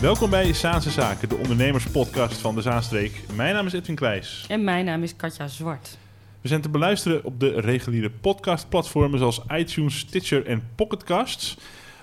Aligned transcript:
Welkom 0.00 0.30
bij 0.30 0.52
Zaanse 0.52 0.90
Zaken, 0.90 1.28
de 1.28 1.36
ondernemerspodcast 1.36 2.40
van 2.40 2.54
de 2.54 2.62
Zaanstreek. 2.62 3.20
Mijn 3.34 3.54
naam 3.54 3.66
is 3.66 3.72
Edwin 3.72 3.94
Kleijs. 3.94 4.44
En 4.48 4.64
mijn 4.64 4.84
naam 4.84 5.02
is 5.02 5.16
Katja 5.16 5.48
Zwart. 5.48 5.98
We 6.40 6.48
zijn 6.48 6.60
te 6.60 6.68
beluisteren 6.68 7.24
op 7.24 7.40
de 7.40 7.60
reguliere 7.60 8.10
podcastplatformen 8.10 9.18
zoals 9.18 9.42
iTunes, 9.52 9.98
Stitcher 9.98 10.46
en 10.46 10.68
Pocketcasts. 10.74 11.56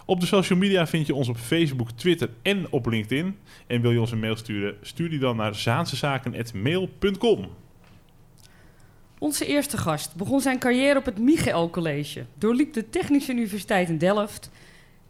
Op 0.05 0.19
de 0.19 0.25
social 0.25 0.59
media 0.59 0.87
vind 0.87 1.07
je 1.07 1.15
ons 1.15 1.27
op 1.27 1.37
Facebook, 1.37 1.91
Twitter 1.91 2.29
en 2.41 2.67
op 2.69 2.85
LinkedIn. 2.85 3.37
En 3.67 3.81
wil 3.81 3.91
je 3.91 3.99
ons 3.99 4.11
een 4.11 4.19
mail 4.19 4.35
sturen, 4.35 4.75
stuur 4.81 5.09
die 5.09 5.19
dan 5.19 5.35
naar 5.35 5.55
zaansezaken.mail.com. 5.55 7.47
Onze 9.19 9.45
eerste 9.45 9.77
gast 9.77 10.15
begon 10.15 10.41
zijn 10.41 10.59
carrière 10.59 10.99
op 10.99 11.05
het 11.05 11.19
Michael 11.19 11.69
College, 11.69 12.25
doorliep 12.37 12.73
de 12.73 12.89
Technische 12.89 13.31
Universiteit 13.31 13.89
in 13.89 13.97
Delft, 13.97 14.49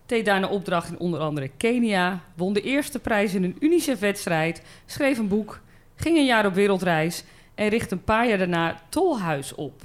deed 0.05 0.25
daar 0.25 0.37
een 0.37 0.47
opdracht 0.47 0.89
in 0.89 0.99
onder 0.99 1.19
andere 1.19 1.51
Kenia, 1.57 2.21
won 2.35 2.53
de 2.53 2.61
eerste 2.61 2.99
prijs 2.99 3.33
in 3.33 3.43
een 3.43 3.57
UNICEF-wedstrijd, 3.59 4.61
schreef 4.85 5.17
een 5.17 5.27
boek, 5.27 5.61
ging 5.95 6.17
een 6.17 6.25
jaar 6.25 6.45
op 6.45 6.53
wereldreis 6.53 7.23
en 7.55 7.67
richtte 7.67 7.95
een 7.95 8.03
paar 8.03 8.27
jaar 8.27 8.37
daarna 8.37 8.81
Tolhuis 8.89 9.55
op. 9.55 9.81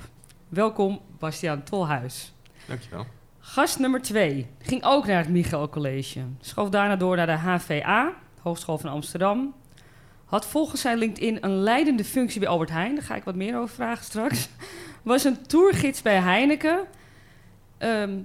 Welkom, 0.48 1.00
Bastiaan 1.18 1.62
Tolhuis. 1.62 2.32
Dankjewel. 2.66 3.06
Gast 3.40 3.78
nummer 3.78 4.02
twee 4.02 4.46
ging 4.58 4.84
ook 4.84 5.06
naar 5.06 5.18
het 5.18 5.28
Michael 5.28 5.68
College. 5.68 6.20
Schoof 6.40 6.68
daarna 6.68 6.96
door 6.96 7.16
naar 7.16 7.26
de 7.26 7.32
HVA, 7.32 8.12
Hogeschool 8.40 8.78
van 8.78 8.90
Amsterdam. 8.90 9.54
Had 10.24 10.46
volgens 10.46 10.80
zijn 10.80 10.98
LinkedIn 10.98 11.38
een 11.40 11.62
leidende 11.62 12.04
functie 12.04 12.40
bij 12.40 12.48
Albert 12.48 12.70
Heijn. 12.70 12.94
Daar 12.94 13.04
ga 13.04 13.14
ik 13.14 13.24
wat 13.24 13.34
meer 13.34 13.56
over 13.56 13.74
vragen 13.74 14.04
straks. 14.04 14.48
Was 15.02 15.24
een 15.24 15.46
tourgids 15.46 16.02
bij 16.02 16.16
Heineken. 16.16 16.86
Ehm, 17.78 18.18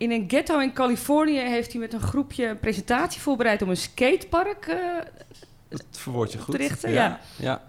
in 0.00 0.10
een 0.10 0.24
ghetto 0.28 0.58
in 0.58 0.72
Californië 0.72 1.38
heeft 1.38 1.72
hij 1.72 1.80
met 1.80 1.92
een 1.92 2.00
groepje 2.00 2.46
een 2.46 2.58
presentatie 2.58 3.20
voorbereid 3.20 3.62
om 3.62 3.68
een 3.68 3.76
skatepark 3.76 4.66
eh, 4.66 4.78
Dat 5.68 5.84
verwoord 5.90 6.32
je 6.32 6.38
goed. 6.38 6.54
te 6.54 6.60
richten. 6.60 6.90
Ja. 6.90 6.96
Ja. 7.04 7.20
ja. 7.36 7.62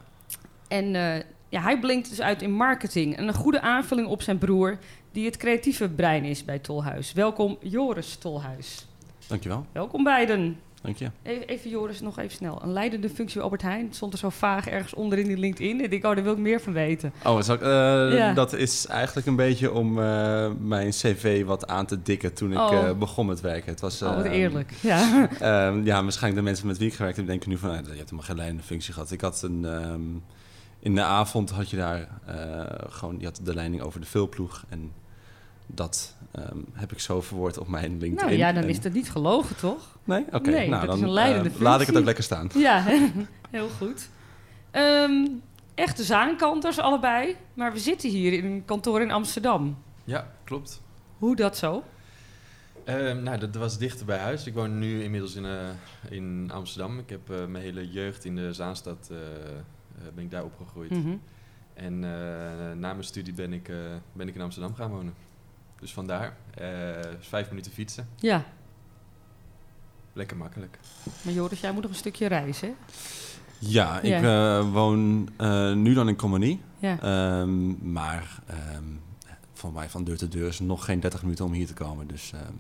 En 0.68 0.96
eh, 0.96 1.24
ja, 1.50 1.62
hij 1.62 1.80
blinkt 1.80 2.10
dus 2.10 2.22
uit 2.22 2.42
in 2.42 2.52
marketing. 2.52 3.18
En 3.18 3.28
een 3.28 3.34
goede 3.34 3.62
aanvulling 3.62 4.08
op 4.08 4.22
zijn 4.22 4.38
broer, 4.38 4.78
die 5.12 5.26
het 5.26 5.38
creatieve 5.38 5.90
brein 5.90 6.24
is 6.24 6.46
bij 6.46 6.60
Tolhuis. 6.60 7.14
Welkom 7.14 7.58
Joris 7.62 8.16
Tolhuis. 8.16 8.88
Dankjewel. 9.28 9.66
Welkom 9.72 10.04
beiden. 10.04 10.60
Dank 10.82 10.98
je. 10.98 11.10
Even, 11.46 11.70
Joris, 11.70 12.02
nog 12.02 12.18
even 12.20 12.32
snel. 12.36 12.62
Een 12.64 12.72
leidende 12.74 13.10
functie 13.10 13.34
bij 13.36 13.44
Albert 13.44 13.62
Heijn. 13.62 13.88
Stond 13.94 14.14
er 14.14 14.20
zo 14.20 14.30
vaag 14.30 14.68
ergens 14.68 14.94
onder 14.94 15.18
in 15.20 15.28
die 15.28 15.38
LinkedIn. 15.38 15.78
En 15.78 15.84
ik 15.84 15.90
denk, 15.90 16.06
oh, 16.06 16.16
daar 16.16 16.24
wil 16.24 16.34
ik 16.34 16.40
meer 16.40 16.62
van 16.62 16.74
weten. 16.74 17.14
Oh, 17.26 17.42
zal 17.42 17.56
ik, 17.56 17.62
eh, 17.62 17.68
Ja. 18.18 18.34
dat 18.34 18.54
is 18.54 18.86
eigenlijk 18.88 19.28
een 19.28 19.36
beetje 19.36 19.72
om 19.72 20.00
eh, 20.00 20.50
mijn 20.60 20.90
cv 20.90 21.46
wat 21.46 21.68
aan 21.68 21.86
te 21.86 22.02
dikken 22.02 22.34
toen 22.34 22.52
ik 22.52 22.58
Oh. 22.58 22.74
eh, 22.74 22.98
begon 22.98 23.26
met 23.26 23.42
werken. 23.42 23.72
Het 23.72 23.80
was, 23.82 24.02
oh, 24.02 24.16
wat 24.16 24.26
eerlijk. 24.26 24.74
Ja. 24.82 25.30
ehm, 25.40 25.86
ja, 25.86 26.04
waarschijnlijk 26.04 26.36
de 26.36 26.42
mensen 26.50 26.68
met 26.68 26.78
wie 26.78 26.88
ik 26.88 26.94
gewerkt 26.94 27.18
heb 27.18 27.26
denken 27.28 27.50
nu 27.50 27.58
van, 27.58 27.70
nou, 27.70 27.82
je 27.82 27.88
hebt 27.90 28.00
helemaal 28.00 28.24
geen 28.26 28.36
leidende 28.36 28.64
functie 28.64 28.94
gehad. 28.94 29.12
Ik 29.12 29.22
had 29.22 29.42
een, 29.42 29.66
ehm, 29.66 30.02
in 30.80 30.96
de 30.96 31.02
avond 31.04 31.50
had 31.50 31.70
je 31.70 31.78
daar 31.78 32.08
gewoon, 32.90 33.16
je 33.20 33.26
had 33.26 33.40
de 33.44 33.54
leiding 33.54 33.82
over 33.82 34.00
de 34.00 34.06
veelploeg 34.08 34.64
en 34.70 34.92
dat 35.74 36.16
ehm, 36.32 36.58
heb 36.74 36.92
ik 36.92 37.00
zo 37.00 37.22
verwoord 37.22 37.58
op 37.58 37.68
mijn 37.68 37.92
LinkedIn. 37.92 38.16
nou 38.16 38.32
ja, 38.32 38.52
dan 38.52 38.64
En- 38.64 38.70
is 38.70 38.84
het 38.84 38.94
niet 38.94 39.12
gelogen, 39.12 39.56
toch? 39.56 39.98
Nee? 40.04 40.26
Oké, 40.32 40.50
Nee, 40.50 40.70
nou 40.70 40.86
dat 40.86 40.94
is 40.96 41.00
dan 41.00 41.10
een 41.10 41.16
leidende 41.16 41.50
eh, 41.50 41.60
laat 41.60 41.82
ik 41.82 41.88
het 41.88 41.98
ook 41.98 42.06
lekker 42.06 42.24
staan. 42.24 42.50
Ja, 42.68 42.84
heel 43.50 43.70
goed. 43.70 44.10
Ehm, 44.72 45.28
echte 45.76 46.04
zaankanters 46.04 46.80
allebei. 46.80 47.36
Maar 47.54 47.74
we 47.74 47.80
zitten 47.80 48.10
hier 48.10 48.34
in 48.34 48.46
een 48.46 48.66
kantoor 48.66 49.02
in 49.02 49.12
Amsterdam. 49.12 49.78
Ja, 50.04 50.32
klopt. 50.44 50.82
Hoe 51.18 51.36
dat 51.36 51.58
zo? 51.58 51.84
Ehm, 52.84 53.24
nou, 53.24 53.38
dat 53.38 53.56
was 53.56 53.78
dichter 53.78 54.06
bij 54.06 54.18
huis. 54.18 54.46
Ik 54.46 54.54
woon 54.54 54.80
nu 54.80 55.04
inmiddels 55.04 55.36
in, 55.36 55.46
eh, 55.46 55.70
in 56.10 56.50
Amsterdam. 56.54 57.00
Ik 57.00 57.10
heb 57.10 57.30
eh, 57.30 57.46
mijn 57.46 57.64
hele 57.64 57.92
jeugd 57.92 58.26
in 58.26 58.36
de 58.36 58.54
Zaanstad 58.54 59.12
ben 60.16 60.24
ik 60.24 60.32
daar 60.32 60.44
opgegroeid. 60.44 60.90
Mhm. 60.92 61.16
En 61.74 62.04
eh, 62.04 62.78
na 62.78 62.92
mijn 62.94 63.04
studie 63.04 63.34
ben 63.34 63.54
ik, 63.54 63.70
eh, 63.70 63.76
ben 64.14 64.28
ik 64.28 64.36
in 64.36 64.42
Amsterdam 64.42 64.74
gaan 64.76 64.90
wonen. 64.90 65.14
Dus 65.82 65.94
vandaar. 65.94 66.34
eh, 66.58 66.68
vijf 67.20 67.50
minuten 67.50 67.72
fietsen. 67.72 68.08
Ja, 68.20 68.46
Lekker 70.14 70.38
makkelijk. 70.38 70.78
maar 71.22 71.34
Joris, 71.34 71.60
jij 71.60 71.72
moet 71.72 71.82
nog 71.82 71.92
een 71.92 71.98
stukje 71.98 72.28
reizen, 72.28 72.68
hè? 72.68 72.74
Ja, 73.60 74.00
ik 74.00 74.06
Ja. 74.22 74.58
eh, 74.60 74.72
woon 74.72 75.30
eh, 75.38 75.74
nu 75.74 75.94
dan 75.94 76.08
in 76.08 76.16
Commonie. 76.16 76.62
Ja. 76.80 77.00
Ehm, 77.02 77.92
maar 77.92 78.40
ehm 78.48 78.84
voor 79.54 79.74
mij 79.74 79.90
van 79.90 80.04
deur 80.04 80.18
tot 80.18 80.32
deur 80.32 80.48
is 80.48 80.58
het 80.60 80.68
nog 80.68 80.86
geen 80.86 81.00
30 81.00 81.22
minuten 81.24 81.46
om 81.46 81.54
hier 81.54 81.68
te 81.68 81.74
komen. 81.74 82.08
Dus 82.08 82.32
ehm, 82.34 82.54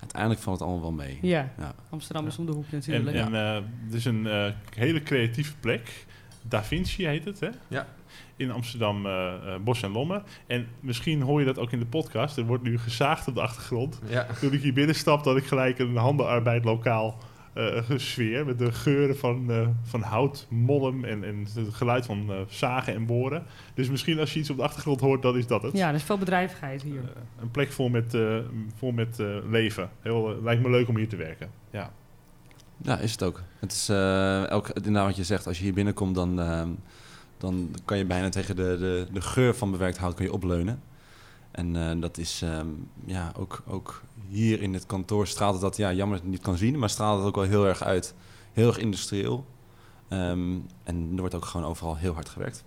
uiteindelijk 0.00 0.40
valt 0.40 0.58
het 0.58 0.68
allemaal 0.68 0.84
wel 0.86 1.06
mee. 1.06 1.18
ja, 1.22 1.52
Ja. 1.58 1.74
Amsterdam 1.90 2.26
is 2.26 2.38
om 2.38 2.46
de 2.46 2.52
hoek 2.52 2.64
En, 2.70 2.74
natuurlijk. 2.76 3.16
en 3.16 3.34
eh, 3.34 3.62
het 3.84 3.94
is 3.94 4.04
een 4.04 4.26
eh, 4.26 4.52
hele 4.74 5.02
creatieve 5.02 5.54
plek. 5.60 6.06
Da 6.48 6.64
Vinci 6.64 7.06
heet 7.06 7.24
het, 7.24 7.40
hè? 7.40 7.48
Ja. 7.68 7.86
In 8.36 8.50
Amsterdam, 8.50 9.06
eh 9.06 9.34
eh, 9.34 9.60
Bos 9.60 9.82
en 9.82 9.90
Lommer. 9.90 10.22
En 10.46 10.66
misschien 10.80 11.22
hoor 11.22 11.40
je 11.40 11.46
dat 11.46 11.58
ook 11.58 11.72
in 11.72 11.78
de 11.78 11.86
podcast. 11.86 12.36
Er 12.36 12.44
wordt 12.46 12.62
nu 12.62 12.78
gezaagd 12.78 13.28
op 13.28 13.34
de 13.34 13.40
achtergrond. 13.40 14.00
Ja, 14.08 14.26
Toen 14.40 14.52
ik 14.52 14.62
hier 14.62 14.72
binnenstapte, 14.72 15.28
had 15.28 15.38
ik 15.38 15.46
gelijk 15.46 15.78
een 15.78 15.96
handenarbeid 15.96 16.64
lokaal 16.64 17.18
eh 17.56 17.82
sfeer. 17.96 18.46
Met 18.46 18.58
de 18.58 18.72
geuren 18.72 19.16
van, 19.16 19.50
eh, 19.50 19.68
van 19.82 20.02
hout, 20.02 20.46
mollem 20.50 21.04
en, 21.04 21.24
en 21.24 21.46
het 21.54 21.74
geluid 21.74 22.06
van 22.06 22.32
eh, 22.32 22.36
zagen 22.48 22.94
en 22.94 23.06
boren. 23.06 23.44
Dus 23.74 23.88
misschien 23.90 24.18
als 24.18 24.32
je 24.32 24.38
iets 24.38 24.50
op 24.50 24.56
de 24.56 24.62
achtergrond 24.62 25.00
hoort, 25.00 25.22
dan 25.22 25.36
is 25.36 25.46
dat 25.46 25.62
het. 25.62 25.76
ja, 25.76 25.88
er 25.88 25.94
is 25.94 26.02
veel 26.02 26.18
bedrijvigheid 26.18 26.82
hier. 26.82 27.00
Een 27.40 27.50
plek 27.50 27.72
vol 27.72 27.88
met, 27.88 28.14
eh, 28.14 28.38
vol 28.74 28.92
met 28.92 29.18
eh, 29.20 29.26
leven. 29.48 29.90
Heel, 30.00 30.40
lijkt 30.42 30.62
me 30.62 30.70
leuk 30.70 30.88
om 30.88 30.96
hier 30.96 31.08
te 31.08 31.16
werken. 31.16 31.50
Ja. 31.70 31.92
Ja, 32.82 32.98
is 32.98 33.12
het 33.12 33.22
ook. 33.22 33.42
Het 33.58 33.72
is 33.72 33.90
uh, 33.90 34.48
elk, 34.48 34.68
inderdaad 34.68 35.06
wat 35.06 35.16
je 35.16 35.24
zegt, 35.24 35.46
als 35.46 35.58
je 35.58 35.64
hier 35.64 35.74
binnenkomt, 35.74 36.14
dan, 36.14 36.40
ehm, 36.40 36.70
dan 37.38 37.74
kan 37.84 37.98
je 37.98 38.04
bijna 38.04 38.28
tegen 38.28 38.56
de, 38.56 38.76
de, 38.78 39.06
de 39.12 39.20
geur 39.20 39.54
van 39.54 39.70
bewerkt 39.70 39.98
hout 39.98 40.14
kan 40.14 40.24
je 40.24 40.32
opleunen. 40.32 40.82
En 41.50 41.76
eh, 41.76 42.00
dat 42.00 42.18
is 42.18 42.42
ehm, 42.42 42.68
ja, 43.04 43.32
ook, 43.36 43.62
ook 43.66 44.02
hier 44.28 44.62
in 44.62 44.74
het 44.74 44.86
kantoor 44.86 45.26
straalt 45.26 45.52
het 45.52 45.62
dat, 45.62 45.76
ja, 45.76 45.92
jammer 45.92 46.16
dat 46.16 46.24
het 46.24 46.34
niet 46.34 46.42
kan 46.42 46.56
zien, 46.56 46.78
maar 46.78 46.90
straalt 46.90 47.18
het 47.18 47.26
ook 47.28 47.34
wel 47.34 47.44
heel 47.44 47.66
erg 47.66 47.82
uit. 47.82 48.14
Heel 48.52 48.66
erg 48.66 48.78
industrieel. 48.78 49.46
Ehm, 50.08 50.58
en 50.82 51.10
er 51.14 51.20
wordt 51.20 51.34
ook 51.34 51.44
gewoon 51.44 51.66
overal 51.66 51.96
heel 51.96 52.14
hard 52.14 52.28
gewerkt. 52.28 52.64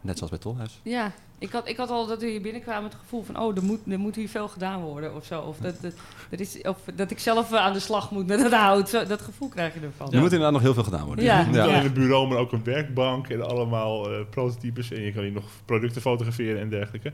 Net 0.00 0.16
zoals 0.16 0.32
bij 0.32 0.40
Tolhuis. 0.40 0.80
Ja, 0.82 1.12
ik 1.38 1.50
had, 1.50 1.68
ik 1.68 1.76
had 1.76 1.90
al 1.90 2.06
dat 2.06 2.20
we 2.20 2.26
hier 2.26 2.40
binnenkwamen 2.40 2.84
het 2.84 2.98
gevoel 2.98 3.22
van... 3.22 3.38
oh, 3.38 3.56
er 3.56 3.62
moet, 3.62 3.80
er 3.88 3.98
moet 3.98 4.16
hier 4.16 4.28
veel 4.28 4.48
gedaan 4.48 4.80
worden 4.80 5.14
of 5.14 5.24
zo. 5.24 5.40
Of 5.40 5.58
dat, 5.58 5.80
dat, 5.80 5.92
er 6.30 6.40
is, 6.40 6.62
of 6.62 6.78
dat 6.94 7.10
ik 7.10 7.18
zelf 7.18 7.52
aan 7.52 7.72
de 7.72 7.80
slag 7.80 8.10
moet 8.10 8.26
met 8.26 8.42
het 8.42 8.52
hout. 8.52 8.88
Zo, 8.88 9.06
dat 9.06 9.22
gevoel 9.22 9.48
krijg 9.48 9.74
je 9.74 9.80
ervan. 9.80 10.06
Er 10.12 10.20
moet 10.20 10.32
inderdaad 10.32 10.52
nog 10.52 10.62
heel 10.62 10.74
veel 10.74 10.82
gedaan 10.82 11.06
worden. 11.06 11.24
Ja. 11.24 11.46
Alleen 11.46 11.84
een 11.84 11.92
bureau, 11.92 12.28
maar 12.28 12.38
ook 12.38 12.52
een 12.52 12.64
werkbank 12.64 13.28
en 13.28 13.48
allemaal 13.48 14.10
eh, 14.10 14.20
prototypes. 14.30 14.90
En 14.90 15.02
je 15.02 15.12
kan 15.12 15.22
hier 15.22 15.32
nog 15.32 15.44
producten 15.64 16.00
fotograferen 16.00 16.60
en 16.60 16.68
dergelijke. 16.68 17.12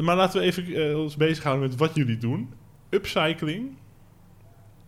Maar 0.00 0.16
laten 0.16 0.40
we 0.40 0.46
even 0.46 0.90
eh, 0.90 1.00
ons 1.00 1.16
bezighouden 1.16 1.68
met 1.68 1.78
wat 1.78 1.94
jullie 1.94 2.18
doen. 2.18 2.52
Upcycling. 2.88 3.76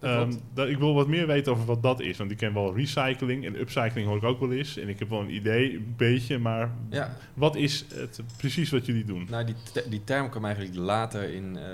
Ehm, 0.03 0.33
dat, 0.55 0.69
ik 0.69 0.79
wil 0.79 0.95
wat 0.95 1.07
meer 1.09 1.27
weten 1.27 1.53
over 1.53 1.65
wat 1.65 1.83
dat 1.83 2.01
is. 2.01 2.17
Want 2.19 2.31
ik 2.31 2.37
ken 2.37 2.55
wel 2.55 2.77
recycling 2.77 3.47
en 3.47 3.61
upcycling 3.61 4.07
hoor 4.07 4.17
ik 4.17 4.23
ook 4.23 4.41
wel 4.41 4.53
eens. 4.53 4.77
En 4.77 4.89
ik 4.89 4.99
heb 4.99 5.09
wel 5.09 5.21
een 5.21 5.35
idee, 5.35 5.75
een 5.77 5.95
beetje. 5.97 6.39
Maar 6.39 6.71
ja. 6.91 7.17
wat 7.35 7.57
is 7.57 7.85
het 7.95 8.21
precies 8.37 8.71
wat 8.71 8.87
jullie 8.87 9.05
doen? 9.05 9.27
Nou, 9.31 9.45
die, 9.45 9.55
te- 9.73 9.87
die 9.89 10.05
term 10.05 10.31
kwam 10.31 10.45
eigenlijk 10.45 10.77
later 10.77 11.35
in 11.35 11.57
eh, 11.57 11.65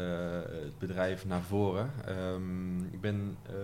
het 0.62 0.78
bedrijf 0.78 1.26
naar 1.26 1.42
voren. 1.42 1.90
Ehm, 2.06 2.78
ik 2.92 3.00
ben, 3.00 3.36
ehm, 3.46 3.58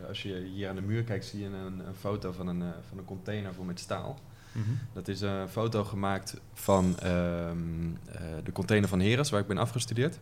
eh, 0.00 0.08
als 0.08 0.22
je 0.22 0.50
hier 0.54 0.68
aan 0.68 0.74
de 0.74 0.82
muur 0.82 1.02
kijkt, 1.04 1.24
zie 1.24 1.40
je 1.40 1.46
een, 1.46 1.86
een 1.86 1.94
foto 1.98 2.32
van 2.32 2.46
een, 2.46 2.62
eh, 2.62 2.68
van 2.88 2.98
een 2.98 3.04
container 3.04 3.54
vol 3.54 3.64
met 3.64 3.80
staal. 3.80 4.18
Dat 4.92 5.08
is 5.08 5.20
een 5.20 5.48
foto 5.48 5.84
gemaakt 5.84 6.40
van 6.52 6.94
de 8.44 8.52
container 8.52 8.88
van 8.88 9.00
Heres, 9.00 9.30
waar 9.30 9.40
ik 9.40 9.46
ben 9.46 9.58
afgestudeerd. 9.58 10.18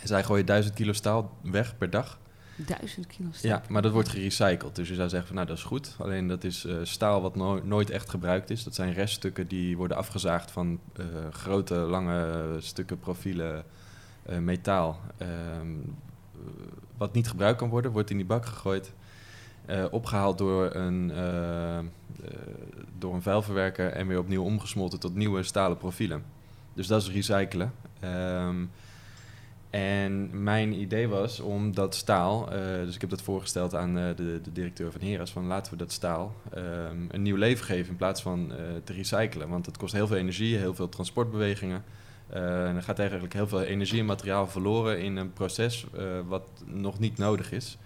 En 0.00 0.08
zij 0.08 0.24
gooien 0.24 0.46
1000 0.46 0.74
kilo 0.74 0.92
staal 0.92 1.36
weg 1.42 1.78
per 1.78 1.90
dag. 1.90 2.18
Duizend 2.56 3.06
kilo 3.06 3.28
staal. 3.32 3.50
Ja, 3.50 3.62
maar 3.68 3.82
dat 3.82 3.92
wordt 3.92 4.08
gerecycled. 4.08 4.76
Dus 4.76 4.88
je 4.88 4.94
zou 4.94 5.08
zeggen 5.08 5.26
van 5.26 5.36
nou 5.36 5.48
dat 5.48 5.56
is 5.56 5.62
goed. 5.62 5.94
Alleen 5.98 6.26
dat 6.28 6.44
is 6.44 6.64
eh, 6.64 6.76
staal 6.82 7.22
wat 7.22 7.36
no- 7.36 7.60
nooit 7.64 7.90
echt 7.90 8.10
gebruikt 8.10 8.50
is. 8.50 8.64
Dat 8.64 8.74
zijn 8.74 8.92
reststukken 8.92 9.46
die 9.48 9.76
worden 9.76 9.96
afgezaagd 9.96 10.50
van 10.50 10.80
eh, 10.96 11.04
grote, 11.30 11.74
lange 11.74 12.56
stukken 12.58 12.98
profielen 12.98 13.64
eh, 14.22 14.38
metaal. 14.38 15.00
Ehm, 15.18 15.30
eh, 15.30 16.40
wat 16.96 17.12
niet 17.12 17.28
gebruikt 17.28 17.58
kan 17.58 17.68
worden, 17.68 17.90
wordt 17.92 18.10
in 18.10 18.16
die 18.16 18.26
bak 18.26 18.46
gegooid. 18.46 18.92
eh, 19.66 19.84
opgehaald 19.90 20.38
door 20.38 20.74
een, 20.74 21.12
door 22.98 23.14
een 23.14 23.22
vuilverwerker 23.22 23.90
en 23.92 24.06
weer 24.06 24.18
opnieuw 24.18 24.42
omgesmolten 24.42 25.00
tot 25.00 25.14
nieuwe 25.14 25.42
stalen 25.42 25.76
profielen. 25.76 26.24
Dus 26.74 26.86
dat 26.86 27.02
is 27.02 27.10
recyclen. 27.10 27.72
Ehm, 28.00 28.64
en 29.72 30.42
mijn 30.42 30.80
idee 30.80 31.08
was 31.08 31.40
om 31.40 31.74
dat 31.74 31.94
staal, 31.94 32.52
eh, 32.52 32.58
dus 32.84 32.94
ik 32.94 33.00
heb 33.00 33.10
dat 33.10 33.22
voorgesteld 33.22 33.74
aan 33.74 33.98
eh, 33.98 34.04
de, 34.16 34.40
de 34.42 34.52
directeur 34.52 34.92
van 34.92 35.00
Heras, 35.00 35.30
van 35.30 35.46
laten 35.46 35.72
we 35.72 35.78
dat 35.78 35.92
staal 35.92 36.34
ehm, 36.54 36.96
een 37.08 37.22
nieuw 37.22 37.36
leven 37.36 37.64
geven 37.64 37.90
in 37.90 37.96
plaats 37.96 38.22
van 38.22 38.52
eh, 38.52 38.58
te 38.84 38.92
recyclen. 38.92 39.48
Want 39.48 39.66
het 39.66 39.76
kost 39.76 39.92
heel 39.92 40.06
veel 40.06 40.16
energie, 40.16 40.56
heel 40.56 40.74
veel 40.74 40.88
transportbewegingen. 40.88 41.84
En 42.28 42.76
er 42.76 42.82
gaat 42.82 42.98
eigenlijk 42.98 43.32
heel 43.32 43.48
veel 43.48 43.62
energie 43.62 44.00
en 44.00 44.06
materiaal 44.06 44.46
verloren 44.46 45.00
in 45.00 45.16
een 45.16 45.32
proces 45.32 45.86
wat 46.26 46.48
nog 46.66 46.98
niet 46.98 47.18
nodig 47.18 47.52
is. 47.52 47.78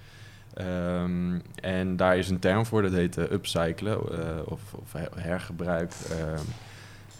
Ehm, 0.55 1.39
en 1.55 1.97
daar 1.97 2.19
is 2.19 2.29
een 2.29 2.39
term 2.39 2.67
voor, 2.67 2.83
dat 2.83 2.93
heet 2.93 3.17
upcyclen 3.17 4.01
of, 4.51 4.75
of 4.75 4.93
her- 4.93 5.23
hergebruik. 5.23 5.93
Ehm, 6.11 6.45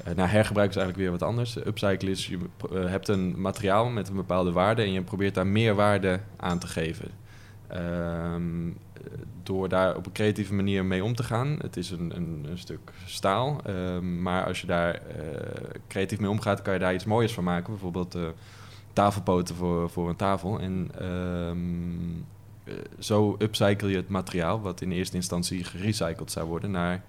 eh, 0.05 0.15
nou, 0.15 0.29
hergebruik 0.29 0.71
is 0.71 0.77
eigenlijk 0.77 1.09
weer 1.09 1.19
wat 1.19 1.29
anders. 1.29 1.57
Upcyclen 1.57 2.13
is, 2.13 2.27
je 2.27 2.39
eh, 2.73 2.85
hebt 2.85 3.09
een 3.09 3.41
materiaal 3.41 3.89
met 3.89 4.09
een 4.09 4.15
bepaalde 4.15 4.53
waarde 4.53 4.83
en 4.83 4.93
je 4.93 5.03
probeert 5.03 5.35
daar 5.35 5.47
meer 5.47 5.75
waarde 5.75 6.21
aan 6.37 6.59
te 6.59 6.67
geven. 6.67 7.11
Ehm, 7.67 8.69
eh, 8.69 8.73
door 9.43 9.69
daar 9.69 9.97
op 9.97 10.07
een 10.07 10.13
creatieve 10.13 10.55
manier 10.55 10.85
mee 10.85 11.05
om 11.05 11.15
te 11.15 11.23
gaan. 11.23 11.57
Het 11.61 11.77
is 11.77 11.91
een, 11.91 12.17
een, 12.17 12.47
stuk 12.55 12.93
staal, 13.05 13.61
ehm, 13.65 14.23
maar 14.23 14.45
als 14.45 14.61
je 14.61 14.67
daar 14.67 14.95
eh, 14.95 15.01
creatief 15.89 16.19
mee 16.19 16.31
omgaat, 16.31 16.63
kan 16.63 16.73
je 16.73 16.79
daar 16.79 16.95
iets 16.95 17.05
moois 17.05 17.33
van 17.33 17.45
maken. 17.45 17.73
Bijvoorbeeld 17.73 18.17
tafelpoten 18.97 19.55
voor, 19.55 19.91
voor 19.91 20.09
een 20.09 20.17
tafel. 20.17 20.61
En 20.61 20.91
ehm, 20.99 22.25
eh, 22.65 22.75
zo 22.99 23.37
upcycle 23.39 23.91
je 23.91 23.97
het 23.97 24.09
materiaal, 24.09 24.61
wat 24.61 24.81
in 24.81 24.93
eerste 24.93 25.17
instantie 25.17 25.65
gerecycled 25.65 26.33
zou 26.33 26.47
worden, 26.47 26.71
naar 26.71 27.03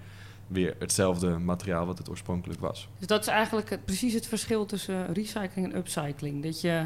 weer 0.47 0.75
hetzelfde 0.79 1.29
materiaal 1.37 1.85
wat 1.85 1.97
het 1.97 2.09
oorspronkelijk 2.09 2.59
was. 2.59 2.87
Dus 2.97 3.07
dat 3.07 3.21
is 3.21 3.27
eigenlijk 3.27 3.69
het- 3.69 3.85
precies 3.85 4.13
het 4.13 4.27
verschil 4.27 4.65
tussen 4.65 5.13
recycling 5.13 5.71
en 5.71 5.77
upcycling. 5.77 6.43
Dat 6.43 6.61
je, 6.61 6.83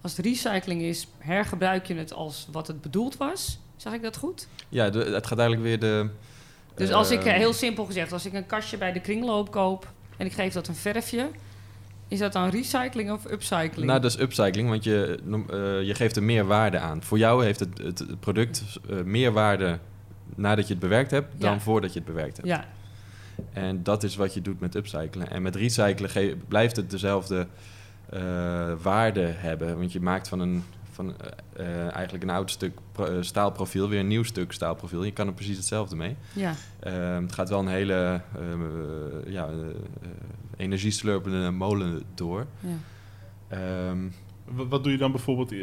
als 0.00 0.16
het 0.16 0.26
recycling 0.26 0.82
is, 0.82 1.06
hergebruik 1.18 1.86
je 1.86 1.94
het 1.94 2.12
als 2.12 2.48
wat 2.52 2.66
het 2.66 2.80
bedoeld 2.80 3.16
was. 3.16 3.58
Zeg 3.76 3.92
ik 3.92 4.02
dat 4.02 4.16
goed? 4.16 4.48
Ja, 4.68 4.90
de- 4.90 4.98
het 4.98 5.26
gaat 5.26 5.38
eigenlijk 5.38 5.68
weer 5.68 5.78
de. 5.80 6.08
Dus 6.74 6.92
als 6.92 7.10
ik, 7.10 7.20
eh, 7.24 7.26
ehm, 7.30 7.38
heel 7.38 7.52
simpel 7.52 7.84
gezegd, 7.84 8.12
als 8.12 8.26
ik 8.26 8.32
een 8.32 8.46
kastje 8.46 8.78
bij 8.78 8.92
de 8.92 9.00
kringloop 9.00 9.50
koop 9.50 9.92
en 10.16 10.26
ik 10.26 10.32
geef 10.32 10.52
dat 10.52 10.68
een 10.68 10.74
verfje, 10.74 11.30
is 12.08 12.18
dat 12.18 12.32
dan 12.32 12.48
recycling 12.48 13.10
of 13.12 13.24
upcycling? 13.30 13.86
Nou, 13.86 14.00
dat 14.00 14.10
is 14.10 14.18
upcycling, 14.20 14.68
want 14.68 14.84
je, 14.84 15.18
eh, 15.50 15.86
je 15.86 15.94
geeft 15.94 16.16
er 16.16 16.22
meer 16.22 16.44
waarde 16.46 16.78
aan. 16.78 17.02
Voor 17.02 17.18
jou 17.18 17.44
heeft 17.44 17.60
het, 17.60 17.78
het, 17.78 18.20
product 18.20 18.62
eh, 18.90 18.96
meer 19.02 19.32
waarde 19.32 19.78
nadat 20.34 20.66
je 20.66 20.72
het 20.72 20.82
bewerkt 20.82 21.10
hebt 21.10 21.40
dan 21.40 21.52
Ja. 21.52 21.60
voordat 21.60 21.92
je 21.92 21.98
het 21.98 22.08
bewerkt 22.08 22.36
hebt. 22.36 22.48
ja, 22.48 22.64
En 23.52 23.82
dat 23.82 24.02
is 24.02 24.16
wat 24.16 24.34
je 24.34 24.42
doet 24.42 24.60
met 24.60 24.74
upcyclen. 24.74 25.30
En 25.30 25.42
met 25.42 25.56
recyclen 25.56 26.42
blijft 26.48 26.76
het 26.76 26.90
dezelfde 26.90 27.46
eh, 28.10 28.72
waarde 28.82 29.20
hebben. 29.20 29.78
Want 29.78 29.92
je 29.92 30.00
maakt 30.00 30.28
van 30.28 30.40
een 30.40 30.62
van 30.90 31.14
eh, 31.20 31.66
eh, 31.66 31.94
eigenlijk 31.94 32.24
een 32.24 32.30
oud 32.30 32.50
stuk 32.50 32.78
pro- 32.92 33.22
staalprofiel 33.22 33.88
weer 33.88 34.00
een 34.00 34.06
nieuw 34.06 34.22
stuk 34.22 34.52
staalprofiel. 34.52 35.04
Je 35.04 35.12
kan 35.12 35.26
er 35.26 35.32
precies 35.32 35.56
hetzelfde 35.56 35.96
mee. 35.96 36.16
ja. 36.32 36.54
Ehm, 36.80 37.22
het 37.22 37.32
gaat 37.32 37.48
wel 37.48 37.58
een 37.58 37.68
hele 37.68 38.20
ehm, 38.36 38.62
eh, 38.62 39.32
ja, 39.32 39.48
energieslurpende 40.56 41.50
molen 41.50 42.02
door. 42.14 42.46
ja. 42.60 42.68
Ehm, 43.48 43.98
Wat, 44.68 44.82
doe 44.82 44.92
je 44.92 44.98
dan 44.98 45.10
bijvoorbeeld 45.10 45.52
eh, 45.52 45.58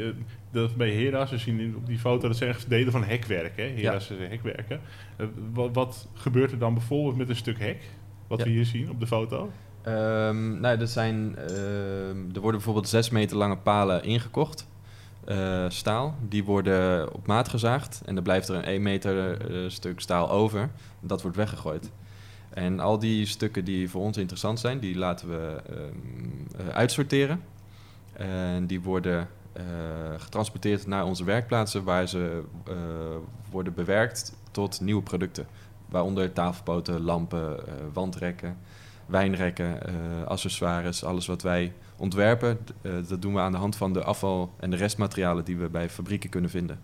dat 0.51 0.75
bij 0.75 0.91
Hera's? 0.91 1.29
We 1.29 1.37
zien 1.37 1.75
op 1.75 1.85
die 1.85 1.99
foto 1.99 2.27
dat 2.27 2.37
zijn 2.37 2.49
echt 2.49 2.69
delen 2.69 2.91
van 2.91 3.03
hekwerk. 3.03 3.57
Hè? 3.57 3.63
Hera's 3.63 4.09
is 4.09 4.27
hekwerken. 4.29 4.79
Eh, 5.17 5.25
wat, 5.53 5.69
wat 5.73 6.07
gebeurt 6.13 6.51
er 6.51 6.59
dan 6.59 6.73
bijvoorbeeld 6.73 7.17
met 7.17 7.29
een 7.29 7.35
stuk 7.35 7.59
hek? 7.59 7.83
Wat 8.27 8.39
Ja. 8.39 8.45
we 8.45 8.49
hier 8.51 8.65
zien 8.65 8.89
op 8.89 8.99
de 8.99 9.07
foto? 9.07 9.51
Ehm, 9.81 10.59
nou, 10.59 10.79
er, 10.79 10.87
zijn, 10.87 11.35
ehm, 11.35 12.17
er 12.17 12.41
worden 12.41 12.51
bijvoorbeeld 12.51 12.87
zes 12.89 13.09
meter 13.09 13.37
lange 13.37 13.57
palen 13.57 14.03
ingekocht, 14.03 14.67
eh, 15.25 15.65
staal. 15.69 16.15
Die 16.29 16.43
worden 16.43 17.13
op 17.13 17.27
maat 17.27 17.49
gezaagd 17.49 18.01
en 18.05 18.15
dan 18.15 18.23
blijft 18.23 18.47
er 18.47 18.55
een 18.55 18.67
1 18.69 18.81
meter 18.81 19.37
stuk 19.71 19.99
staal 19.99 20.29
over. 20.31 20.69
Dat 20.99 21.21
wordt 21.21 21.37
weggegooid. 21.37 21.91
En 22.49 22.79
al 22.79 22.99
die 22.99 23.25
stukken 23.25 23.65
die 23.65 23.89
voor 23.89 24.01
ons 24.01 24.17
interessant 24.17 24.59
zijn, 24.59 24.79
die 24.79 24.97
laten 24.97 25.29
we 25.29 25.61
ehm, 25.69 25.79
eh, 26.57 26.67
uitsorteren. 26.75 27.41
En 28.17 28.65
die 28.67 28.81
worden 28.81 29.27
eh, 29.53 29.63
getransporteerd 30.17 30.87
naar 30.87 31.05
onze 31.05 31.23
werkplaatsen, 31.23 31.83
waar 31.83 32.07
ze 32.07 32.43
eh, 32.67 32.73
worden 33.51 33.73
bewerkt 33.73 34.33
tot 34.51 34.81
nieuwe 34.81 35.03
producten. 35.03 35.47
Waaronder 35.89 36.33
tafelpoten, 36.33 37.01
lampen, 37.01 37.67
eh, 37.67 37.73
wandrekken 37.93 38.57
wijnrekken, 39.05 39.79
accessoires, 40.27 41.03
alles 41.03 41.25
wat 41.25 41.41
wij 41.41 41.73
ontwerpen, 41.97 42.57
dat 42.81 43.21
doen 43.21 43.33
we 43.33 43.39
aan 43.39 43.51
de 43.51 43.57
hand 43.57 43.75
van 43.75 43.93
de 43.93 44.03
afval 44.03 44.53
en 44.59 44.69
de 44.69 44.75
restmaterialen 44.75 45.45
die 45.45 45.57
we 45.57 45.69
bij 45.69 45.89
fabrieken 45.89 46.29
kunnen 46.29 46.49
vinden. 46.49 46.79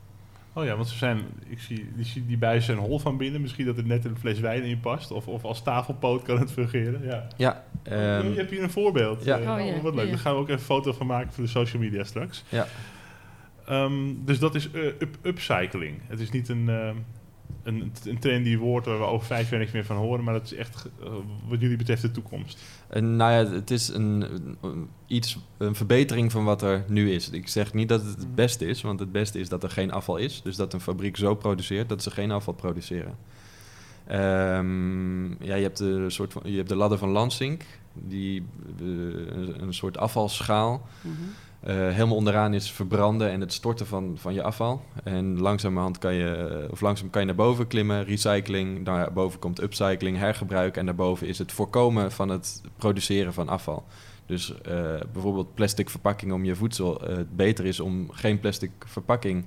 Oh 0.53 0.65
ja, 0.65 0.75
want 0.75 0.87
ze 0.87 0.97
zijn, 0.97 1.19
ik 1.47 1.59
zie, 1.59 1.91
die, 1.95 2.25
die 2.25 2.37
buizen 2.37 2.63
zijn 2.75 2.87
hol 2.87 2.99
van 2.99 3.17
binnen. 3.17 3.41
Misschien 3.41 3.65
dat 3.65 3.77
er 3.77 3.85
net 3.85 4.05
een 4.05 4.17
fles 4.17 4.39
wijn 4.39 4.63
in 4.63 4.79
past. 4.79 5.11
Of, 5.11 5.27
of 5.27 5.43
als 5.43 5.63
tafelpoot 5.63 6.23
kan 6.23 6.39
het 6.39 6.51
fungeren. 6.51 7.01
Ja. 7.03 7.27
Ja, 7.37 7.63
ehm, 7.83 8.27
je 8.31 8.37
hebt 8.37 8.49
hier 8.51 8.63
een 8.63 8.69
voorbeeld. 8.69 9.23
ja. 9.23 9.39
Eh, 9.39 9.49
Oh, 9.51 9.65
ja, 9.65 9.81
wat 9.81 9.95
leuk. 9.95 10.05
ja. 10.05 10.09
Daar 10.11 10.19
gaan 10.19 10.33
we 10.33 10.39
ook 10.39 10.47
even 10.47 10.59
een 10.59 10.65
foto 10.65 10.93
van 10.93 11.07
maken 11.07 11.33
voor 11.33 11.43
de 11.43 11.49
social 11.49 11.81
media 11.81 12.03
straks. 12.03 12.43
Ja. 12.49 12.67
Ehm, 13.65 13.93
dus 14.25 14.39
dat 14.39 14.55
is 14.55 14.71
eh, 14.71 14.85
up, 14.85 15.17
upcycling. 15.21 15.99
Het 16.07 16.19
is 16.19 16.29
niet 16.31 16.49
een, 16.49 16.69
ehm, 16.69 16.95
een, 17.63 17.91
een 18.05 18.19
trendy 18.19 18.57
woord 18.57 18.85
waar 18.85 18.97
we 18.97 19.03
over 19.05 19.27
vijf 19.27 19.49
jaar 19.49 19.59
niks 19.59 19.71
meer 19.71 19.85
van 19.85 19.95
horen. 19.97 20.23
Maar 20.23 20.33
dat 20.33 20.43
is 20.43 20.53
echt, 20.53 20.85
eh, 21.03 21.09
wat 21.47 21.59
jullie 21.61 21.77
betreft, 21.77 22.01
de 22.01 22.11
toekomst. 22.11 22.59
en 22.87 23.15
nou 23.15 23.31
ja, 23.45 23.51
het 23.53 23.71
is 23.71 23.87
een, 23.87 24.25
een- 24.61 24.87
iets, 25.07 25.37
een 25.57 25.75
verbetering 25.75 26.31
van 26.31 26.43
wat 26.43 26.61
er 26.61 26.83
nu 26.87 27.11
is. 27.11 27.29
Ik 27.29 27.47
zeg 27.47 27.73
niet 27.73 27.89
dat 27.89 28.03
het 28.05 28.15
het 28.17 28.35
beste 28.35 28.65
is, 28.65 28.81
want 28.81 28.99
het 28.99 29.11
beste 29.11 29.39
is 29.39 29.49
dat 29.49 29.63
er 29.63 29.69
geen 29.69 29.91
afval 29.91 30.17
is. 30.17 30.41
Dus 30.43 30.55
dat 30.55 30.73
een 30.73 30.81
fabriek 30.81 31.17
zo 31.17 31.35
produceert 31.35 31.89
dat 31.89 32.03
ze 32.03 32.11
geen 32.11 32.31
afval 32.31 32.53
produceren. 32.53 33.15
Ehm, 34.07 35.25
ja, 35.43 35.55
je 35.55 35.61
hebt, 35.63 35.77
de 35.77 36.09
soort 36.09 36.33
van, 36.33 36.41
je 36.45 36.57
hebt 36.57 36.69
de 36.69 36.75
ladder 36.75 36.97
van 36.97 37.09
Lansing, 37.09 37.59
die, 37.93 38.43
eh, 38.79 38.85
een, 38.85 39.61
een 39.61 39.73
soort 39.73 39.97
afvalschaal. 39.97 40.87
Mhm. 41.01 41.15
Eh, 41.61 41.75
helemaal 41.75 42.15
onderaan 42.15 42.53
is 42.53 42.71
verbranden 42.71 43.29
en 43.29 43.41
het 43.41 43.53
storten 43.53 43.87
van, 43.87 44.17
van 44.17 44.33
je 44.33 44.43
afval. 44.43 44.83
En 45.03 45.39
langzamerhand 45.39 45.97
kan 45.97 46.13
je, 46.13 46.35
eh, 46.35 46.71
of 46.71 46.81
langzaam 46.81 47.09
kan 47.09 47.21
je 47.21 47.27
naar 47.27 47.35
boven 47.35 47.67
klimmen, 47.67 48.03
recycling. 48.03 48.85
Daarboven 48.85 49.39
komt 49.39 49.61
upcycling, 49.61 50.17
hergebruik. 50.17 50.77
En 50.77 50.85
daarboven 50.85 51.27
is 51.27 51.37
het 51.37 51.51
voorkomen 51.51 52.11
van 52.11 52.29
het 52.29 52.61
produceren 52.75 53.33
van 53.33 53.49
afval. 53.49 53.83
Dus 54.25 54.61
eh, 54.61 54.99
bijvoorbeeld 55.13 55.53
plastic 55.53 55.89
verpakking 55.89 56.31
om 56.31 56.45
je 56.45 56.55
voedsel. 56.55 57.01
het 57.01 57.35
beter 57.35 57.65
is 57.65 57.79
om 57.79 58.11
geen 58.11 58.39
plastic 58.39 58.71
verpakking 58.85 59.45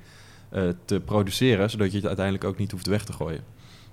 te 0.84 1.00
produceren, 1.00 1.70
zodat 1.70 1.90
je 1.90 1.96
het 1.96 2.06
uiteindelijk 2.06 2.44
ook 2.44 2.58
niet 2.58 2.70
hoeft 2.70 2.86
weg 2.86 3.04
te 3.04 3.12
gooien. 3.12 3.44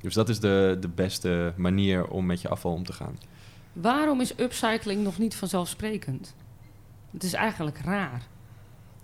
Dus 0.02 0.14
dat 0.14 0.30
is 0.30 0.40
de, 0.40 0.78
de 0.80 0.88
beste 0.88 1.54
manier 1.56 2.08
om 2.08 2.26
met 2.26 2.42
je 2.42 2.50
afval 2.50 2.74
om 2.74 2.84
te 2.84 2.94
gaan. 2.94 3.18
Waarom 3.74 4.22
is 4.22 4.40
upcycling 4.40 5.04
nog 5.04 5.18
niet 5.18 5.36
vanzelfsprekend? 5.36 6.34
Het 7.12 7.24
is 7.24 7.34
eigenlijk 7.34 7.78
raar, 7.78 8.22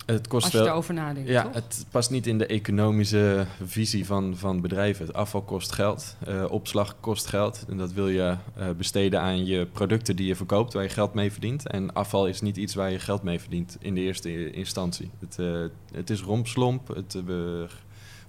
Het 0.05 0.27
kost 0.27 0.43
als 0.43 0.53
je 0.53 0.59
erover 0.69 0.93
nadenkt, 0.93 1.29
Ja, 1.29 1.43
toch? 1.43 1.53
het 1.53 1.85
past 1.91 2.09
niet 2.09 2.27
in 2.27 2.37
de 2.37 2.45
economische 2.45 3.45
visie 3.63 4.05
van, 4.05 4.37
van 4.37 4.61
bedrijven. 4.61 5.05
Het 5.05 5.15
afval 5.15 5.41
kost 5.41 5.71
geld, 5.71 6.15
eh, 6.25 6.45
opslag 6.49 6.95
kost 6.99 7.25
geld. 7.27 7.65
En 7.69 7.77
dat 7.77 7.91
wil 7.91 8.07
je 8.07 8.35
eh, 8.55 8.69
besteden 8.77 9.21
aan 9.21 9.45
je 9.45 9.65
producten 9.65 10.15
die 10.15 10.27
je 10.27 10.35
verkoopt, 10.35 10.73
waar 10.73 10.83
je 10.83 10.89
geld 10.89 11.13
mee 11.13 11.31
verdient. 11.31 11.67
En 11.67 11.93
afval 11.93 12.27
is 12.27 12.41
niet 12.41 12.57
iets 12.57 12.75
waar 12.75 12.91
je 12.91 12.99
geld 12.99 13.23
mee 13.23 13.39
verdient 13.39 13.77
in 13.79 13.95
de 13.95 14.01
eerste 14.01 14.51
instantie. 14.51 15.11
Het, 15.19 15.39
eh, 15.39 15.63
het 15.91 16.09
is 16.09 16.21
rompslomp, 16.21 16.87
het 16.87 17.17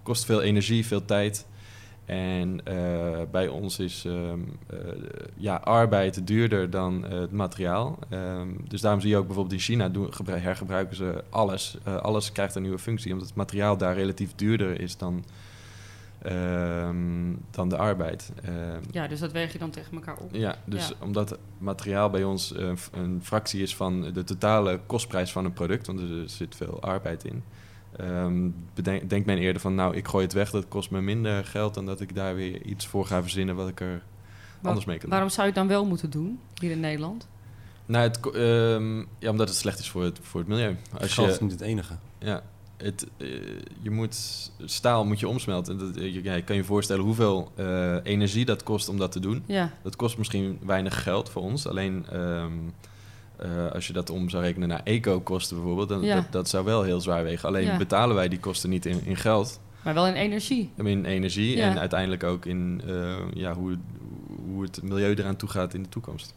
kost 0.03 0.25
veel 0.25 0.43
energie, 0.43 0.87
veel 0.87 1.05
tijd. 1.05 1.47
En 2.09 2.61
eh, 2.65 3.21
bij 3.31 3.49
ons 3.49 3.79
is 3.79 4.05
ehm, 4.05 4.39
eh, 4.67 4.79
ja, 5.37 5.55
arbeid 5.57 6.27
duurder 6.27 6.71
dan 6.71 7.07
eh, 7.07 7.19
het 7.21 7.33
materiaal. 7.33 7.99
Ehm, 8.09 8.49
dus 8.69 8.81
daarom 8.81 9.01
zie 9.01 9.11
je 9.11 9.17
ook 9.17 9.27
bijvoorbeeld 9.27 9.55
in 9.55 9.61
China 9.67 9.89
doen, 9.89 10.15
gebru- 10.15 10.37
hergebruiken 10.37 10.97
ze 10.97 11.25
alles. 11.31 11.79
Alles 11.85 12.33
krijgt 12.33 12.55
een 12.55 12.63
nieuwe 12.63 12.79
functie, 12.79 13.13
omdat 13.13 13.27
het 13.29 13.37
materiaal 13.37 13.77
daar 13.77 13.95
relatief 13.95 14.35
duurder 14.35 14.81
is 14.81 14.97
dan, 14.97 15.25
ehm, 16.23 17.33
dan 17.51 17.69
de 17.69 17.77
arbeid. 17.77 18.33
Ja, 18.91 19.07
dus 19.09 19.21
dat 19.21 19.33
weeg 19.33 19.53
je 19.53 19.59
dan 19.59 19.71
tegen 19.71 19.93
elkaar 19.95 20.17
op. 20.17 20.29
ja, 20.35 20.57
dus 20.65 20.89
Ja. 20.89 20.95
omdat 21.01 21.39
materiaal 21.59 22.11
bij 22.11 22.25
ons 22.25 22.55
een 22.93 23.21
fractie 23.23 23.63
is 23.63 23.77
van 23.77 24.13
de 24.13 24.25
totale 24.25 24.81
kostprijs 24.87 25.33
van 25.33 25.45
een 25.45 25.53
product, 25.53 25.87
want 25.87 26.01
er 26.01 26.29
zit 26.29 26.57
veel 26.57 26.81
arbeid 26.83 27.25
in. 27.25 27.43
Ehm, 27.97 28.49
bedenk, 28.75 29.11
denkt 29.11 29.27
men 29.27 29.39
eerder 29.39 29.61
van, 29.63 29.75
nou, 29.75 29.97
ik 29.97 30.09
gooi 30.09 30.25
het 30.25 30.33
weg, 30.33 30.51
dat 30.51 30.69
kost 30.69 30.91
me 30.91 31.01
minder 31.01 31.45
geld 31.45 31.75
dan 31.75 31.87
dat 31.87 32.01
ik 32.01 32.15
daar 32.15 32.35
weer 32.35 32.63
iets 32.63 32.87
voor 32.87 33.07
ga 33.07 33.23
verzinnen 33.23 33.57
wat 33.57 33.69
ik 33.69 33.81
er 33.81 33.87
Waar- 33.89 34.69
anders 34.69 34.85
mee 34.85 34.95
kan 34.97 35.05
doen. 35.05 35.11
Waarom 35.11 35.29
zou 35.29 35.41
je 35.47 35.53
het 35.53 35.61
dan 35.61 35.69
wel 35.69 35.85
moeten 35.87 36.11
doen, 36.11 36.39
hier 36.61 36.71
in 36.71 36.81
Nederland? 36.81 37.29
Nou, 37.87 38.05
het, 38.09 38.21
ehm, 38.31 38.99
ja, 39.19 39.31
omdat 39.31 39.49
het 39.49 39.57
slecht 39.57 39.79
is 39.79 39.91
voor 39.91 40.03
het, 40.05 40.19
voor 40.23 40.41
het 40.41 40.49
milieu. 40.49 40.77
Als 41.01 41.15
Geld 41.15 41.29
is 41.29 41.37
je, 41.39 41.43
niet 41.43 41.53
het 41.53 41.61
enige. 41.61 41.95
ja, 42.19 42.43
het, 42.77 43.07
eh, 43.17 43.29
je 43.83 43.91
moet, 43.91 44.17
staal 44.65 45.05
moet 45.05 45.21
je 45.21 45.29
omsmelten. 45.29 45.79
Dat, 45.79 45.97
eh, 45.97 46.15
je, 46.15 46.23
ja, 46.23 46.35
je 46.35 46.43
kan 46.43 46.57
je 46.57 46.65
voorstellen 46.65 47.05
hoeveel 47.05 47.53
eh, 47.55 47.97
energie 48.03 48.45
dat 48.45 48.63
kost 48.63 48.89
om 48.89 48.99
dat 48.99 49.13
te 49.13 49.21
doen. 49.21 49.43
Ja, 49.47 49.73
Dat 49.83 49.97
kost 49.97 50.19
misschien 50.19 50.59
weinig 50.65 51.03
geld 51.03 51.31
voor 51.31 51.43
ons. 51.43 51.67
Alleen 51.67 52.07
ehm, 52.13 52.53
eh, 53.39 53.71
als 53.71 53.87
je 53.87 53.93
dat 53.93 54.11
om 54.11 54.29
zou 54.29 54.43
rekenen 54.43 54.69
naar 54.69 54.81
eco-kosten 54.85 55.57
bijvoorbeeld, 55.57 55.89
dan, 55.89 56.03
Ja. 56.03 56.15
dat, 56.15 56.33
dat 56.33 56.49
zou 56.49 56.65
wel 56.65 56.83
heel 56.83 57.01
zwaar 57.01 57.25
wegen. 57.25 57.49
Alleen 57.49 57.65
Ja. 57.65 57.77
betalen 57.77 58.17
wij 58.17 58.29
die 58.29 58.41
kosten 58.41 58.71
niet 58.71 58.87
in, 58.87 59.01
in 59.05 59.17
geld, 59.17 59.61
maar 59.85 59.95
wel 59.95 60.07
in 60.07 60.15
energie. 60.15 60.71
in 60.77 61.05
energie 61.05 61.57
Ja. 61.57 61.71
en 61.71 61.79
uiteindelijk 61.79 62.23
ook 62.23 62.45
in 62.47 62.83
eh, 62.87 63.17
ja, 63.35 63.55
hoe, 63.55 63.79
hoe 64.47 64.63
het 64.63 64.83
milieu 64.83 65.15
eraan 65.15 65.37
toe 65.37 65.49
gaat 65.49 65.75
in 65.75 65.83
de 65.83 65.89
toekomst. 65.89 66.35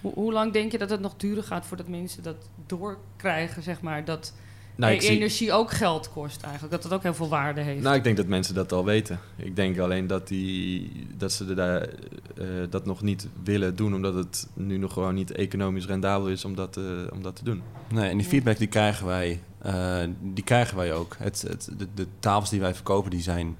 Hoe, 0.00 0.12
hoe 0.14 0.32
lang 0.32 0.52
denk 0.52 0.72
je 0.72 0.78
dat 0.78 0.90
het 0.90 1.00
nog 1.00 1.14
duren 1.16 1.44
gaat 1.44 1.66
voordat 1.66 1.88
mensen 1.88 2.22
dat 2.22 2.36
doorkrijgen, 2.66 3.62
zeg 3.62 3.80
maar? 3.80 4.04
Dat 4.04 4.34
Nou, 4.82 4.94
ik 4.94 5.02
e- 5.02 5.06
zie- 5.06 5.16
energie 5.16 5.52
ook 5.52 5.70
geld 5.70 6.10
kost 6.12 6.42
eigenlijk. 6.42 6.72
Dat 6.72 6.82
het 6.82 6.92
ook 6.92 7.02
heel 7.02 7.14
veel 7.14 7.28
waarde 7.28 7.60
heeft. 7.60 7.82
Nou, 7.82 7.96
ik 7.96 8.04
denk 8.04 8.16
dat 8.16 8.26
mensen 8.26 8.54
dat 8.54 8.72
al 8.72 8.84
weten. 8.84 9.18
Ik 9.36 9.56
denk 9.56 9.78
alleen 9.78 10.06
dat, 10.06 10.28
die, 10.28 10.92
dat 11.16 11.32
ze 11.32 11.54
daar, 11.54 11.80
eh, 11.80 12.46
dat 12.70 12.86
nog 12.86 13.02
niet 13.02 13.28
willen 13.42 13.76
doen, 13.76 13.94
omdat 13.94 14.14
het 14.14 14.48
nu 14.54 14.76
nog 14.76 14.92
gewoon 14.92 15.14
niet 15.14 15.32
economisch 15.32 15.86
rendabel 15.86 16.28
is 16.28 16.44
om 16.44 16.54
dat, 16.54 16.76
eh, 16.76 16.84
om 17.12 17.22
dat 17.22 17.36
te 17.36 17.44
doen. 17.44 17.62
Nee, 17.92 18.10
en 18.10 18.16
die 18.18 18.26
feedback 18.26 18.58
die 18.58 18.68
krijgen 18.68 19.06
wij, 19.06 19.40
eh, 19.58 19.98
die 20.20 20.44
krijgen 20.44 20.76
wij 20.76 20.92
ook. 20.94 21.16
Het, 21.18 21.42
het, 21.48 21.68
de, 21.78 21.86
de 21.94 22.06
tafels 22.18 22.50
die 22.50 22.60
wij 22.60 22.74
verkopen, 22.74 23.10
die 23.10 23.22
zijn, 23.22 23.56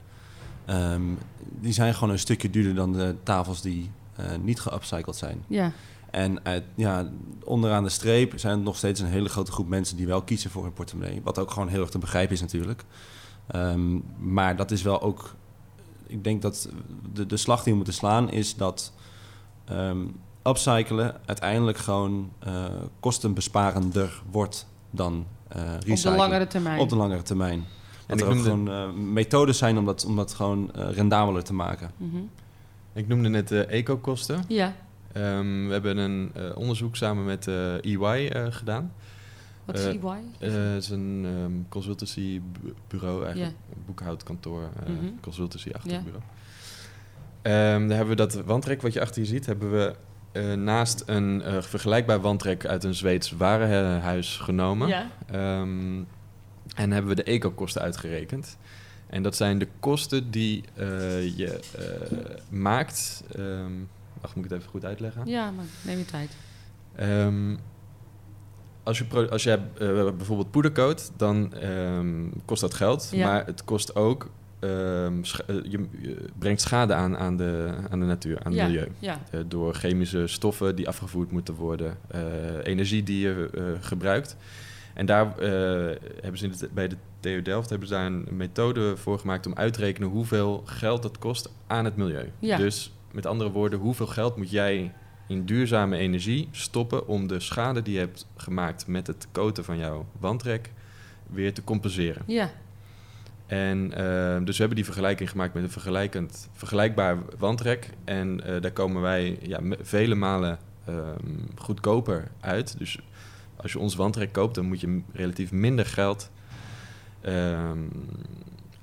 ehm, 0.65 1.03
die 1.61 1.73
zijn 1.73 1.95
gewoon 1.95 2.11
een 2.11 2.19
stukje 2.19 2.51
duurder 2.51 2.75
dan 2.75 2.93
de 2.93 3.15
tafels 3.23 3.63
die 3.63 3.91
eh, 4.17 4.25
niet 4.43 4.61
geupcycled 4.61 5.17
zijn. 5.17 5.45
ja. 5.47 5.73
En 6.13 6.45
uit, 6.45 6.65
ja, 6.75 7.11
onderaan 7.45 7.83
de 7.83 7.89
streep 7.89 8.39
zijn 8.39 8.59
er 8.59 8.65
nog 8.65 8.77
steeds 8.77 9.01
een 9.01 9.07
hele 9.07 9.29
grote 9.29 9.53
groep 9.53 9.69
mensen 9.69 9.97
die 9.97 10.07
wel 10.07 10.23
kiezen 10.23 10.51
voor 10.51 10.63
hun 10.63 10.73
portemonnee. 10.73 11.21
Wat 11.25 11.39
ook 11.39 11.51
gewoon 11.51 11.69
heel 11.69 11.81
erg 11.81 11.91
te 11.91 11.99
begrijpen 11.99 12.35
is 12.35 12.41
natuurlijk. 12.41 12.85
Ehm, 13.47 13.99
maar 14.19 14.57
dat 14.57 14.71
is 14.71 14.83
wel 14.83 15.03
ook... 15.03 15.35
Ik 16.07 16.25
denk 16.25 16.43
dat 16.43 16.69
de, 17.13 17.27
de 17.27 17.37
slag 17.37 17.63
die 17.63 17.73
we 17.73 17.77
moeten 17.77 17.95
slaan 17.95 18.31
is 18.31 18.57
dat... 18.57 18.93
ehm 19.65 20.07
upcyclen 20.47 21.15
uiteindelijk 21.27 21.79
gewoon 21.79 22.33
eh, 22.39 22.65
kostenbesparender 23.01 24.23
wordt 24.31 24.67
dan 24.91 25.27
eh 25.49 25.61
recyclen. 25.81 25.97
Op 25.97 26.03
de 26.03 26.11
langere 26.11 26.47
termijn. 26.47 26.79
Op 26.79 26.89
de 26.89 26.97
langere 26.97 27.23
termijn. 27.23 27.65
En 28.07 28.19
Dat 28.19 28.21
er 28.21 28.27
ook 28.27 28.35
noemde, 28.35 28.51
gewoon 28.51 28.71
eh, 28.71 29.13
methodes 29.13 29.59
zijn 29.59 29.79
om 29.79 29.85
dat, 29.85 30.05
om 30.05 30.17
dat 30.17 30.35
gewoon 30.35 30.75
eh, 30.75 30.93
rendabeler 30.93 31.45
te 31.45 31.55
maken. 31.55 31.91
Mhm. 31.97 32.17
ik 32.93 33.09
noemde 33.09 33.29
net 33.29 33.49
de 33.49 33.65
eco-kosten. 33.65 34.45
Ja. 34.49 34.75
Ehm, 35.13 35.67
we 35.67 35.73
hebben 35.73 35.97
een 35.97 36.31
eh, 36.35 36.57
onderzoek 36.57 36.97
samen 36.97 37.25
met 37.25 37.47
eh, 37.49 37.75
EY 37.85 38.27
eh, 38.29 38.47
gedaan. 38.51 38.93
Wat 39.65 39.79
is 39.79 39.85
EY? 39.85 39.99
Het 40.39 40.83
is 40.83 40.91
een 40.91 41.23
ehm, 41.27 41.53
consultancybureau, 41.69 43.25
eigenlijk 43.25 43.55
boekhoudkantoor, 43.87 44.69
Mhm. 44.87 45.07
consultancy-achtig 45.21 45.93
Ja. 45.93 46.01
bureau. 46.03 46.23
Ehm, 47.43 47.89
daar 47.89 47.97
hebben 47.97 48.17
we 48.17 48.27
dat 48.27 48.35
wandrek 48.35 48.83
wat 48.83 48.93
je 48.93 49.01
achter 49.01 49.23
je 49.23 49.29
ziet, 49.29 49.47
hebben 49.47 49.71
we 49.71 49.95
naast 50.57 51.03
een 51.07 51.43
vergelijkbaar 51.63 52.21
wandrek 52.21 52.67
uit 52.67 52.85
een 52.85 52.95
Zweeds 52.95 53.31
warenhuis 53.31 54.37
genomen. 54.37 54.89
Ja. 54.89 55.11
En 56.75 56.91
hebben 56.91 57.07
we 57.07 57.15
de 57.15 57.23
eco-kosten 57.23 57.83
uitgerekend. 57.83 58.57
En 59.07 59.23
dat 59.23 59.37
zijn 59.37 59.59
de 59.59 59.69
kosten 59.81 60.31
die 60.31 60.65
je 61.37 61.61
maakt. 62.49 63.25
Wacht, 64.23 64.35
moet 64.35 64.45
ik 64.45 64.51
het 64.51 64.59
even 64.59 64.71
goed 64.71 64.85
uitleggen? 64.85 65.27
ja, 65.27 65.51
maar 65.51 65.65
neem 65.83 65.99
je 65.99 66.05
tijd. 66.05 66.31
Ehm, 66.95 67.57
als 68.83 68.99
je, 68.99 69.29
als 69.31 69.47
eh, 69.47 69.59
bijvoorbeeld 70.17 70.51
poedercoat, 70.51 71.13
dan 71.17 71.55
ehm, 71.55 72.25
kost 72.45 72.61
dat 72.61 72.75
geld. 72.75 73.09
Ja. 73.13 73.27
Maar 73.27 73.47
het 73.47 73.65
kost 73.65 73.95
ook... 73.95 74.31
ehm, 74.59 75.23
eh, 75.47 75.57
je, 75.63 75.87
je 76.01 76.17
brengt 76.39 76.61
schade 76.61 76.95
aan 76.95 77.17
aan 77.17 77.37
de, 77.37 77.75
aan 77.91 78.01
de 78.01 78.07
natuur, 78.07 78.39
aan 78.43 78.53
Ja. 78.53 78.63
het 78.63 78.69
milieu. 78.73 78.89
Ja. 78.99 79.19
Eh, 79.31 79.41
door 79.49 79.75
chemische 79.75 80.27
stoffen 80.27 80.77
die 80.77 80.89
afgevoerd 80.89 81.31
moeten 81.31 81.55
worden. 81.55 81.97
energie 82.63 83.03
die 83.03 83.21
je 83.21 83.49
gebruikt. 83.81 84.37
En 84.95 85.07
daar 85.07 85.35
hebben 86.21 86.39
ze 86.39 86.49
de, 86.49 86.69
bij 86.75 86.89
de 86.89 86.97
TU 87.21 87.43
Delft 87.43 87.71
hebben 87.71 87.89
ze 87.89 87.95
daar 87.95 88.07
een 88.07 88.27
methode 88.31 88.97
voor 88.97 89.19
gemaakt... 89.19 89.47
om 89.47 89.55
uit 89.55 89.73
te 89.73 89.81
rekenen 89.81 90.09
hoeveel 90.09 90.63
geld 90.67 91.03
dat 91.03 91.19
kost 91.19 91.49
aan 91.67 91.85
het 91.85 91.97
milieu. 91.97 92.31
Ja. 92.39 92.57
Dus 92.57 92.93
met 93.13 93.27
andere 93.27 93.51
woorden, 93.51 93.79
hoeveel 93.79 94.07
geld 94.07 94.37
moet 94.37 94.51
jij 94.51 94.93
in 95.27 95.45
duurzame 95.45 95.97
energie 95.97 96.49
stoppen 96.51 97.07
om 97.07 97.27
de 97.27 97.41
schade 97.41 97.83
die 97.83 97.95
je 97.95 97.99
hebt 97.99 98.27
gemaakt 98.37 98.87
met 98.87 99.07
het 99.07 99.29
coaten 99.33 99.65
van 99.65 99.79
jouw 99.79 100.07
wandrek 100.21 100.71
weer 101.27 101.55
te 101.55 101.65
compenseren. 101.65 102.23
Ja. 102.27 102.51
En 103.47 103.93
eh, 103.93 104.45
dus 104.45 104.55
we 104.55 104.59
hebben 104.59 104.77
die 104.77 104.85
vergelijking 104.85 105.31
gemaakt 105.31 105.55
met 105.55 105.63
een 105.63 105.71
vergelijkend, 105.71 106.49
vergelijkbaar 106.53 107.19
wandrek. 107.39 107.91
En 108.05 108.45
eh, 108.45 108.61
daar 108.61 108.73
komen 108.73 109.03
wij 109.03 109.39
ja, 109.43 109.61
vele 109.81 110.15
malen 110.15 110.59
ehm, 110.85 111.17
goedkoper 111.57 112.31
uit. 112.41 112.79
Dus 112.79 112.99
als 113.57 113.73
je 113.73 113.79
ons 113.79 113.95
wandrek 113.95 114.33
koopt, 114.33 114.55
dan 114.55 114.65
moet 114.65 114.81
je 114.81 115.01
relatief 115.13 115.53
minder 115.53 115.87
geld 115.87 116.31
ehm, 117.21 117.79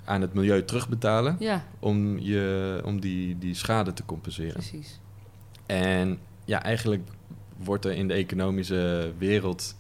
aan 0.10 0.22
het 0.22 0.34
milieu 0.34 0.64
terugbetalen 0.66 1.36
Ja, 1.40 1.64
om, 1.80 2.18
je, 2.20 2.82
om 2.86 3.00
die, 3.00 3.38
die 3.38 3.54
schade 3.56 3.94
te 3.94 4.06
compenseren. 4.06 4.54
precies. 4.54 5.00
En 5.66 6.20
ja, 6.46 6.64
eigenlijk 6.64 7.10
wordt 7.58 7.86
er 7.86 7.92
in 7.92 8.08
de 8.08 8.14
economische 8.14 9.12
wereld 9.18 9.76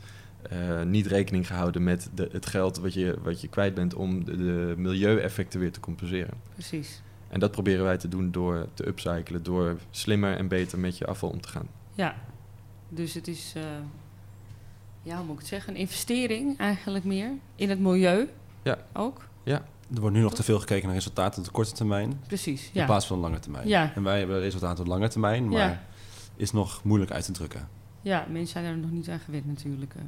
eh, 0.49 0.81
niet 0.83 1.05
rekening 1.07 1.47
gehouden 1.47 1.83
met 1.83 2.09
de, 2.13 2.29
het 2.31 2.45
geld 2.45 2.77
wat 2.77 2.93
je, 2.93 3.17
wat 3.23 3.41
je 3.41 3.47
kwijt 3.47 3.73
bent 3.73 3.93
om 3.93 4.25
de, 4.25 4.37
de 4.37 4.73
milieueffecten 4.77 5.59
weer 5.59 5.71
te 5.71 5.79
compenseren. 5.79 6.33
Precies. 6.53 7.01
En 7.29 7.39
dat 7.39 7.51
proberen 7.51 7.83
wij 7.83 7.97
te 7.97 8.07
doen 8.07 8.31
door 8.31 8.67
te 8.73 8.87
upcyclen, 8.87 9.43
door 9.43 9.77
slimmer 9.91 10.37
en 10.37 10.47
beter 10.47 10.79
met 10.79 10.97
je 10.97 11.05
afval 11.05 11.29
om 11.29 11.41
te 11.41 11.47
gaan. 11.49 11.67
Ja. 11.93 12.15
Dus 12.89 13.13
het 13.13 13.27
is, 13.27 13.53
eh, 13.55 13.63
ja, 15.01 15.15
hoe 15.17 15.25
moet 15.25 15.33
ik 15.33 15.39
het 15.39 15.47
zeggen, 15.47 15.73
een 15.73 15.79
investering 15.79 16.57
eigenlijk 16.57 17.05
meer 17.05 17.31
in 17.55 17.69
het 17.69 17.79
milieu. 17.79 18.27
Ja. 18.63 18.77
Ook. 18.93 19.27
Er 19.95 20.01
wordt 20.01 20.15
nu 20.15 20.21
nog 20.21 20.33
te 20.35 20.43
veel 20.43 20.59
gekeken 20.59 20.85
naar 20.85 20.95
resultaten 20.95 21.39
op 21.39 21.45
de 21.45 21.51
korte 21.51 21.71
termijn... 21.71 22.19
Precies. 22.27 22.63
in 22.63 22.69
Ja. 22.73 22.85
plaats 22.85 23.05
van 23.07 23.15
de 23.17 23.23
lange 23.23 23.39
termijn. 23.39 23.67
Ja. 23.67 23.91
En 23.95 24.03
wij 24.03 24.17
hebben 24.19 24.39
resultaten 24.39 24.79
op 24.79 24.85
de 24.85 24.91
lange 24.91 25.07
termijn, 25.07 25.49
maar 25.49 25.59
Ja. 25.59 25.83
is 26.35 26.51
nog 26.51 26.83
moeilijk 26.83 27.11
uit 27.11 27.25
te 27.25 27.31
drukken. 27.31 27.67
ja, 28.01 28.25
mensen 28.29 28.47
zijn 28.61 28.65
er 28.73 28.77
nog 28.77 28.91
niet 28.91 29.09
aan 29.09 29.19
gewend 29.19 29.45
natuurlijk. 29.45 29.93
eh. 29.95 30.01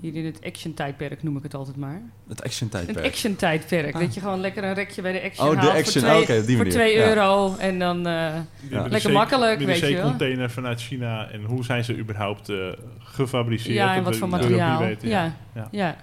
Hier 0.00 0.14
in 0.14 0.24
het 0.24 0.38
action-tijdperk 0.44 1.22
noem 1.22 1.36
ik 1.36 1.42
het 1.42 1.54
altijd 1.54 1.76
maar. 1.76 2.02
Het 2.28 2.42
action 2.44 2.68
Het 2.72 2.84
tijdperk. 2.84 3.06
action-tijdperk. 3.06 3.94
Ah. 3.94 4.00
Dat 4.00 4.14
je 4.14 4.20
gewoon 4.20 4.40
lekker 4.40 4.64
een 4.64 4.74
rekje 4.74 5.02
bij 5.02 5.12
de 5.12 5.22
action 5.22 5.46
Oh, 5.48 5.52
de 5.52 5.58
haalt 5.66 5.76
action. 5.78 6.02
voor 6.02 6.10
2 6.10 6.22
Oké, 6.22 6.38
op 6.40 6.46
die 6.46 6.56
voor 6.56 6.64
manier. 6.66 6.72
2 6.80 6.96
Ja. 6.96 7.08
euro. 7.08 7.56
En 7.56 7.78
dan... 7.78 7.96
eh, 8.06 8.34
Ja. 8.70 8.86
Lekker 8.88 9.12
makkelijk, 9.12 9.58
weet 9.60 9.78
je 9.78 9.94
wel. 9.94 10.08
container 10.08 10.50
vanuit 10.50 10.80
China 10.80 11.30
en 11.30 11.44
hoe 11.44 11.64
zijn 11.64 11.84
ze 11.84 11.96
überhaupt 11.98 12.48
eh, 12.48 12.56
gefabriceerd? 12.98 13.74
ja, 13.74 13.94
en 13.94 14.02
wat 14.02 14.16
voor 14.16 14.28
materiaal. 14.28 14.82
ja. 15.00 15.32
Ja. 15.70 15.96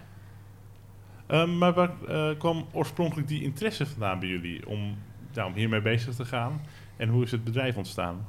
Ehm, 1.28 1.58
maar 1.58 1.74
waar 1.74 1.92
eh, 2.08 2.38
kwam 2.38 2.66
oorspronkelijk 2.72 3.28
die 3.28 3.44
interesse 3.44 3.86
vandaan 3.86 4.20
bij 4.20 4.30
jullie 4.30 4.68
om, 4.68 4.98
ja, 5.32 5.46
om 5.46 5.54
hiermee 5.54 5.82
bezig 5.82 6.16
te 6.16 6.26
gaan? 6.26 6.62
En 6.98 7.10
hoe 7.10 7.24
is 7.24 7.32
het 7.32 7.44
bedrijf 7.44 7.76
ontstaan? 7.76 8.26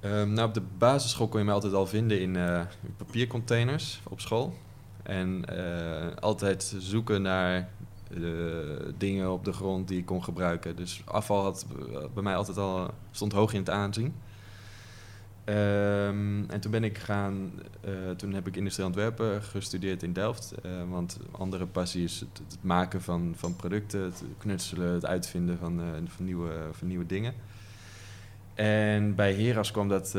Ehm, 0.00 0.32
nou, 0.32 0.48
op 0.48 0.54
de 0.54 0.62
basisschool 0.78 1.28
kon 1.28 1.38
je 1.38 1.44
mij 1.44 1.54
altijd 1.54 1.72
al 1.72 1.86
vinden 1.86 2.20
in 2.20 2.36
eh, 2.36 2.60
papiercontainers 2.96 4.00
op 4.08 4.20
school. 4.20 4.54
En 5.02 5.44
eh, 5.44 6.16
altijd 6.16 6.74
zoeken 6.78 7.22
naar 7.22 7.68
dingen 8.98 9.32
op 9.32 9.44
de 9.44 9.52
grond 9.52 9.88
die 9.88 9.98
ik 9.98 10.06
kon 10.06 10.24
gebruiken. 10.24 10.76
Dus 10.76 11.02
afval 11.04 11.42
had 11.42 11.66
bij 12.14 12.22
mij 12.22 12.36
altijd 12.36 12.58
al, 12.58 12.90
stond 13.10 13.32
hoog 13.32 13.52
in 13.52 13.58
het 13.58 13.70
aanzien. 13.70 14.14
Ehm, 15.48 16.44
en 16.50 16.60
toen 16.60 16.70
ben 16.70 16.84
ik 16.84 16.98
gaan, 16.98 17.52
eh, 17.80 18.10
toen 18.16 18.32
heb 18.32 18.46
ik 18.46 18.56
industrieel 18.56 18.88
ontwerpen 18.88 19.42
gestudeerd 19.42 20.02
in 20.02 20.12
Delft. 20.12 20.52
eh, 20.62 20.70
want 20.90 21.18
andere 21.30 21.66
passie 21.66 22.04
is 22.04 22.20
het, 22.20 22.58
maken 22.60 23.02
van, 23.02 23.32
van 23.36 23.56
producten, 23.56 24.00
het 24.02 24.22
knutselen, 24.38 24.92
het 24.94 25.06
uitvinden 25.06 25.58
van, 25.58 25.80
eh, 25.80 25.86
van, 26.06 26.24
nieuwe, 26.24 26.52
van 26.72 26.88
nieuwe 26.88 27.06
dingen. 27.06 27.34
En 28.54 29.14
bij 29.14 29.34
Heras 29.34 29.70
kwam 29.70 29.88
dat 29.88 30.16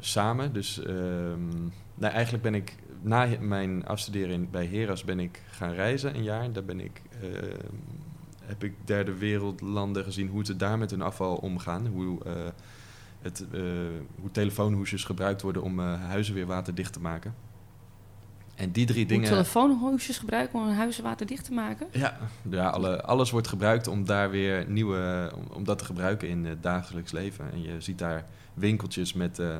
samen. 0.00 0.52
Dus 0.52 0.82
ehm, 0.82 1.48
nou, 1.94 2.12
eigenlijk 2.12 2.42
ben 2.42 2.54
ik 2.54 2.74
na 3.00 3.26
mijn 3.40 3.86
afstuderen 3.86 4.30
in- 4.34 4.48
bij 4.50 4.66
Heras 4.66 5.04
ben 5.04 5.20
ik 5.20 5.42
gaan 5.50 5.72
reizen 5.72 6.14
een 6.14 6.22
jaar. 6.22 6.52
Daar 6.52 6.64
ben 6.64 6.80
ik, 6.80 7.02
ehm, 7.22 7.74
heb 8.44 8.64
ik 8.64 8.74
derde 8.84 9.14
wereldlanden 9.14 10.04
gezien 10.04 10.28
hoe 10.28 10.44
ze 10.44 10.56
daar 10.56 10.78
met 10.78 10.90
hun 10.90 11.02
afval 11.02 11.36
omgaan. 11.36 11.86
Hoe, 11.86 12.18
het, 13.22 13.46
eh, 13.52 13.60
hoe 14.20 14.30
telefoonhoesjes 14.30 15.04
gebruikt 15.04 15.42
worden 15.42 15.62
om 15.62 15.80
eh, 15.80 16.02
huizen 16.04 16.34
weer 16.34 16.46
waterdicht 16.46 16.92
te 16.92 17.00
maken. 17.00 17.34
En 18.58 18.70
die 18.70 18.86
drie 18.86 19.00
Moet 19.00 19.08
dingen... 19.08 19.28
telefoonhoesjes 19.28 20.18
gebruiken 20.18 20.58
om 20.58 20.66
een 20.66 20.74
huis 20.74 20.98
waterdicht 20.98 21.44
te 21.44 21.52
maken? 21.52 21.86
Ja, 21.92 22.18
ja 22.50 22.68
alle, 22.68 23.02
alles 23.02 23.30
wordt 23.30 23.48
gebruikt 23.48 23.86
om 23.86 24.04
daar 24.04 24.30
weer 24.30 24.64
nieuwe, 24.68 25.32
om, 25.36 25.44
om 25.52 25.64
dat 25.64 25.78
te 25.78 25.84
gebruiken 25.84 26.28
in 26.28 26.44
het 26.44 26.62
dagelijks 26.62 27.12
leven. 27.12 27.52
En 27.52 27.62
je 27.62 27.80
ziet 27.80 27.98
daar 27.98 28.24
winkeltjes 28.54 29.12
met, 29.12 29.38
eh, 29.38 29.58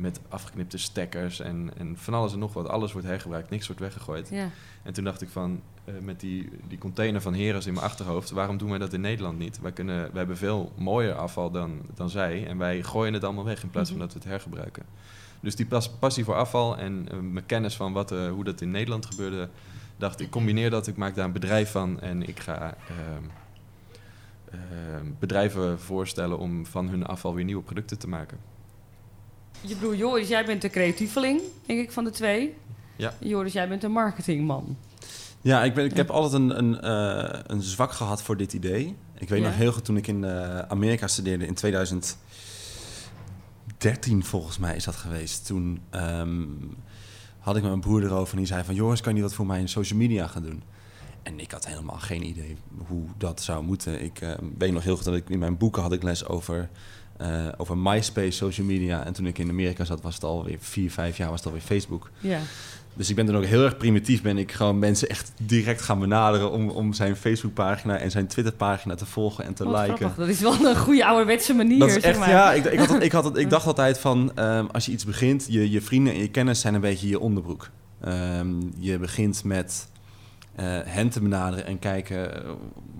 met 0.00 0.20
afgeknipte 0.28 0.78
stekkers 0.78 1.40
en, 1.40 1.70
en 1.78 1.96
van 1.98 2.14
alles 2.14 2.32
en 2.32 2.38
nog 2.38 2.52
wat. 2.52 2.68
Alles 2.68 2.92
wordt 2.92 3.06
hergebruikt, 3.06 3.50
niks 3.50 3.66
wordt 3.66 3.80
weggegooid. 3.80 4.28
Ja. 4.30 4.48
En 4.82 4.92
toen 4.92 5.04
dacht 5.04 5.22
ik 5.22 5.28
van, 5.28 5.60
eh, 5.84 5.94
met 6.02 6.20
die, 6.20 6.48
die 6.68 6.78
container 6.78 7.20
van 7.20 7.34
Heres 7.34 7.66
in 7.66 7.72
mijn 7.72 7.84
achterhoofd, 7.84 8.30
waarom 8.30 8.56
doen 8.58 8.68
wij 8.70 8.78
dat 8.78 8.92
in 8.92 9.00
Nederland 9.00 9.38
niet? 9.38 9.60
Wij, 9.60 9.72
kunnen, 9.72 9.96
wij 9.96 10.18
hebben 10.18 10.36
veel 10.36 10.72
mooier 10.76 11.14
afval 11.14 11.50
dan, 11.50 11.80
dan 11.94 12.10
zij 12.10 12.46
en 12.46 12.58
wij 12.58 12.82
gooien 12.82 13.12
het 13.12 13.24
allemaal 13.24 13.44
weg 13.44 13.62
in 13.62 13.70
plaats 13.70 13.88
van 13.90 13.98
Mhm. 13.98 14.06
dat 14.06 14.14
we 14.16 14.20
het 14.22 14.28
hergebruiken. 14.30 14.82
Dus 15.40 15.56
die 15.56 15.66
pas- 15.66 15.90
passie 15.90 16.24
voor 16.24 16.34
afval 16.34 16.78
en 16.78 17.08
eh, 17.10 17.18
mijn 17.18 17.46
kennis 17.46 17.76
van 17.76 17.92
wat, 17.92 18.12
eh, 18.12 18.28
hoe 18.30 18.44
dat 18.44 18.60
in 18.60 18.70
Nederland 18.70 19.06
gebeurde, 19.06 19.48
dacht 19.96 20.20
ik, 20.20 20.30
combineer 20.30 20.70
dat, 20.70 20.86
ik 20.86 20.96
maak 20.96 21.14
daar 21.14 21.24
een 21.24 21.32
bedrijf 21.32 21.70
van 21.70 22.00
en 22.00 22.28
ik 22.28 22.40
ga 22.40 22.74
ehm, 22.88 23.22
ehm, 24.50 25.06
bedrijven 25.18 25.80
voorstellen 25.80 26.38
om 26.38 26.66
van 26.66 26.88
hun 26.88 27.06
afval 27.06 27.34
weer 27.34 27.44
nieuwe 27.44 27.62
producten 27.62 27.98
te 27.98 28.08
maken. 28.08 28.38
Je 29.60 29.74
broer 29.76 29.96
Joris, 29.96 30.28
jij 30.28 30.44
bent 30.44 30.62
de 30.62 30.70
creatieveling, 30.70 31.40
denk 31.66 31.80
ik, 31.80 31.92
van 31.92 32.04
de 32.04 32.10
twee. 32.10 32.54
Ja. 32.96 33.14
Joris, 33.20 33.52
jij 33.52 33.68
bent 33.68 33.84
een 33.84 33.92
marketingman. 33.92 34.76
Ja, 35.40 35.64
ik, 35.64 35.74
ben, 35.74 35.84
ik 35.84 35.96
heb 35.96 36.10
altijd 36.10 36.42
een, 36.42 36.58
een, 36.58 36.80
eh, 36.80 37.40
een 37.46 37.62
zwak 37.62 37.92
gehad 37.92 38.22
voor 38.22 38.36
dit 38.36 38.52
idee. 38.52 38.96
Ik 39.18 39.28
weet 39.28 39.40
Ja. 39.40 39.46
nog 39.46 39.56
heel 39.56 39.72
goed 39.72 39.84
toen 39.84 39.96
ik 39.96 40.06
in 40.06 40.24
eh, 40.24 40.58
Amerika 40.58 41.06
studeerde 41.06 41.46
in 41.46 41.54
2013 41.54 44.24
volgens 44.24 44.58
mij 44.58 44.76
is 44.76 44.84
dat 44.84 44.96
geweest. 44.96 45.46
Toen 45.46 45.80
ehm, 45.90 46.42
had 47.38 47.56
ik 47.56 47.62
met 47.62 47.70
mijn 47.70 47.82
broer 47.82 48.02
erover 48.04 48.32
en 48.32 48.38
die 48.38 48.46
zei 48.46 48.64
van... 48.64 48.74
Joris, 48.74 49.00
kan 49.00 49.16
je 49.16 49.22
wat 49.22 49.34
voor 49.34 49.46
mij 49.46 49.60
in 49.60 49.68
social 49.68 49.98
media 49.98 50.26
gaan 50.26 50.42
doen? 50.42 50.62
En 51.22 51.40
ik 51.40 51.50
had 51.50 51.66
helemaal 51.66 51.98
geen 51.98 52.22
idee 52.26 52.56
hoe 52.86 53.04
dat 53.18 53.42
zou 53.42 53.64
moeten. 53.64 54.02
Ik 54.02 54.20
eh, 54.20 54.32
weet 54.58 54.72
nog 54.72 54.82
heel 54.82 54.96
goed 54.96 55.04
dat 55.04 55.14
ik 55.16 55.28
in 55.28 55.38
mijn 55.38 55.56
boeken 55.56 55.82
had 55.82 55.92
ik 55.92 56.02
les 56.02 56.26
over, 56.26 56.68
eh, 57.20 57.28
over 57.56 57.78
MySpace, 57.78 58.30
social 58.30 58.66
media. 58.66 59.04
En 59.04 59.12
toen 59.12 59.26
ik 59.26 59.38
in 59.38 59.48
Amerika 59.48 59.84
zat 59.84 60.02
was 60.02 60.14
het 60.14 60.24
alweer 60.24 60.56
vier, 60.60 60.90
vijf 60.90 61.16
jaar 61.16 61.28
was 61.28 61.38
het 61.38 61.46
alweer 61.46 61.62
Facebook. 61.62 62.10
Ja. 62.20 62.38
Dus 62.94 63.10
ik 63.10 63.16
ben 63.16 63.26
dan 63.26 63.36
ook 63.36 63.44
heel 63.44 63.64
erg 63.64 63.76
primitief. 63.76 64.22
Ben 64.22 64.38
ik 64.38 64.52
gewoon 64.52 64.78
mensen 64.78 65.08
echt 65.08 65.32
direct 65.42 65.80
gaan 65.82 65.98
benaderen 65.98 66.50
om, 66.50 66.68
om 66.70 66.92
zijn 66.92 67.16
Facebookpagina 67.16 67.96
en 67.98 68.10
zijn 68.10 68.26
Twitterpagina 68.26 68.94
te 68.94 69.06
volgen 69.06 69.44
en 69.44 69.54
te 69.54 69.64
Wat 69.64 69.80
liken. 69.80 69.96
grappig. 69.96 70.16
Dat 70.18 70.28
is 70.28 70.40
wel 70.40 70.66
een 70.66 70.76
goede 70.76 71.06
ouderwetse 71.06 71.54
manier, 71.54 71.78
Dat 71.78 71.88
is 71.88 71.94
zeg 71.94 72.02
echt, 72.04 72.18
maar. 72.18 72.28
ja, 72.28 72.52
ik, 72.52 72.64
ik, 72.64 72.78
had, 72.78 72.88
het- 72.88 73.02
ik, 73.02 73.12
had, 73.12 73.24
het- 73.24 73.36
ik 73.36 73.50
dacht 73.56 73.66
altijd 73.66 73.98
van, 73.98 74.32
ehm, 74.34 74.66
als 74.72 74.86
je 74.86 74.92
iets 74.92 75.04
begint, 75.04 75.46
je, 75.48 75.70
je 75.70 75.80
vrienden 75.80 76.12
en 76.12 76.18
je 76.20 76.28
kennis 76.30 76.60
zijn 76.60 76.74
een 76.74 76.80
beetje 76.80 77.08
je 77.08 77.20
onderbroek. 77.20 77.68
Ehm, 78.00 78.48
je 78.78 78.98
begint 78.98 79.44
met 79.44 79.88
hen 80.66 81.08
te 81.08 81.20
benaderen 81.20 81.66
en 81.66 81.78
kijken 81.78 82.44
eh, 82.44 82.50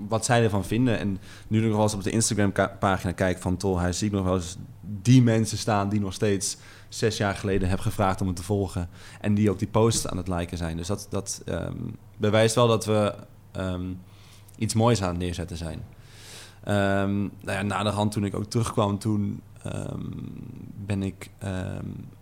wat 0.08 0.24
zij 0.24 0.42
ervan 0.42 0.64
vinden. 0.64 0.98
En 0.98 1.18
nu 1.48 1.60
nog 1.60 1.72
wel 1.72 1.82
eens 1.82 1.94
op 1.94 2.02
de 2.02 2.10
Instagram-pagina 2.10 3.12
kijk 3.12 3.38
van 3.38 3.56
Tolhuis, 3.56 3.98
zie 3.98 4.06
ik 4.06 4.12
nog 4.12 4.24
wel 4.24 4.34
eens 4.34 4.56
die 4.80 5.22
mensen 5.22 5.58
staan 5.58 5.88
die 5.88 6.00
nog 6.00 6.12
steeds 6.12 6.56
zes 6.88 7.16
jaar 7.16 7.34
geleden 7.34 7.68
heb 7.68 7.80
gevraagd 7.80 8.20
om 8.20 8.26
het 8.26 8.36
te 8.36 8.42
volgen. 8.42 8.88
En 9.20 9.34
die 9.34 9.50
ook 9.50 9.58
die 9.58 9.68
posts 9.68 10.06
aan 10.06 10.16
het 10.16 10.28
liken 10.28 10.56
zijn. 10.56 10.76
Dus 10.76 10.86
dat, 10.86 11.06
dat 11.10 11.42
ehm, 11.44 11.76
bewijst 12.16 12.54
wel 12.54 12.68
dat 12.68 12.84
we 12.84 13.14
ehm, 13.52 13.86
iets 14.56 14.74
moois 14.74 15.02
aan 15.02 15.08
het 15.08 15.18
neerzetten 15.18 15.56
zijn. 15.56 15.82
Ehm 16.64 17.18
nou 17.20 17.30
ja, 17.58 17.62
na 17.62 17.82
de 17.82 17.88
hand 17.88 18.12
toen 18.12 18.24
ik 18.24 18.34
ook 18.34 18.44
terugkwam, 18.44 18.98
toen 18.98 19.40
ben 20.86 21.02
ik 21.02 21.30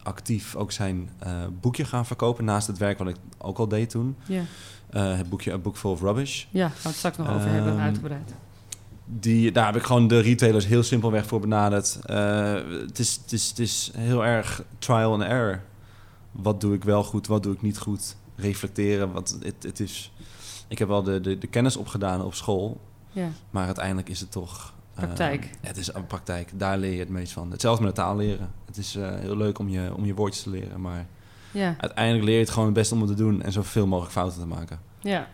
actief 0.03 0.57
ook 0.57 0.73
zijn 0.73 1.11
eh, 1.19 1.33
boekje 1.61 1.85
gaan 1.85 2.07
verkopen. 2.07 2.45
Naast 2.45 2.67
het 2.67 2.79
werk 2.79 2.99
wat 2.99 3.09
ik 3.09 3.17
ook 3.39 3.59
al 3.59 3.69
deed 3.69 3.91
toen. 3.91 4.17
Ja. 4.27 4.39
Eh, 4.39 4.47
het 4.91 5.29
boekje 5.29 5.53
A 5.53 5.59
Book 5.59 5.77
Full 5.77 5.91
of 5.91 6.01
Rubbish. 6.01 6.45
ja, 6.51 6.69
gaan 6.69 6.77
we 6.83 6.89
het 6.89 6.97
straks 6.97 7.17
nog 7.17 7.29
over 7.31 7.49
hebben, 7.51 7.73
Ehm, 7.73 7.81
uitgebreid. 7.81 8.35
Die, 9.05 9.53
daar 9.53 9.67
heb 9.67 9.77
ik 9.77 9.83
gewoon 9.83 10.09
de 10.09 10.19
retailers 10.21 10.67
heel 10.67 10.83
simpelweg 10.83 11.27
voor 11.27 11.41
benaderd. 11.41 11.99
Eh, 12.05 12.53
het, 12.87 12.99
is, 12.99 13.17
het, 13.23 13.33
is, 13.33 13.49
het 13.49 13.59
is 13.59 13.91
heel 13.97 14.25
erg 14.27 14.63
trial 14.79 15.13
and 15.13 15.23
error. 15.23 15.63
Wat 16.33 16.61
doe 16.61 16.75
ik 16.75 16.85
wel 16.85 17.05
goed, 17.05 17.27
wat 17.27 17.43
doe 17.43 17.53
ik 17.55 17.63
niet 17.63 17.79
goed? 17.79 18.17
Reflecteren. 18.37 19.13
Wat, 19.13 19.37
het, 19.43 19.63
het 19.63 19.81
is, 19.81 20.13
ik 20.69 20.79
heb 20.79 20.89
wel 20.89 21.03
de, 21.03 21.21
de, 21.21 21.39
de 21.39 21.47
kennis 21.47 21.77
opgedaan 21.77 22.23
op 22.25 22.35
school. 22.35 22.81
Ja. 23.13 23.29
Maar 23.51 23.67
uiteindelijk 23.67 24.09
is 24.09 24.21
het 24.21 24.31
toch... 24.31 24.73
eh, 24.95 25.03
Praktijk. 25.05 25.51
het 25.61 25.77
is 25.77 25.95
een 25.95 26.07
praktijk. 26.07 26.51
Daar 26.55 26.79
leer 26.79 26.93
je 26.93 26.99
het 26.99 27.09
meest 27.09 27.33
van. 27.33 27.51
Hetzelfde 27.51 27.85
met 27.85 27.97
de 27.97 28.01
taal 28.03 28.17
leren. 28.17 28.51
Het 28.67 28.77
is 28.77 28.97
eh, 28.97 29.09
heel 29.19 29.37
leuk 29.37 29.59
om 29.59 29.69
je, 29.69 29.95
om 29.95 30.05
je 30.05 30.15
woordjes 30.15 30.43
te 30.43 30.51
leren. 30.51 30.81
Maar 30.81 31.07
Ja. 31.59 31.75
uiteindelijk 31.79 32.25
leer 32.25 32.35
je 32.35 32.41
het 32.41 32.51
gewoon 32.51 32.65
het 32.65 32.75
beste 32.75 32.95
om 32.95 33.01
het 33.01 33.11
te 33.11 33.17
doen. 33.17 33.43
En 33.43 33.53
zoveel 33.53 33.87
mogelijk 33.87 34.13
fouten 34.13 34.41
te 34.41 34.47
maken. 34.47 34.79
ja, 35.01 35.29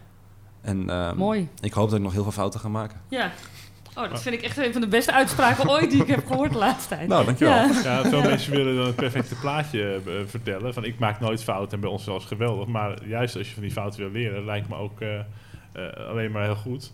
En 0.62 0.90
ehm, 0.90 1.16
mooi. 1.16 1.48
ik 1.60 1.72
hoop 1.72 1.88
dat 1.88 1.98
ik 1.98 2.04
nog 2.04 2.12
heel 2.12 2.22
veel 2.22 2.32
fouten 2.32 2.60
ga 2.60 2.68
maken. 2.68 3.00
Ja. 3.08 3.32
Oh, 3.96 4.10
dat 4.10 4.22
vind 4.22 4.34
ik 4.34 4.42
echt 4.42 4.56
een 4.58 4.72
van 4.72 4.80
de 4.80 4.88
beste 4.88 5.12
uitspraken 5.12 5.70
ooit 5.70 5.90
die 5.90 6.00
ik 6.02 6.06
heb 6.08 6.26
gehoord 6.26 6.52
de 6.52 6.58
laatste 6.58 6.94
tijd. 6.94 7.08
Nou, 7.08 7.24
dankjewel. 7.24 7.54
Ja. 7.54 7.80
Ja, 7.82 8.02
veel 8.04 8.22
mensen 8.22 8.52
willen 8.52 8.76
dan 8.76 8.86
het 8.86 8.96
perfecte 8.96 9.34
plaatje 9.34 10.00
eh, 10.06 10.12
vertellen. 10.26 10.74
Van 10.74 10.84
ik 10.84 10.98
maak 10.98 11.20
nooit 11.20 11.42
fouten 11.42 11.72
en 11.74 11.80
bij 11.80 11.90
ons 11.90 12.04
zelfs 12.04 12.24
geweldig. 12.24 12.66
Maar 12.66 13.06
juist 13.06 13.36
als 13.36 13.48
je 13.48 13.54
van 13.54 13.62
die 13.62 13.72
fouten 13.72 14.00
wil 14.00 14.10
leren, 14.10 14.44
lijkt 14.44 14.68
me 14.68 14.76
ook 14.76 15.00
eh, 15.00 15.18
eh, 15.18 16.08
alleen 16.08 16.30
maar 16.30 16.44
heel 16.44 16.54
goed. 16.56 16.92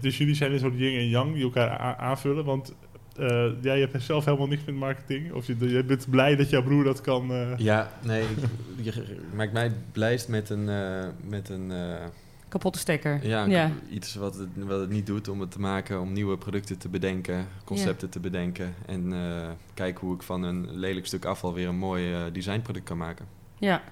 Dus 0.00 0.18
jullie 0.18 0.34
zijn 0.34 0.52
een 0.52 0.58
soort 0.58 0.78
yin 0.78 0.98
en 0.98 1.08
yang 1.08 1.34
die 1.34 1.42
elkaar 1.42 1.96
aanvullen. 1.96 2.44
Want 2.44 2.74
eh, 3.18 3.50
jij 3.62 3.80
hebt 3.80 4.02
zelf 4.02 4.24
helemaal 4.24 4.46
niks 4.46 4.64
met 4.64 4.74
marketing. 4.74 5.32
Of 5.32 5.46
je, 5.46 5.68
je 5.70 5.84
bent 5.84 6.10
blij 6.10 6.36
dat 6.36 6.50
jouw 6.50 6.62
broer 6.62 6.84
dat 6.84 7.00
kan. 7.00 7.30
eh, 7.32 7.56
Ja, 7.56 7.90
nee, 8.02 8.22
je 8.22 8.82
je 8.92 9.20
maakt 9.34 9.52
mij 9.52 9.72
blijst 9.92 10.28
met 10.28 10.50
een, 10.50 10.68
eh, 10.68 11.06
met 11.24 11.48
een 11.48 11.70
eh, 11.72 12.04
Kapotte 12.48 12.78
stekker. 12.78 13.26
ja, 13.26 13.44
ja. 13.44 13.70
iets 13.90 14.14
wat 14.14 14.34
het, 14.34 14.48
wat 14.56 14.80
het 14.80 14.90
niet 14.90 15.06
doet 15.06 15.28
om 15.28 15.40
het 15.40 15.50
te 15.50 15.60
maken, 15.60 16.00
om 16.00 16.12
nieuwe 16.12 16.38
producten 16.38 16.78
te 16.78 16.88
bedenken, 16.88 17.46
concepten 17.64 18.08
te 18.10 18.20
bedenken. 18.20 18.74
En 18.86 19.12
eh 19.12 19.48
kijken 19.74 20.06
hoe 20.06 20.14
ik 20.14 20.22
van 20.22 20.42
een 20.42 20.70
lelijk 20.78 21.06
stuk 21.06 21.24
afval 21.24 21.54
weer 21.54 21.68
een 21.68 21.78
mooi 21.78 22.30
designproduct 22.32 22.84
kan 22.84 22.96
maken. 22.96 23.26
Ja. 23.58 23.82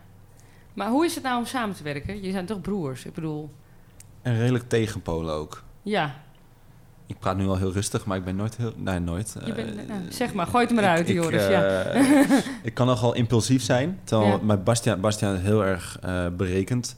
Maar 0.75 0.89
hoe 0.89 1.05
is 1.05 1.15
het 1.15 1.25
nou 1.25 1.39
om 1.39 1.45
samen 1.47 1.77
te 1.77 1.83
werken? 1.83 2.23
Je 2.23 2.31
zijn 2.31 2.47
toch 2.47 2.61
broers? 2.61 3.05
Ik 3.05 3.12
bedoel, 3.12 3.51
En 4.23 4.37
redelijk 4.39 4.69
tegenpolen 4.69 5.35
ook. 5.35 5.62
ja. 5.83 6.25
Ik 7.09 7.19
praat 7.19 7.37
nu 7.37 7.47
al 7.47 7.57
heel 7.57 7.73
rustig, 7.73 8.05
maar 8.05 8.16
ik 8.16 8.25
ben 8.25 8.37
nooit 8.37 8.57
heel... 8.57 8.73
Nee, 8.77 8.99
nooit. 8.99 9.37
Je 9.45 9.53
bent, 9.53 9.69
Eh, 9.69 9.75
nou, 9.88 10.01
zeg 10.09 10.33
maar, 10.35 10.47
gooi 10.47 10.64
het 10.66 10.75
maar 10.75 10.85
ik- 10.85 10.90
uit, 10.90 11.09
ik, 11.09 11.14
Joris. 11.14 11.42
eh, 11.42 11.51
ja. 11.51 11.83
ik 12.62 12.75
kan 12.75 12.87
nogal 12.87 13.14
impulsief 13.14 13.62
zijn. 13.62 13.99
Terwijl 14.05 14.31
Ja. 14.31 14.38
mijn 14.42 14.62
Bastiaan, 14.62 15.01
Bastiaan 15.01 15.35
is 15.35 15.40
heel 15.42 15.64
erg 15.64 15.99
eh, 16.03 16.27
berekend. 16.37 16.97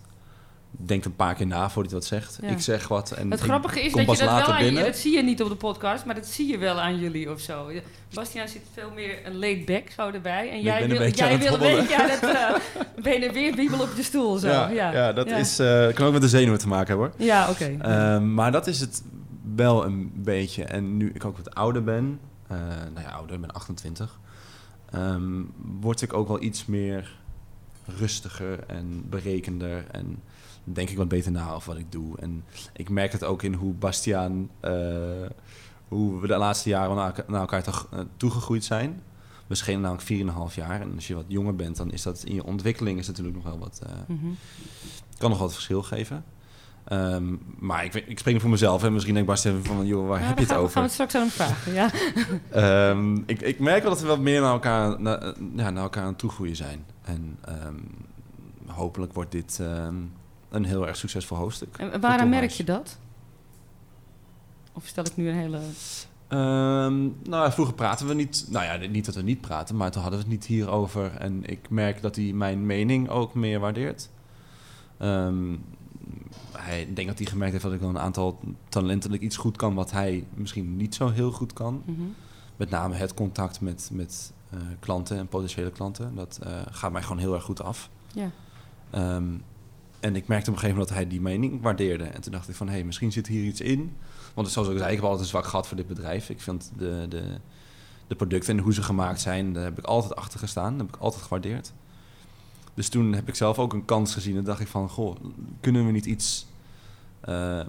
Denkt 0.70 1.04
een 1.04 1.16
paar 1.16 1.34
keer 1.34 1.46
na 1.46 1.70
voordat 1.70 1.90
hij 1.92 2.00
wat 2.00 2.08
zegt. 2.08 2.38
Ja. 2.42 2.48
Ik 2.48 2.60
zeg 2.60 2.88
wat 2.88 3.10
en 3.12 3.30
Het 3.30 3.40
ik 3.40 3.44
grappige 3.46 3.80
is 3.80 3.92
dat 3.92 4.00
je 4.00 4.06
dat 4.06 4.18
wel 4.18 4.54
aan 4.54 4.64
je, 4.64 4.84
dat 4.84 4.96
zie 4.96 5.16
je 5.16 5.22
niet 5.22 5.42
op 5.42 5.48
de 5.48 5.54
podcast, 5.54 6.04
maar 6.04 6.14
dat 6.14 6.26
zie 6.26 6.46
je 6.46 6.58
wel 6.58 6.80
aan 6.80 6.98
jullie 6.98 7.30
of 7.30 7.40
zo. 7.40 7.70
Bastiaan 8.14 8.48
zit 8.48 8.62
veel 8.74 8.90
meer 8.94 9.18
een 9.26 9.38
laid 9.38 9.64
back 9.64 9.82
zo 9.96 10.10
erbij. 10.10 10.50
En 10.50 10.56
Ik 10.56 10.62
jij 10.62 10.88
wil, 10.88 11.08
jij 11.08 11.38
wil 11.38 11.46
een 11.46 11.50
hobbelen. 11.50 11.76
beetje 11.76 12.02
aan 12.02 12.08
het 12.10 12.22
uh, 12.22 13.02
been 13.02 13.22
en 13.22 13.32
weer 13.32 13.54
wiebel 13.54 13.80
op 13.80 13.88
je 13.96 14.02
stoel. 14.02 14.36
Zo. 14.36 14.48
ja, 14.48 14.68
Ja, 14.92 15.12
dat. 15.12 15.26
Is, 15.30 15.56
kan 15.94 16.06
ook 16.06 16.12
met 16.12 16.22
de 16.22 16.28
zenuwen 16.28 16.58
te 16.58 16.68
maken 16.68 16.86
hebben 16.88 17.06
hoor. 17.16 17.26
Ja, 17.26 17.50
oké. 17.50 17.76
Ehm, 17.80 18.34
maar 18.34 18.52
dat 18.52 18.66
is 18.66 18.80
het 18.80 19.02
wel 19.56 19.84
een 19.84 20.12
beetje. 20.14 20.64
En 20.64 20.96
nu 20.96 21.10
ik 21.10 21.24
ook 21.24 21.36
wat 21.36 21.54
ouder 21.54 21.84
ben, 21.84 22.20
eh, 22.46 22.58
nou 22.94 23.00
ja, 23.00 23.10
ouder, 23.10 23.34
ik 23.34 23.40
ben 23.40 23.50
28, 23.52 24.18
ehm, 24.90 25.42
word 25.80 26.02
ik 26.02 26.12
ook 26.12 26.28
wel 26.28 26.42
iets 26.42 26.66
meer 26.66 27.16
rustiger 27.84 28.64
en 28.66 29.08
berekender. 29.08 29.86
En 29.90 30.22
denk 30.64 30.90
ik 30.90 30.96
wat 30.96 31.08
beter 31.08 31.32
na 31.32 31.52
over 31.52 31.68
wat 31.72 31.80
ik 31.80 31.92
doe. 31.92 32.18
En 32.18 32.44
ik 32.72 32.88
merk 32.88 33.12
het 33.12 33.24
ook 33.24 33.42
in 33.42 33.54
hoe 33.54 33.72
Bastiaan, 33.74 34.50
eh, 34.60 34.72
hoe 35.88 36.20
we 36.20 36.26
de 36.26 36.36
laatste 36.36 36.68
jaren 36.68 36.96
naar, 36.96 37.06
elka- 37.06 37.24
naar 37.32 37.40
elkaar 37.40 37.62
toch, 37.62 37.88
eh, 37.92 38.00
toegegroeid 38.16 38.64
zijn. 38.64 39.02
We 39.46 39.54
schelen 39.54 39.80
namelijk 39.80 40.06
4,5 40.06 40.54
jaar. 40.54 40.80
En 40.80 40.94
als 40.94 41.06
je 41.06 41.14
wat 41.14 41.24
jonger 41.28 41.56
bent, 41.56 41.76
dan 41.76 41.92
is 41.92 42.02
dat 42.02 42.22
in 42.24 42.34
je 42.34 42.44
ontwikkeling 42.44 42.98
is 42.98 43.06
natuurlijk 43.06 43.36
nog 43.36 43.44
wel 43.44 43.58
wat. 43.58 43.82
Mhm. 44.06 44.26
kan 45.18 45.30
nog 45.30 45.38
wat 45.38 45.52
verschil 45.54 45.82
geven. 45.82 46.24
Ehm, 46.88 47.36
maar 47.58 47.84
ik, 47.84 47.94
ik 47.94 48.18
spreek 48.18 48.40
voor 48.40 48.50
mezelf. 48.50 48.84
En 48.84 48.92
misschien 48.92 49.14
denkt 49.14 49.28
Bastiaan 49.28 49.64
van, 49.64 49.86
joh, 49.86 50.08
waar 50.08 50.20
Ja, 50.20 50.26
heb 50.26 50.38
je 50.38 50.44
het 50.44 50.52
gaan, 50.52 50.62
we- 50.62 50.68
gaan 50.68 50.82
we 50.82 50.88
over? 50.88 51.00
het 51.00 51.10
straks 51.10 51.14
aan 51.14 51.20
hem 51.20 51.30
vragen. 51.30 51.72
Ja. 51.72 51.90
Ehm, 52.90 53.16
ik, 53.26 53.40
ik 53.40 53.58
merk 53.58 53.82
wel 53.82 53.90
dat 53.92 54.00
we 54.00 54.06
wat 54.06 54.18
meer 54.20 54.40
naar 54.40 54.52
elkaar, 54.52 55.02
ja, 55.02 55.70
naar 55.70 55.76
elkaar 55.76 56.02
aan 56.02 56.08
het 56.08 56.18
toegroeien 56.18 56.56
zijn. 56.56 56.84
En 57.04 57.38
ehm, 57.44 57.74
hopelijk 58.66 59.12
wordt 59.12 59.32
dit 59.32 59.60
een 60.50 60.64
heel 60.64 60.86
erg 60.86 60.96
succesvol 60.96 61.36
hoofdstuk. 61.36 61.76
En 61.78 62.00
waaraan 62.00 62.28
merk 62.28 62.50
je 62.50 62.64
dat? 62.64 62.98
Of 64.72 64.86
stel 64.86 65.04
ik 65.04 65.16
nu 65.16 65.28
een 65.28 65.34
hele... 65.34 65.60
Ehm, 66.28 67.08
nou, 67.28 67.52
vroeger 67.52 67.74
praten 67.74 68.06
we 68.06 68.14
niet. 68.14 68.46
Nou 68.50 68.64
ja, 68.64 68.86
niet 68.88 69.04
dat 69.04 69.14
we 69.14 69.22
niet 69.22 69.40
praten, 69.40 69.76
maar 69.76 69.90
toen 69.90 70.02
hadden 70.02 70.20
we 70.20 70.26
het 70.26 70.34
niet 70.34 70.46
hierover. 70.46 71.16
En 71.16 71.44
ik 71.44 71.70
merk 71.70 72.02
dat 72.02 72.16
hij 72.16 72.24
mijn 72.32 72.66
mening 72.66 73.08
ook 73.08 73.34
meer 73.34 73.60
waardeert. 73.60 74.10
Hij 76.52 76.80
ik 76.80 76.96
denk 76.96 77.08
dat 77.08 77.18
hij 77.18 77.26
gemerkt 77.26 77.52
heeft 77.52 77.64
dat 77.64 77.74
ik 77.74 77.80
wel 77.80 77.88
een 77.88 77.98
aantal 77.98 78.40
talenten 78.68 79.10
dat 79.10 79.18
ik 79.18 79.24
iets 79.24 79.36
goed 79.36 79.56
kan 79.56 79.74
wat 79.74 79.90
hij 79.90 80.24
misschien 80.34 80.76
niet 80.76 80.94
zo 80.94 81.08
heel 81.08 81.32
goed 81.32 81.52
kan. 81.52 81.82
Mhm. 81.84 82.00
Met 82.56 82.70
name 82.70 82.94
het 82.94 83.14
contact 83.14 83.60
met, 83.60 83.90
met 83.92 84.32
eh, 84.50 84.58
klanten 84.80 85.18
en 85.18 85.28
potentiële 85.28 85.70
klanten. 85.70 86.14
Dat 86.14 86.38
eh, 86.42 86.60
gaat 86.70 86.92
mij 86.92 87.02
gewoon 87.02 87.18
heel 87.18 87.34
erg 87.34 87.44
goed 87.44 87.62
af. 87.62 87.90
Ja. 88.12 88.30
Ehm, 88.90 89.24
en 90.00 90.16
ik 90.16 90.26
merkte 90.26 90.50
op 90.50 90.56
een 90.56 90.60
gegeven 90.60 90.68
moment 90.68 90.88
dat 90.88 90.96
hij 90.96 91.06
die 91.06 91.20
mening 91.20 91.62
waardeerde. 91.62 92.04
En 92.04 92.20
toen 92.20 92.32
dacht 92.32 92.48
ik 92.48 92.54
van, 92.54 92.66
hé, 92.66 92.72
hey, 92.72 92.84
misschien 92.84 93.12
zit 93.12 93.26
hier 93.26 93.44
iets 93.44 93.60
in. 93.60 93.96
Want 94.34 94.48
zoals 94.48 94.68
ik 94.68 94.78
zei, 94.78 94.88
ik 94.88 94.96
heb 94.96 95.04
altijd 95.04 95.22
een 95.22 95.28
zwak 95.28 95.44
gehad 95.44 95.66
voor 95.66 95.76
dit 95.76 95.86
bedrijf. 95.86 96.30
Ik 96.30 96.40
vind 96.40 96.72
de, 96.76 97.06
de, 97.08 97.22
de 98.06 98.14
producten 98.14 98.56
en 98.56 98.62
hoe 98.62 98.74
ze 98.74 98.82
gemaakt 98.82 99.20
zijn, 99.20 99.52
daar 99.52 99.64
heb 99.64 99.78
ik 99.78 99.84
altijd 99.84 100.16
achter 100.16 100.38
gestaan. 100.38 100.78
Dat 100.78 100.86
heb 100.86 100.96
ik 100.96 101.02
altijd 101.02 101.22
gewaardeerd. 101.22 101.72
Dus 102.78 102.88
toen 102.88 103.12
heb 103.12 103.28
ik 103.28 103.34
zelf 103.34 103.58
ook 103.58 103.72
een 103.72 103.84
kans 103.84 104.12
gezien. 104.12 104.36
En 104.36 104.44
dacht 104.44 104.60
ik 104.60 104.66
van, 104.66 104.88
goh, 104.88 105.16
kunnen 105.60 105.86
we 105.86 105.92
niet 105.92 106.06
iets... 106.06 106.46
ehm, 107.20 107.66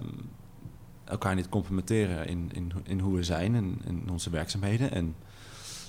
elkaar 1.04 1.34
niet 1.34 1.48
complementeren 1.48 2.26
in, 2.26 2.50
in, 2.52 2.72
in 2.84 3.00
hoe 3.00 3.16
we 3.16 3.22
zijn 3.22 3.54
en 3.54 3.80
in 3.84 4.10
onze 4.10 4.30
werkzaamheden. 4.30 4.92
En 4.92 5.14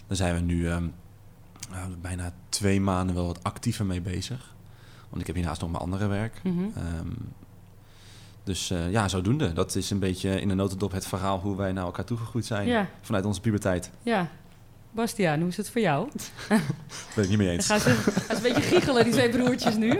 daar 0.08 0.18
zijn 0.18 0.36
we 0.36 0.42
nu 0.42 0.68
ehm, 0.70 0.88
nou, 1.72 1.96
bijna 2.02 2.34
twee 2.50 2.82
maanden 2.82 3.16
wel 3.16 3.26
wat 3.26 3.44
actiever 3.44 3.86
mee 3.86 4.02
bezig. 4.02 4.56
Want 5.10 5.22
ik 5.22 5.28
heb 5.28 5.36
hiernaast 5.36 5.62
nog 5.62 5.72
mijn 5.72 5.84
andere 5.84 6.08
werk. 6.08 6.42
Ehm, 6.44 7.08
dus 8.44 8.70
eh, 8.72 8.92
ja, 8.92 9.08
zodoende. 9.08 9.54
Dat 9.54 9.76
is 9.76 9.90
een 9.90 10.00
beetje 10.00 10.42
in 10.42 10.50
een 10.50 10.58
notendop 10.58 10.92
het 10.92 11.08
verhaal 11.08 11.40
hoe 11.40 11.56
wij 11.56 11.72
naar 11.72 11.86
elkaar 11.86 12.06
toegegroeid 12.06 12.46
zijn 12.46 12.68
Ja, 12.68 12.90
vanuit 13.02 13.26
onze 13.26 13.42
puberteit. 13.42 13.92
ja. 14.04 14.30
Bastiaan, 14.92 15.40
hoe 15.40 15.50
is 15.50 15.58
het 15.58 15.70
voor 15.70 15.82
jou? 15.82 16.10
Daar 16.48 16.62
ben 17.16 17.24
ik 17.24 17.30
niet 17.30 17.38
mee 17.38 17.50
eens. 17.50 17.66
ze, 17.66 17.74
gaan 17.74 17.80
ze 17.80 18.36
een 18.36 18.42
beetje 18.42 18.62
giechelen, 18.62 19.04
die 19.04 19.14
twee 19.14 19.30
broertjes 19.30 19.76
nu. 19.76 20.00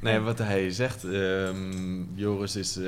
Nee, 0.00 0.18
wat 0.18 0.38
hij 0.38 0.70
zegt, 0.70 1.04
ehm, 1.04 2.02
Joris 2.14 2.56
is 2.56 2.76
eh, 2.76 2.84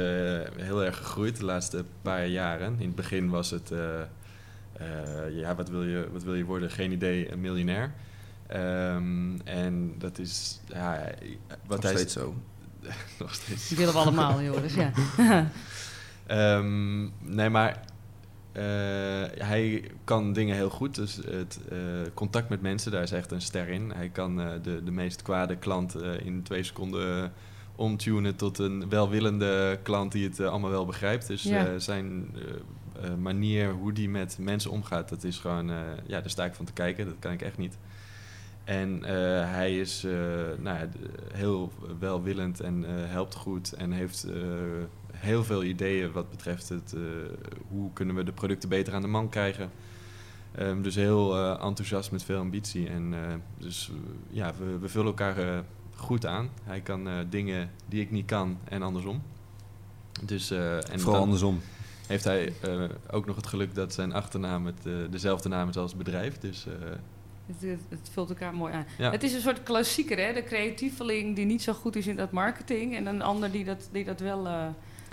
heel 0.57 0.85
erg 0.85 0.97
gegroeid 0.97 1.37
de 1.37 1.45
laatste 1.45 1.85
paar 2.03 2.27
jaren. 2.27 2.77
In 2.79 2.87
het 2.87 2.95
begin 2.95 3.29
was 3.29 3.51
het, 3.51 3.71
eh, 3.71 4.01
eh, 4.01 5.37
ja, 5.37 5.55
wat 5.55 5.69
wil, 5.69 5.83
je, 5.83 6.09
wat 6.13 6.23
wil 6.23 6.35
je 6.35 6.45
worden? 6.45 6.71
Geen 6.71 6.93
idee, 6.93 7.33
een 7.33 7.41
miljonair. 7.41 7.93
Ehm, 8.47 9.41
en 9.45 9.95
dat 9.99 10.19
is, 10.19 10.61
ja, 10.67 11.05
wat 11.67 11.83
Nog 11.83 11.91
hij 11.91 11.93
steeds 11.93 12.13
zo. 12.13 12.35
nog 13.19 13.35
steeds. 13.35 13.69
Die 13.69 13.77
willen 13.77 13.93
we 13.93 13.99
allemaal, 13.99 14.43
Joris, 14.43 14.75
ja. 14.75 14.93
Ehm, 16.27 17.09
nee, 17.21 17.49
maar 17.49 17.81
hij 19.45 19.91
kan 20.05 20.33
dingen 20.33 20.55
heel 20.57 20.71
goed. 20.71 20.95
Dus 20.95 21.17
het 21.17 21.61
eh, 21.71 21.79
contact 22.15 22.49
met 22.49 22.61
mensen, 22.63 22.93
daar 22.93 23.03
is 23.03 23.13
echt 23.13 23.31
een 23.31 23.41
ster 23.41 23.69
in. 23.69 23.91
Hij 23.95 24.09
kan 24.09 24.41
eh, 24.41 24.49
de, 24.63 24.85
de 24.85 24.91
meest 24.91 25.23
kwade 25.23 25.57
klant 25.57 25.95
eh, 25.95 26.27
in 26.27 26.43
twee 26.43 26.63
seconden 26.63 27.23
eh, 27.23 27.29
omtunen 27.77 28.37
tot 28.37 28.59
een 28.59 28.89
welwillende 28.89 29.79
klant 29.83 30.13
die 30.13 30.29
het 30.29 30.41
eh, 30.41 30.49
allemaal 30.49 30.71
wel 30.71 30.87
begrijpt. 30.87 31.27
Dus 31.27 31.43
Ja. 31.43 31.67
eh, 31.67 31.73
zijn 31.77 32.35
eh, 32.35 33.07
eh, 33.07 33.15
manier 33.17 33.71
hoe 33.73 33.93
die 33.93 34.09
met 34.09 34.37
mensen 34.41 34.71
omgaat, 34.71 35.09
dat 35.09 35.25
is 35.25 35.39
gewoon, 35.39 35.71
eh, 35.71 35.77
ja, 36.07 36.21
daar 36.21 36.31
sta 36.31 36.45
ik 36.45 36.55
van 36.55 36.65
te 36.65 36.73
kijken. 36.73 37.05
Dat 37.05 37.17
kan 37.19 37.33
ik 37.33 37.43
echt 37.43 37.59
niet. 37.59 37.79
En 38.65 39.05
eh, 39.05 39.13
hij 39.51 39.79
is 39.79 40.05
eh, 40.05 40.13
nou 40.59 40.79
ja, 40.79 40.89
heel 41.33 41.73
welwillend 41.99 42.61
en 42.61 42.85
eh, 42.85 42.91
helpt 42.95 43.35
goed 43.35 43.73
en 43.73 43.93
heeft 43.93 44.25
eh, 44.25 44.35
heel 45.19 45.45
veel 45.45 45.65
ideeën 45.65 46.13
wat 46.13 46.31
betreft 46.31 46.69
het, 46.69 46.93
eh, 46.95 47.01
hoe 47.69 47.93
kunnen 47.93 48.15
we 48.15 48.25
de 48.25 48.33
producten 48.33 48.69
beter 48.69 48.95
aan 48.95 49.03
de 49.03 49.09
man 49.09 49.29
krijgen. 49.29 49.71
Ehm, 50.55 50.83
dus 50.83 50.95
heel 50.95 51.37
eh, 51.37 51.65
enthousiast 51.65 52.11
met 52.13 52.23
veel 52.23 52.39
ambitie. 52.39 52.89
En 52.89 53.15
eh, 53.15 53.35
dus 53.59 53.91
ja, 54.31 54.53
we, 54.59 54.79
we 54.79 54.89
vullen 54.89 55.07
elkaar 55.07 55.39
eh, 55.39 55.59
goed 55.95 56.27
aan. 56.27 56.49
Hij 56.65 56.81
kan 56.81 57.09
eh, 57.09 57.15
dingen 57.31 57.71
die 57.89 58.01
ik 58.01 58.11
niet 58.11 58.27
kan 58.27 58.59
en 58.65 58.83
andersom. 58.83 59.23
Dus, 60.23 60.51
eh, 60.51 60.93
en 60.93 61.01
Vooral 61.01 61.21
andersom. 61.23 61.61
heeft 62.07 62.25
hij 62.25 62.53
eh, 62.63 62.85
ook 63.11 63.27
nog 63.27 63.37
het 63.37 63.47
geluk 63.47 63.75
dat 63.75 63.93
zijn 63.93 64.13
achternaam 64.13 64.67
het, 64.67 64.87
eh, 64.87 64.93
dezelfde 65.11 65.49
naam 65.49 65.69
is 65.69 65.77
als 65.77 65.91
het 65.93 65.99
bedrijf. 66.05 66.39
Dus 66.39 66.67
eh, 66.67 66.73
Het, 67.47 67.61
het, 67.61 67.81
het 67.89 68.11
vult 68.13 68.29
elkaar 68.29 68.55
mooi 68.55 68.73
aan. 68.75 68.87
ja. 68.99 69.11
Het 69.11 69.23
is 69.23 69.35
een 69.35 69.41
soort 69.41 69.63
klassieker, 69.63 70.19
hè? 70.19 70.33
De 70.33 70.45
creatieveling 70.45 71.37
die 71.37 71.45
niet 71.47 71.63
zo 71.63 71.73
goed 71.73 71.97
is 71.97 72.07
in 72.07 72.17
dat 72.17 72.31
marketing... 72.33 72.97
en 72.97 73.07
een 73.07 73.23
ander 73.23 73.51
die 73.51 73.65
dat, 73.65 73.89
die 73.93 74.05
dat 74.05 74.21
wel... 74.21 74.47
eh, 74.47 74.67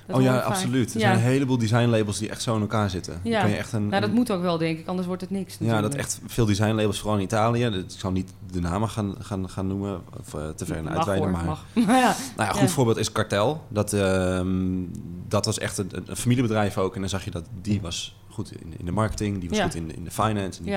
dat 0.05 0.15
oh 0.15 0.21
ja, 0.21 0.37
absoluut. 0.39 0.93
Er 0.93 0.99
Ja. 0.99 1.05
zijn 1.05 1.15
een 1.17 1.23
heleboel 1.23 1.57
designlabels 1.57 2.17
die 2.17 2.29
echt 2.29 2.41
zo 2.41 2.55
in 2.55 2.61
elkaar 2.61 2.89
zitten. 2.89 3.19
Ja. 3.23 3.31
Dan 3.31 3.41
kan 3.41 3.49
je 3.49 3.55
echt 3.55 3.73
een, 3.73 3.87
Nou, 3.87 4.01
dat 4.01 4.11
moet 4.11 4.31
ook 4.31 4.41
wel, 4.41 4.57
denk 4.57 4.79
ik. 4.79 4.87
Anders 4.87 5.07
wordt 5.07 5.21
het 5.21 5.31
niks. 5.31 5.57
Ja, 5.59 5.65
dat 5.65 5.73
natuurlijk. 5.81 6.01
echt 6.01 6.19
veel 6.27 6.45
designlabels, 6.45 6.99
vooral 6.99 7.17
in 7.17 7.23
Italië. 7.23 7.65
Ik 7.65 7.83
zal 7.87 8.11
niet 8.11 8.33
de 8.51 8.59
namen 8.59 8.89
gaan, 8.89 9.15
gaan, 9.19 9.49
gaan 9.49 9.67
noemen, 9.67 10.01
of 10.19 10.33
eh, 10.33 10.49
te 10.49 10.65
ver 10.65 10.83
Mag, 10.83 10.93
uitweiden. 10.95 11.27
hoor, 11.29 11.37
maar 11.37 11.45
mag. 11.45 11.65
Maar 11.85 11.97
ja, 12.05 12.15
Nou 12.15 12.15
ja, 12.37 12.47
een 12.47 12.51
goed 12.53 12.61
Ja. 12.61 12.67
voorbeeld 12.67 12.97
is 12.97 13.11
Kartel. 13.11 13.63
Dat, 13.67 13.93
ehm, 13.93 14.83
dat 15.27 15.45
was 15.45 15.59
echt 15.59 15.77
een, 15.77 15.89
een 16.05 16.15
familiebedrijf 16.15 16.77
ook. 16.77 16.93
En 16.95 16.99
dan 16.99 17.09
zag 17.09 17.23
je 17.23 17.31
dat 17.31 17.43
die 17.61 17.81
was 17.81 18.15
goed 18.29 18.51
in, 18.61 18.73
in 18.77 18.85
de 18.85 18.91
marketing, 18.91 19.39
die 19.39 19.49
was 19.49 19.59
goed 19.59 19.75
in, 19.75 19.95
in 19.95 20.03
de 20.03 20.11
finance. 20.11 20.59
En, 20.59 20.65
die- 20.65 20.75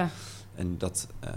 en 0.54 0.74
dat 0.78 1.06
ehm, 1.20 1.32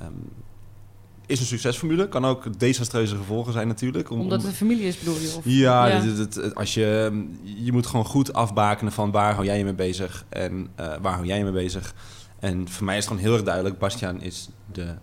is 1.32 1.40
een 1.40 1.46
succesformule. 1.46 2.08
Kan 2.08 2.26
ook 2.26 2.60
desastreuze 2.60 3.16
gevolgen 3.16 3.54
zijn 3.54 3.68
natuurlijk. 3.68 4.10
Om, 4.10 4.20
omdat 4.20 4.38
om- 4.40 4.44
het 4.44 4.52
een 4.54 4.58
familie 4.68 4.86
is, 4.88 4.98
bedoel 5.00 5.20
je? 5.20 5.34
Of? 5.38 5.42
ja, 5.46 5.88
Ja. 5.88 6.00
dit- 6.02 6.16
dit- 6.18 6.34
dit- 6.34 6.56
als 6.56 6.74
je, 6.74 7.22
je 7.44 7.72
moet 7.72 7.86
gewoon 7.86 8.06
goed 8.06 8.34
afbakenen 8.34 8.92
van 8.94 9.12
waar 9.12 9.34
hou 9.34 9.46
jij 9.46 9.58
je 9.58 9.64
mee 9.64 9.74
bezig 9.74 10.26
en 10.30 10.68
eh, 10.76 10.96
waar 11.02 11.14
hou 11.14 11.26
jij 11.26 11.38
je 11.38 11.44
mee 11.44 11.54
bezig. 11.54 11.94
En 12.40 12.70
voor 12.70 12.86
mij 12.86 12.98
is 12.98 13.04
het 13.04 13.12
gewoon 13.14 13.28
heel 13.28 13.34
erg 13.38 13.44
duidelijk, 13.46 13.78
Bastiaan 13.78 14.22
is 14.22 14.50
de 14.72 14.96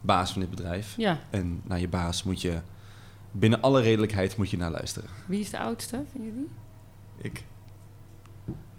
baas 0.00 0.32
van 0.32 0.40
dit 0.40 0.50
bedrijf. 0.50 0.94
Ja. 0.96 1.18
En 1.30 1.60
naar 1.64 1.80
je 1.80 1.88
baas 1.88 2.22
moet 2.22 2.40
je, 2.40 2.52
binnen 3.32 3.60
alle 3.60 3.80
redelijkheid, 3.80 4.36
moet 4.36 4.50
je 4.50 4.56
naar 4.56 4.70
luisteren. 4.70 5.08
Wie 5.26 5.40
is 5.40 5.50
de 5.50 5.58
oudste, 5.58 6.02
vinden 6.12 6.30
jullie? 6.32 6.48
ik. 7.22 7.44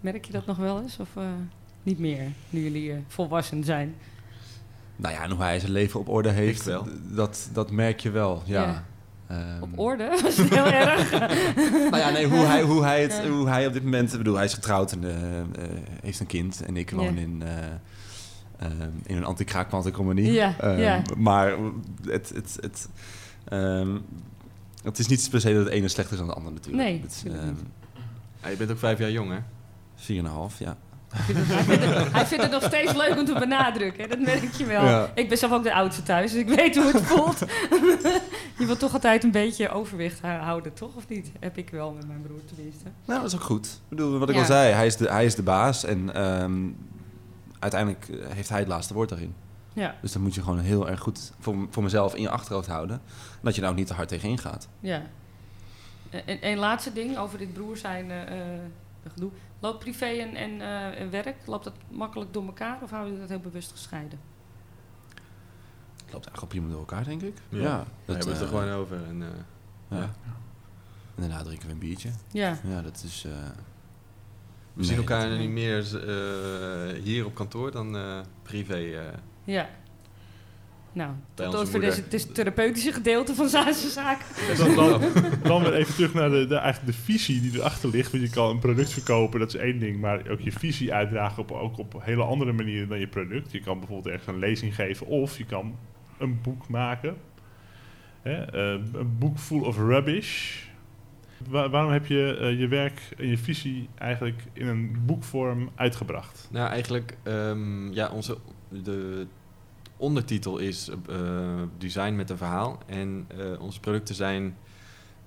Merk 0.00 0.24
je 0.24 0.32
dat 0.32 0.46
nog 0.46 0.56
wel 0.56 0.80
eens? 0.82 0.96
Of 0.98 1.08
eh, 1.16 1.24
niet 1.82 1.98
meer, 1.98 2.22
nu 2.50 2.62
jullie 2.62 2.92
eh, 2.92 2.98
volwassen 3.06 3.64
zijn? 3.64 3.94
Nou 4.98 5.14
ja, 5.14 5.22
en 5.22 5.30
hoe 5.30 5.42
hij 5.42 5.58
zijn 5.60 5.72
leven 5.72 6.00
op 6.00 6.08
orde 6.08 6.30
heeft, 6.30 6.64
wel. 6.64 6.86
Dat, 7.02 7.48
dat 7.52 7.70
merk 7.70 8.00
je 8.00 8.10
wel, 8.10 8.42
ja. 8.44 8.62
Ja. 8.64 8.84
Ehm, 9.26 9.62
Op 9.62 9.78
orde? 9.78 10.08
Was 10.22 10.36
het 10.36 10.48
heel 10.54 10.66
erg? 10.66 11.10
Nou 11.90 11.96
ja, 11.96 12.10
nee, 12.10 12.26
hoe 12.26 12.38
hij, 12.44 12.62
hoe 12.62 12.82
hij, 12.84 13.02
het, 13.02 13.26
hoe 13.28 13.48
hij 13.48 13.66
op 13.66 13.72
dit 13.72 13.82
moment... 13.84 14.12
Ik 14.12 14.18
bedoel, 14.18 14.34
hij 14.36 14.44
is 14.44 14.54
getrouwd 14.54 14.92
en 14.92 15.04
eh, 15.04 15.38
eh, 15.40 15.44
heeft 16.02 16.20
een 16.20 16.26
kind. 16.26 16.62
En 16.66 16.76
ik 16.76 16.90
woon 16.90 17.14
Ja. 17.14 17.20
in, 17.20 17.42
eh, 17.42 17.56
ehm, 18.66 18.90
in 19.06 19.16
een 19.16 19.24
anti-kraakpand-economie. 19.24 20.32
Ja, 20.32 20.54
Ehm, 20.60 20.78
ja. 20.78 21.02
Maar 21.16 21.52
het, 22.06 22.32
het, 22.34 22.58
het, 22.60 22.88
ehm, 23.44 23.96
het 24.82 24.98
is 24.98 25.06
niet 25.06 25.28
per 25.30 25.40
se 25.40 25.52
dat 25.54 25.64
het 25.64 25.72
ene 25.72 25.88
slechter 25.88 26.12
is 26.12 26.18
dan 26.18 26.28
het 26.28 26.36
andere 26.36 26.54
natuurlijk. 26.54 26.84
Nee, 26.84 27.00
Het 27.00 27.24
ehm. 27.26 27.54
Ja, 28.42 28.48
je 28.48 28.56
bent 28.56 28.70
ook 28.70 28.78
vijf 28.78 28.98
jaar 28.98 29.10
jong, 29.10 29.30
hè? 29.30 29.38
4,5, 29.94 30.58
ja. 30.58 30.76
Hij, 31.14 31.24
vindt 31.64 31.84
het, 31.84 32.12
hij 32.12 32.26
vindt 32.26 32.42
het 32.42 32.52
nog 32.52 32.62
steeds 32.62 32.92
leuk 32.94 33.18
om 33.18 33.24
te 33.24 33.32
benadrukken. 33.38 34.08
Dat 34.08 34.18
merk 34.18 34.52
je 34.52 34.64
wel. 34.66 34.84
Ja. 34.84 35.10
Ik 35.14 35.28
ben 35.28 35.38
zelf 35.38 35.52
ook 35.52 35.62
de 35.62 35.74
oudste 35.74 36.02
thuis, 36.02 36.32
dus 36.32 36.40
ik 36.40 36.48
weet 36.48 36.76
hoe 36.76 36.92
het 36.92 37.02
voelt. 37.02 37.38
je 38.58 38.66
wilt 38.66 38.78
toch 38.78 38.92
altijd 38.92 39.24
een 39.24 39.30
beetje 39.30 39.68
overwicht 39.68 40.20
hou- 40.20 40.40
houden, 40.42 40.72
toch? 40.74 40.94
Of 40.94 41.08
niet? 41.08 41.30
Heb 41.40 41.56
ik 41.58 41.70
wel 41.70 41.92
met 41.92 42.06
mijn 42.06 42.22
broer 42.22 42.40
tenminste. 42.54 42.84
Nou, 43.04 43.20
dat 43.20 43.28
is 43.32 43.38
ook 43.38 43.44
goed. 43.44 43.66
Ik 43.66 43.88
bedoel, 43.88 44.18
wat 44.18 44.28
ik 44.28 44.34
Ja. 44.34 44.40
al 44.40 44.46
zei, 44.46 44.72
hij 44.72 44.86
is 44.86 44.96
de, 44.96 45.08
hij 45.08 45.24
is 45.24 45.34
de 45.34 45.42
baas. 45.42 45.84
En 45.84 46.14
ehm, 46.14 46.56
uiteindelijk 47.58 48.08
eh, 48.08 48.16
heeft 48.34 48.48
hij 48.48 48.58
het 48.58 48.68
laatste 48.68 48.94
woord 48.94 49.08
daarin. 49.08 49.34
Ja, 49.72 49.94
Dus 50.02 50.12
dan 50.12 50.22
moet 50.22 50.34
je 50.34 50.42
gewoon 50.42 50.58
heel 50.58 50.88
erg 50.88 51.00
goed 51.00 51.32
voor, 51.40 51.54
voor 51.70 51.82
mezelf 51.82 52.14
in 52.14 52.22
je 52.22 52.30
achterhoofd 52.30 52.68
houden. 52.68 53.00
Dat 53.40 53.54
je 53.54 53.60
nou 53.60 53.74
niet 53.74 53.86
te 53.86 53.94
hard 53.94 54.08
tegenin 54.08 54.38
gaat. 54.38 54.68
ja. 54.80 55.02
En 56.10 56.38
een 56.40 56.58
laatste 56.58 56.92
ding 56.92 57.18
over 57.18 57.38
dit 57.38 57.52
broer 57.52 57.76
zijn 57.76 58.10
eh, 58.10 58.16
gedoe. 59.12 59.30
Loopt 59.60 59.78
privé 59.78 60.06
en, 60.06 60.34
en, 60.34 60.60
eh, 60.60 61.00
en 61.00 61.10
werk, 61.10 61.36
loopt 61.46 61.64
dat 61.64 61.74
makkelijk 61.90 62.32
door 62.32 62.46
elkaar? 62.46 62.78
Of 62.82 62.90
houden 62.90 63.12
jullie 63.12 63.28
dat 63.28 63.36
heel 63.40 63.50
bewust 63.50 63.70
gescheiden? 63.70 64.18
Het 66.04 66.12
loopt 66.12 66.26
eigenlijk 66.26 66.42
op 66.42 66.48
prima 66.48 66.68
door 66.68 66.78
elkaar, 66.78 67.04
denk 67.04 67.22
ik. 67.22 67.36
Ja. 67.48 67.76
Dat, 67.78 68.16
hebben 68.16 68.26
we 68.26 68.32
het 68.32 68.40
er 68.40 68.42
eh, 68.42 68.48
gewoon 68.48 68.68
over. 68.74 69.04
En, 69.04 69.22
eh, 69.22 69.28
ja. 69.88 69.96
ja. 69.96 70.10
En 71.14 71.28
daarna 71.28 71.42
drinken 71.42 71.66
we 71.66 71.72
een 71.72 71.78
biertje. 71.78 72.10
Ja, 72.32 72.58
Ja, 72.64 72.82
dat 72.82 73.02
is... 73.04 73.24
eh, 73.24 73.32
We 74.72 74.84
zien 74.84 74.96
elkaar 74.96 75.38
niet 75.38 75.50
meer 75.50 76.08
eh, 76.08 77.02
hier 77.02 77.24
op 77.26 77.34
kantoor 77.34 77.70
dan 77.70 77.96
eh, 77.96 78.20
privé. 78.42 78.74
eh. 78.74 79.04
ja. 79.44 79.68
Nou, 80.92 81.10
tot 81.34 81.56
over 81.56 81.82
het 81.82 82.14
is 82.14 82.22
het 82.22 82.34
therapeutische 82.34 82.92
gedeelte 82.92 83.34
van 83.34 83.48
Zaanse 83.48 83.88
Zaken. 83.88 84.26
Dan, 84.56 84.74
dan, 84.74 85.00
dan 85.42 85.62
weer 85.62 85.74
even 85.74 85.94
terug 85.94 86.14
naar 86.14 86.30
de, 86.30 86.46
de, 86.46 86.56
eigenlijk 86.56 86.96
de 86.96 87.02
visie 87.02 87.40
die 87.40 87.54
erachter 87.54 87.90
ligt. 87.90 88.10
Want 88.12 88.22
je 88.22 88.30
kan 88.30 88.50
een 88.50 88.58
product 88.58 88.92
verkopen, 88.92 89.40
dat 89.40 89.48
is 89.54 89.60
één 89.60 89.78
ding. 89.78 90.00
Maar 90.00 90.28
ook 90.30 90.40
je 90.40 90.52
visie 90.52 90.92
uitdragen 90.92 91.42
op, 91.42 91.52
ook 91.52 91.78
op 91.78 92.02
hele 92.04 92.22
andere 92.22 92.52
manieren 92.52 92.88
dan 92.88 92.98
je 92.98 93.06
product. 93.08 93.52
Je 93.52 93.60
kan 93.60 93.78
bijvoorbeeld 93.78 94.14
ergens 94.14 94.34
een 94.34 94.38
lezing 94.38 94.74
geven. 94.74 95.06
Of 95.06 95.38
je 95.38 95.44
kan 95.44 95.76
een 96.18 96.40
boek 96.42 96.68
maken. 96.68 97.16
Hè? 98.22 98.44
eh, 98.44 98.84
een 98.92 99.18
boek 99.18 99.38
full 99.38 99.60
of 99.62 99.76
rubbish. 99.76 100.62
Wa- 101.48 101.70
waarom 101.70 101.92
heb 101.92 102.06
je 102.06 102.36
eh, 102.40 102.58
je 102.58 102.68
werk 102.68 103.00
en 103.18 103.26
je 103.26 103.38
visie 103.38 103.88
eigenlijk 103.98 104.42
in 104.52 104.66
een 104.66 104.96
boekvorm 105.06 105.70
uitgebracht? 105.74 106.48
Nou, 106.50 106.70
eigenlijk, 106.70 107.16
ehm, 107.22 107.92
ja, 107.92 108.08
onze 108.10 108.38
de 108.68 109.26
ondertitel 109.98 110.58
is 110.58 110.88
eh, 110.88 111.16
design 111.78 112.14
met 112.14 112.30
een 112.30 112.36
verhaal. 112.36 112.78
En 112.86 113.26
eh, 113.28 113.60
onze 113.60 113.80
producten 113.80 114.14
zijn 114.14 114.56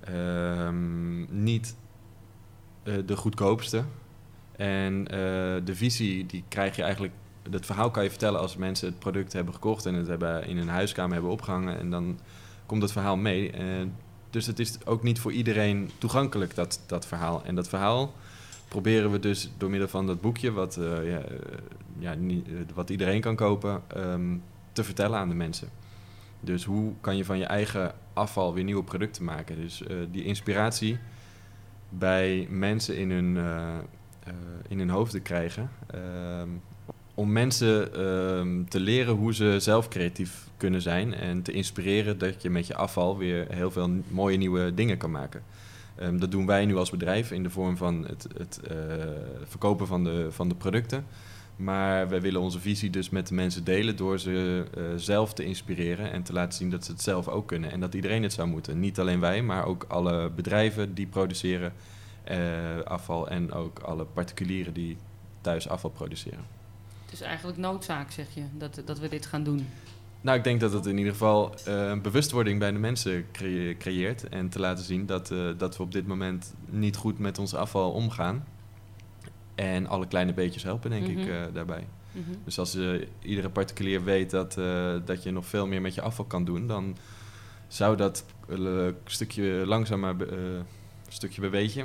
ehm, 0.00 1.42
niet 1.42 1.76
eh, 2.82 2.94
de 3.06 3.16
goedkoopste. 3.16 3.84
En 4.56 5.04
de 5.64 5.74
visie, 5.74 6.26
die 6.26 6.44
krijg 6.48 6.76
je 6.76 6.82
eigenlijk... 6.82 7.12
Het 7.50 7.66
verhaal 7.66 7.90
kan 7.90 8.02
je 8.02 8.10
vertellen 8.10 8.40
als 8.40 8.56
mensen 8.56 8.88
het 8.88 8.98
product 8.98 9.32
hebben 9.32 9.54
gekocht... 9.54 9.86
en 9.86 9.94
het 9.94 10.06
hebben 10.06 10.46
in 10.46 10.56
hun 10.56 10.68
huiskamer 10.68 11.12
hebben 11.12 11.30
opgehangen. 11.30 11.78
En 11.78 11.90
dan 11.90 12.18
komt 12.66 12.82
het 12.82 12.92
verhaal 12.92 13.16
mee. 13.16 13.52
Dus 14.30 14.46
het 14.46 14.58
is 14.58 14.86
ook 14.86 15.02
niet 15.02 15.20
voor 15.20 15.32
iedereen 15.32 15.90
toegankelijk, 15.98 16.54
dat, 16.54 16.80
dat 16.86 17.06
verhaal. 17.06 17.44
En 17.44 17.54
dat 17.54 17.68
verhaal 17.68 18.14
proberen 18.68 19.10
we 19.10 19.18
dus 19.18 19.50
door 19.58 19.70
middel 19.70 19.88
van 19.88 20.06
dat 20.06 20.20
boekje, 20.20 20.52
wat, 20.52 20.78
ja, 21.04 21.22
ja, 21.98 22.16
wat 22.74 22.90
iedereen 22.90 23.20
kan 23.20 23.36
kopen, 23.36 23.82
ehm, 23.86 24.36
te 24.72 24.84
vertellen 24.84 25.18
aan 25.18 25.28
de 25.28 25.34
mensen. 25.34 25.68
Dus 26.44 26.64
hoe 26.64 26.92
kan 27.00 27.16
je 27.16 27.24
van 27.24 27.38
je 27.38 27.44
eigen 27.44 27.94
afval 28.12 28.54
weer 28.54 28.64
nieuwe 28.64 28.84
producten 28.84 29.24
maken? 29.24 29.56
Dus 29.56 29.82
eh, 29.82 29.96
die 30.10 30.24
inspiratie 30.24 30.98
bij 31.88 32.46
mensen 32.50 32.96
in 32.96 33.10
hun, 33.10 33.36
eh, 33.36 33.78
in 34.68 34.78
hun 34.78 34.90
hoofden 34.90 35.22
krijgen. 35.22 35.70
ehm, 35.86 36.48
om 37.14 37.32
mensen 37.32 37.94
ehm, 37.94 38.64
te 38.64 38.80
leren 38.80 39.14
hoe 39.14 39.34
ze 39.34 39.56
zelf 39.58 39.88
creatief 39.88 40.48
kunnen 40.56 40.82
zijn 40.82 41.14
en 41.14 41.42
te 41.42 41.52
inspireren 41.52 42.18
dat 42.18 42.42
je 42.42 42.50
met 42.50 42.66
je 42.66 42.74
afval 42.74 43.18
weer 43.18 43.46
heel 43.50 43.70
veel 43.70 43.90
mooie 44.08 44.36
nieuwe 44.36 44.74
dingen 44.74 44.96
kan 44.96 45.10
maken. 45.10 45.42
Ehm, 45.96 46.18
dat 46.18 46.30
doen 46.30 46.46
wij 46.46 46.66
nu 46.66 46.76
als 46.76 46.90
bedrijf 46.90 47.30
in 47.30 47.42
de 47.42 47.50
vorm 47.50 47.76
van 47.76 48.06
het, 48.06 48.26
het 48.36 48.60
verkopen 49.44 49.86
van 49.86 50.04
de, 50.04 50.26
van 50.30 50.48
de 50.48 50.54
producten. 50.54 51.06
Maar 51.62 52.08
wij 52.08 52.20
willen 52.20 52.40
onze 52.40 52.60
visie 52.60 52.90
dus 52.90 53.10
met 53.10 53.28
de 53.28 53.34
mensen 53.34 53.64
delen 53.64 53.96
door 53.96 54.18
ze 54.18 54.64
eh, 54.74 54.82
zelf 54.96 55.32
te 55.34 55.44
inspireren 55.44 56.12
en 56.12 56.22
te 56.22 56.32
laten 56.32 56.58
zien 56.58 56.70
dat 56.70 56.84
ze 56.84 56.92
het 56.92 57.02
zelf 57.02 57.28
ook 57.28 57.48
kunnen. 57.48 57.70
En 57.70 57.80
dat 57.80 57.94
iedereen 57.94 58.22
het 58.22 58.32
zou 58.32 58.48
moeten. 58.48 58.80
Niet 58.80 59.00
alleen 59.00 59.20
wij, 59.20 59.42
maar 59.42 59.64
ook 59.64 59.84
alle 59.88 60.30
bedrijven 60.30 60.94
die 60.94 61.06
produceren 61.06 61.72
eh, 62.24 62.38
afval 62.84 63.28
en 63.28 63.52
ook 63.52 63.78
alle 63.78 64.04
particulieren 64.04 64.72
die 64.72 64.96
thuis 65.40 65.68
afval 65.68 65.90
produceren. 65.90 66.44
Het 67.04 67.12
is 67.12 67.20
eigenlijk 67.20 67.58
noodzaak, 67.58 68.10
zeg 68.10 68.34
je, 68.34 68.42
dat, 68.58 68.82
dat 68.84 68.98
we 68.98 69.08
dit 69.08 69.26
gaan 69.26 69.42
doen. 69.42 69.66
Nou, 70.20 70.38
ik 70.38 70.44
denk 70.44 70.60
dat 70.60 70.72
het 70.72 70.86
in 70.86 70.98
ieder 70.98 71.12
geval 71.12 71.54
eh, 71.64 71.88
een 71.88 72.02
bewustwording 72.02 72.58
bij 72.58 72.72
de 72.72 72.78
mensen 72.78 73.26
creëert. 73.78 74.28
En 74.28 74.48
te 74.48 74.58
laten 74.58 74.84
zien 74.84 75.06
dat, 75.06 75.34
dat 75.56 75.76
we 75.76 75.82
op 75.82 75.92
dit 75.92 76.06
moment 76.06 76.54
niet 76.66 76.96
goed 76.96 77.18
met 77.18 77.38
ons 77.38 77.54
afval 77.54 77.92
omgaan. 77.92 78.44
En 79.62 79.86
alle 79.86 80.06
kleine 80.06 80.32
beetjes 80.34 80.62
helpen, 80.62 80.90
denk 80.90 81.06
ik, 81.06 81.16
Mhm. 81.18 81.28
eh, 81.30 81.42
daarbij. 81.52 81.86
Mhm. 82.12 82.30
Dus 82.44 82.58
als 82.58 82.74
eh, 82.74 83.06
iedere 83.22 83.50
particulier 83.50 84.04
weet 84.04 84.30
dat, 84.30 84.58
eh, 84.58 84.94
dat 85.04 85.22
je 85.22 85.30
nog 85.30 85.46
veel 85.46 85.66
meer 85.66 85.80
met 85.80 85.94
je 85.94 86.00
afval 86.02 86.24
kan 86.24 86.44
doen, 86.44 86.66
dan 86.66 86.96
zou 87.68 87.96
dat 87.96 88.24
een 88.46 88.94
stukje 89.04 89.62
langzamer, 89.66 90.16
stukje 91.08 91.40
bij 91.40 91.50
beetje, 91.50 91.84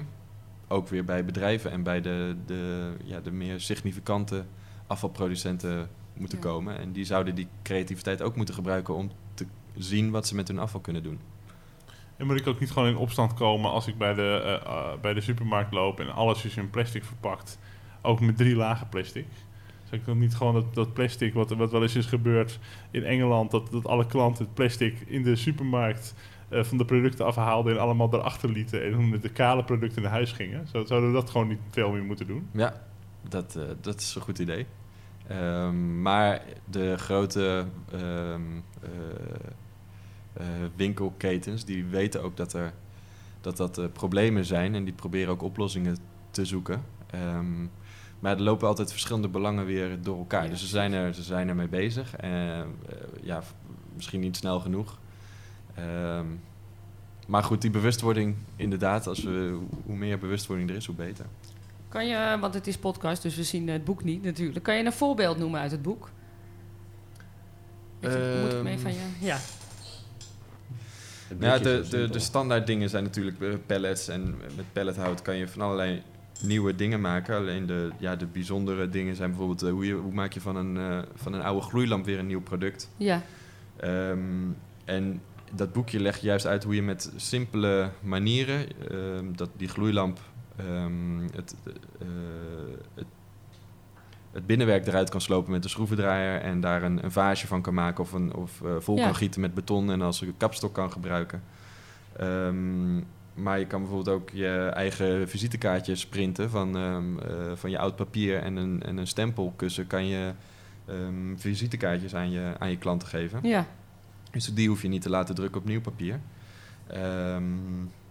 ook 0.67 0.87
weer 0.87 1.03
bij 1.05 1.25
bedrijven 1.25 1.71
en 1.71 1.83
bij 1.83 2.01
de, 2.01 2.35
de, 2.45 2.91
ja, 3.03 3.19
de 3.19 3.31
meer 3.31 3.59
significante 3.59 4.43
afvalproducenten 4.87 5.89
moeten 6.13 6.37
Ja. 6.37 6.43
komen. 6.43 6.77
En 6.77 6.91
die 6.91 7.05
zouden 7.05 7.35
die 7.35 7.47
creativiteit 7.63 8.21
ook 8.21 8.35
moeten 8.35 8.55
gebruiken 8.55 8.95
om 8.95 9.11
te 9.33 9.45
zien 9.77 10.11
wat 10.11 10.27
ze 10.27 10.35
met 10.35 10.47
hun 10.47 10.59
afval 10.59 10.79
kunnen 10.81 11.03
doen. 11.03 11.19
En 12.17 12.25
moet 12.25 12.39
ik 12.39 12.47
ook 12.47 12.60
niet 12.60 12.71
gewoon 12.71 12.88
in 12.88 12.97
opstand 12.97 13.34
komen 13.34 13.71
als 13.71 13.88
ik 13.88 13.97
bij 13.97 14.13
de, 14.13 14.41
eh, 14.43 14.71
eh, 14.71 14.99
bij 15.01 15.13
de 15.13 15.21
supermarkt 15.21 15.73
loop 15.73 15.99
en 15.99 16.13
alles 16.13 16.45
is 16.45 16.58
in 16.58 16.69
plastic 16.69 17.03
verpakt? 17.03 17.60
Ook 18.01 18.19
met 18.19 18.38
drie 18.38 18.56
lagen 18.56 18.89
plastic. 18.89 19.25
Zou 19.84 19.99
ik 20.01 20.06
dan 20.06 20.17
niet 20.17 20.36
gewoon 20.36 20.53
dat, 20.53 20.73
dat 20.73 20.93
plastic, 20.93 21.34
wat, 21.34 21.49
wat 21.49 21.71
wel 21.71 21.82
eens 21.82 21.95
is 21.95 22.06
gebeurd 22.06 22.60
in 22.91 23.03
Engeland, 23.03 23.51
dat, 23.51 23.71
dat 23.71 23.88
alle 23.88 24.06
klanten 24.06 24.45
het 24.45 24.53
plastic 24.53 24.99
in 25.06 25.23
de 25.23 25.36
supermarkt 25.36 26.15
eh, 26.49 26.63
van 26.63 26.77
de 26.77 26.86
producten 26.86 27.25
afhaalden 27.25 27.73
en 27.73 27.80
allemaal 27.80 28.13
erachter 28.13 28.49
lieten 28.51 28.84
en 28.84 28.91
toen 28.91 29.10
met 29.10 29.21
de 29.21 29.30
kale 29.30 29.63
producten 29.63 30.01
naar 30.01 30.12
huis 30.12 30.32
gingen? 30.32 30.67
Zou- 30.67 30.86
Zouden 30.88 31.10
we 31.10 31.15
dat 31.15 31.30
gewoon 31.30 31.47
niet 31.47 31.60
veel 31.69 31.91
meer 31.91 32.03
moeten 32.03 32.27
doen? 32.27 32.49
Ja, 32.51 32.82
dat, 33.30 33.60
dat 33.82 33.99
is 33.99 34.15
een 34.15 34.21
goed 34.21 34.39
idee. 34.39 34.65
Ehm, 35.27 36.01
maar 36.01 36.41
de 36.65 36.97
grote 36.97 37.65
ehm, 37.91 38.01
eh, 38.01 38.30
eh, 38.82 38.89
winkelketens, 40.76 41.65
die 41.65 41.86
weten 41.86 42.23
ook 42.23 42.38
dat 42.38 42.54
er, 42.54 42.73
dat, 43.41 43.58
dat 43.58 43.78
eh, 43.78 43.86
problemen 43.93 44.45
zijn 44.45 44.76
en 44.76 44.84
die 44.84 44.93
proberen 44.93 45.32
ook 45.32 45.41
oplossingen 45.41 45.97
te 46.32 46.45
zoeken. 46.45 46.84
Ehm, 47.10 47.62
maar 48.19 48.36
er 48.36 48.41
lopen 48.41 48.67
altijd 48.67 48.91
verschillende 48.91 49.28
belangen 49.28 49.65
weer 49.65 50.02
door 50.02 50.17
elkaar. 50.17 50.43
Ja, 50.43 50.50
dus 50.50 50.60
ze 50.60 50.67
zijn, 50.67 50.93
er, 50.93 51.13
ze 51.13 51.23
zijn 51.23 51.47
ermee 51.50 51.67
bezig. 51.67 52.15
En, 52.15 52.32
eh, 52.32 52.95
ja, 53.21 53.43
misschien 53.95 54.19
niet 54.19 54.36
snel 54.36 54.60
genoeg. 54.60 54.97
Ehm, 55.76 56.26
maar 57.28 57.43
goed, 57.43 57.62
die 57.62 57.71
bewustwording, 57.71 58.36
inderdaad, 58.56 59.08
als 59.08 59.23
we, 59.23 59.58
hoe 59.86 59.95
meer 59.95 60.17
bewustwording 60.19 60.69
er 60.69 60.76
is, 60.76 60.86
hoe 60.86 60.95
beter. 60.95 61.26
Kan 61.89 62.08
je, 62.08 62.38
want 62.39 62.54
het 62.54 62.67
is 62.67 62.78
podcast, 62.78 63.21
dus 63.21 63.36
we 63.36 63.43
zien 63.43 63.67
het 63.69 63.84
boek 63.84 64.04
niet 64.04 64.23
natuurlijk. 64.23 64.63
Kan 64.65 64.76
je 64.78 64.86
een 64.86 64.93
voorbeeld 64.93 65.38
noemen 65.38 65.60
uit 65.60 65.71
het 65.71 65.82
boek? 65.82 66.10
Even- 68.00 68.41
Moet 68.41 68.52
ik 68.52 68.58
Ehm, 68.58 68.65
even 68.67 68.80
van 68.82 68.93
je? 68.93 69.00
Ja. 69.19 69.38
Ja, 71.39 71.57
de, 71.57 71.85
de, 71.89 72.09
de 72.09 72.19
standaard 72.19 72.67
dingen 72.67 72.89
zijn 72.89 73.03
natuurlijk 73.03 73.41
eh, 73.41 73.53
pallets. 73.65 74.07
En 74.07 74.35
met 74.55 74.73
pallethout 74.73 75.21
kan 75.21 75.35
je 75.35 75.47
van 75.47 75.61
allerlei 75.61 76.03
nieuwe 76.41 76.75
dingen 76.75 77.01
maken. 77.01 77.35
Alleen 77.35 77.65
de, 77.65 77.89
ja, 77.99 78.15
de 78.15 78.25
bijzondere 78.25 78.89
dingen 78.89 79.15
zijn 79.15 79.29
bijvoorbeeld... 79.29 79.63
eh, 79.63 79.71
hoe, 79.71 79.85
je, 79.85 79.93
hoe 79.93 80.13
maak 80.13 80.33
je 80.33 80.41
van 80.41 80.55
een, 80.55 80.77
eh, 80.77 80.99
van 81.15 81.33
een 81.33 81.41
oude 81.41 81.61
gloeilamp 81.61 82.05
weer 82.05 82.19
een 82.19 82.27
nieuw 82.27 82.41
product. 82.41 82.89
Ja. 82.97 83.21
Ehm, 83.77 84.19
en 84.85 85.21
dat 85.51 85.73
boekje 85.73 85.99
legt 85.99 86.21
juist 86.21 86.45
uit 86.45 86.63
hoe 86.63 86.75
je 86.75 86.83
met 86.83 87.11
simpele 87.15 87.89
manieren... 88.01 88.65
ehm, 88.89 89.25
dat 89.35 89.49
die 89.57 89.67
gloeilamp 89.67 90.19
ehm, 90.55 91.19
het, 91.35 91.55
eh, 91.99 92.07
het, 92.93 93.05
het 94.31 94.45
binnenwerk 94.45 94.87
eruit 94.87 95.09
kan 95.09 95.21
slopen 95.21 95.51
met 95.51 95.63
een 95.63 95.69
schroevendraaier... 95.69 96.41
en 96.41 96.61
daar 96.61 96.83
een, 96.83 97.03
een 97.03 97.11
vaasje 97.11 97.47
van 97.47 97.61
kan 97.61 97.73
maken 97.73 98.03
of, 98.03 98.11
een, 98.11 98.33
of 98.33 98.61
eh, 98.61 98.71
vol 98.79 98.97
Ja. 98.97 99.03
kan 99.03 99.15
gieten 99.15 99.41
met 99.41 99.53
beton... 99.53 99.91
en 99.91 100.01
als 100.01 100.21
een 100.21 100.37
kapstok 100.37 100.73
kan 100.73 100.91
gebruiken. 100.91 101.43
Ehm, 102.17 102.95
maar 103.33 103.59
je 103.59 103.65
kan 103.65 103.81
bijvoorbeeld 103.81 104.15
ook 104.15 104.29
je 104.29 104.71
eigen 104.73 105.29
visitekaartjes 105.29 106.05
printen 106.05 106.49
van, 106.49 106.77
ehm, 106.77 107.19
eh, 107.19 107.55
van 107.55 107.69
je 107.69 107.79
oud 107.79 107.95
papier 107.95 108.41
en 108.41 108.55
een, 108.55 108.83
en 108.83 108.97
een 108.97 109.07
stempelkussen 109.07 109.87
kan 109.87 110.05
je 110.05 110.31
ehm, 110.85 111.35
visitekaartjes 111.35 112.15
aan 112.15 112.31
je, 112.31 112.53
aan 112.59 112.69
je 112.69 112.77
klanten 112.77 113.07
geven. 113.07 113.39
Ja. 113.43 113.65
Dus 114.31 114.53
die 114.53 114.67
hoef 114.67 114.81
je 114.81 114.87
niet 114.87 115.01
te 115.01 115.09
laten 115.09 115.35
drukken 115.35 115.61
op 115.61 115.67
nieuw 115.67 115.81
papier. 115.81 116.19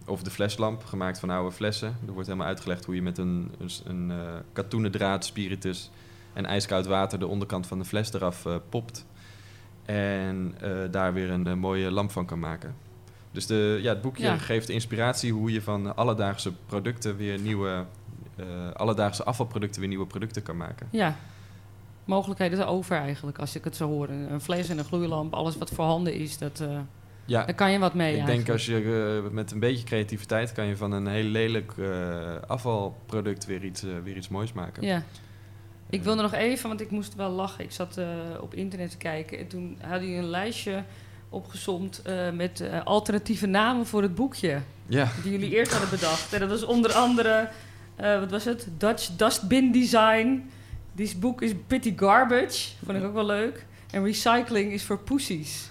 Of 0.06 0.22
de 0.22 0.30
fleslamp, 0.30 0.84
gemaakt 0.84 1.18
van 1.18 1.30
oude 1.30 1.52
flessen. 1.52 1.96
Er 2.06 2.12
wordt 2.12 2.26
helemaal 2.26 2.48
uitgelegd 2.48 2.84
hoe 2.84 2.94
je 2.94 3.02
met 3.02 3.18
een, 3.18 3.50
een, 3.58 3.70
een 3.84 4.10
eh, 4.10 4.34
katoenen 4.52 4.90
draad, 4.90 5.24
spiritus 5.24 5.90
en 6.36 6.46
ijskoud 6.46 6.86
water 6.86 7.18
de 7.18 7.26
onderkant 7.26 7.66
van 7.66 7.78
de 7.78 7.84
fles 7.84 8.12
eraf 8.12 8.46
eh, 8.46 8.54
popt. 8.68 9.06
En 9.84 10.54
eh, 10.60 10.70
daar 10.90 11.12
weer 11.12 11.30
een, 11.30 11.58
mooie 11.58 11.90
lamp 11.90 12.10
van 12.10 12.26
kan 12.26 12.38
maken. 12.38 12.74
Dus 13.32 13.46
de, 13.46 13.78
ja, 13.82 13.88
het 13.92 14.00
boekje 14.00 14.24
Ja. 14.24 14.38
geeft 14.38 14.68
inspiratie 14.68 15.32
hoe 15.32 15.52
je 15.52 15.62
van 15.62 15.96
alledaagse 15.96 16.52
producten 16.66 17.16
weer 17.16 17.38
nieuwe, 17.38 17.84
eh, 18.36 18.46
alledaagse 18.72 19.24
afvalproducten 19.24 19.80
weer 19.80 19.88
nieuwe 19.88 20.06
producten 20.06 20.42
kan 20.42 20.56
maken. 20.56 20.88
Ja. 20.90 21.16
Mogelijkheden 22.04 22.58
erover 22.58 22.96
eigenlijk, 22.96 23.38
als 23.38 23.56
ik 23.56 23.64
het 23.64 23.76
zo 23.76 23.88
hoor. 23.88 24.08
Een 24.08 24.40
fles 24.40 24.68
en 24.68 24.78
een 24.78 24.84
gloeilamp, 24.84 25.34
alles 25.34 25.58
wat 25.58 25.70
voorhanden 25.70 26.14
is, 26.14 26.38
dat, 26.38 26.64
Ja, 27.24 27.44
daar 27.44 27.54
kan 27.54 27.72
je 27.72 27.78
wat 27.78 27.94
mee 27.94 28.16
ik 28.16 28.26
denk 28.26 28.48
als 28.48 28.66
je 28.66 29.28
met 29.32 29.50
een 29.50 29.58
beetje 29.58 29.84
creativiteit 29.84 30.52
kan 30.52 30.66
je 30.66 30.76
van 30.76 30.92
een 30.92 31.06
heel 31.06 31.24
lelijk 31.24 31.72
afvalproduct 32.46 33.46
weer 33.46 33.64
iets, 33.64 33.82
weer 33.82 34.16
iets 34.16 34.28
moois 34.28 34.52
maken. 34.52 34.82
Ja. 34.82 35.02
Ik 35.90 36.02
wilde 36.02 36.22
nog 36.22 36.32
even, 36.34 36.68
want 36.68 36.80
ik 36.80 36.90
moest 36.90 37.14
wel 37.14 37.30
lachen. 37.30 37.64
Ik 37.64 37.72
zat 37.72 37.96
eh, 37.96 38.06
op 38.40 38.54
internet 38.54 38.90
te 38.90 38.96
kijken 38.96 39.38
en 39.38 39.46
toen 39.46 39.78
had 39.80 40.00
hij 40.00 40.18
een 40.18 40.28
lijstje 40.30 40.82
opgezomd 41.28 42.02
eh, 42.02 42.30
met 42.30 42.60
eh, 42.60 42.80
alternatieve 42.84 43.46
namen 43.46 43.86
voor 43.86 44.02
het 44.02 44.14
boekje. 44.14 44.58
Ja, 44.86 45.08
Die 45.22 45.32
jullie 45.32 45.54
eerst 45.56 45.72
hadden 45.72 45.90
bedacht. 45.90 46.32
En 46.32 46.40
dat 46.40 46.48
was 46.48 46.64
onder 46.64 46.92
andere, 46.92 47.48
eh, 47.96 48.18
wat 48.18 48.30
was 48.30 48.44
het? 48.44 48.68
Dutch 48.78 49.08
Dustbin 49.16 49.72
Design. 49.72 50.50
This 50.94 51.18
book 51.18 51.42
is 51.42 51.50
pretty 51.66 51.92
garbage. 51.96 52.68
Vond 52.84 52.98
ik 52.98 53.04
ook 53.04 53.14
wel 53.14 53.26
leuk. 53.26 53.66
En 53.90 54.04
recycling 54.04 54.72
is 54.72 54.82
voor 54.82 54.98
pussies. 54.98 55.68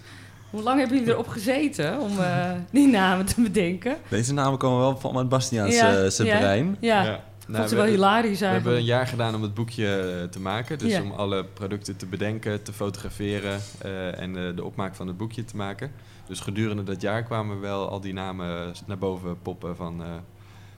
Hoe 0.49 0.61
lang 0.63 0.79
hebben 0.79 0.97
jullie 0.97 1.13
erop 1.13 1.27
gezeten 1.27 1.99
om 1.99 2.19
eh, 2.19 2.51
die 2.71 2.87
namen 2.87 3.25
te 3.25 3.41
bedenken? 3.41 3.97
Deze 4.09 4.33
namen 4.33 4.59
komen 4.59 4.79
wel 4.79 4.97
van 4.97 5.15
het 5.17 5.29
Bastiaans 5.29 5.75
Ja, 5.75 6.09
zijn 6.09 6.27
ja. 6.27 6.37
brein. 6.37 6.77
Ja, 6.79 7.23
Vond 7.45 7.57
Nou, 7.57 7.69
ze 7.69 7.75
we, 7.75 7.81
wel 7.81 7.91
hilarisch 7.91 8.39
we 8.39 8.45
hebben 8.45 8.75
een 8.75 8.83
jaar 8.83 9.07
gedaan 9.07 9.35
om 9.35 9.41
het 9.41 9.53
boekje 9.53 9.97
eh, 10.21 10.29
te 10.29 10.39
maken. 10.39 10.77
Dus 10.77 10.91
Ja. 10.91 11.01
om 11.01 11.11
alle 11.11 11.45
producten 11.45 11.95
te 11.97 12.05
bedenken, 12.05 12.63
te 12.63 12.73
fotograferen 12.73 13.59
eh, 13.81 14.19
en 14.19 14.37
eh, 14.47 14.55
de 14.55 14.63
opmaak 14.63 14.95
van 14.95 15.07
het 15.07 15.17
boekje 15.17 15.45
te 15.45 15.55
maken. 15.55 15.91
Dus 16.27 16.39
gedurende 16.39 16.83
dat 16.83 17.01
jaar 17.01 17.23
kwamen 17.23 17.59
wel 17.59 17.89
al 17.89 17.99
die 17.99 18.13
namen 18.13 18.73
naar 18.85 18.97
boven 18.97 19.41
poppen 19.41 19.75
van 19.75 20.01
eh, 20.03 20.07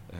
eh, 0.09 0.17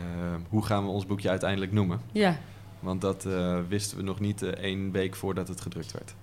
hoe 0.50 0.66
gaan 0.66 0.84
we 0.84 0.90
ons 0.90 1.06
boekje 1.06 1.30
uiteindelijk 1.30 1.72
noemen. 1.72 2.02
Ja, 2.12 2.38
Want 2.80 3.02
dat 3.02 3.26
eh, 3.26 3.58
wisten 3.68 3.98
we 3.98 4.04
nog 4.04 4.20
niet 4.20 4.42
eh, 4.42 4.50
één 4.50 4.92
week 4.92 5.16
voordat 5.16 5.48
het 5.48 5.62
gedrukt 5.62 5.92
werd. 5.92 6.08
dat 6.08 6.16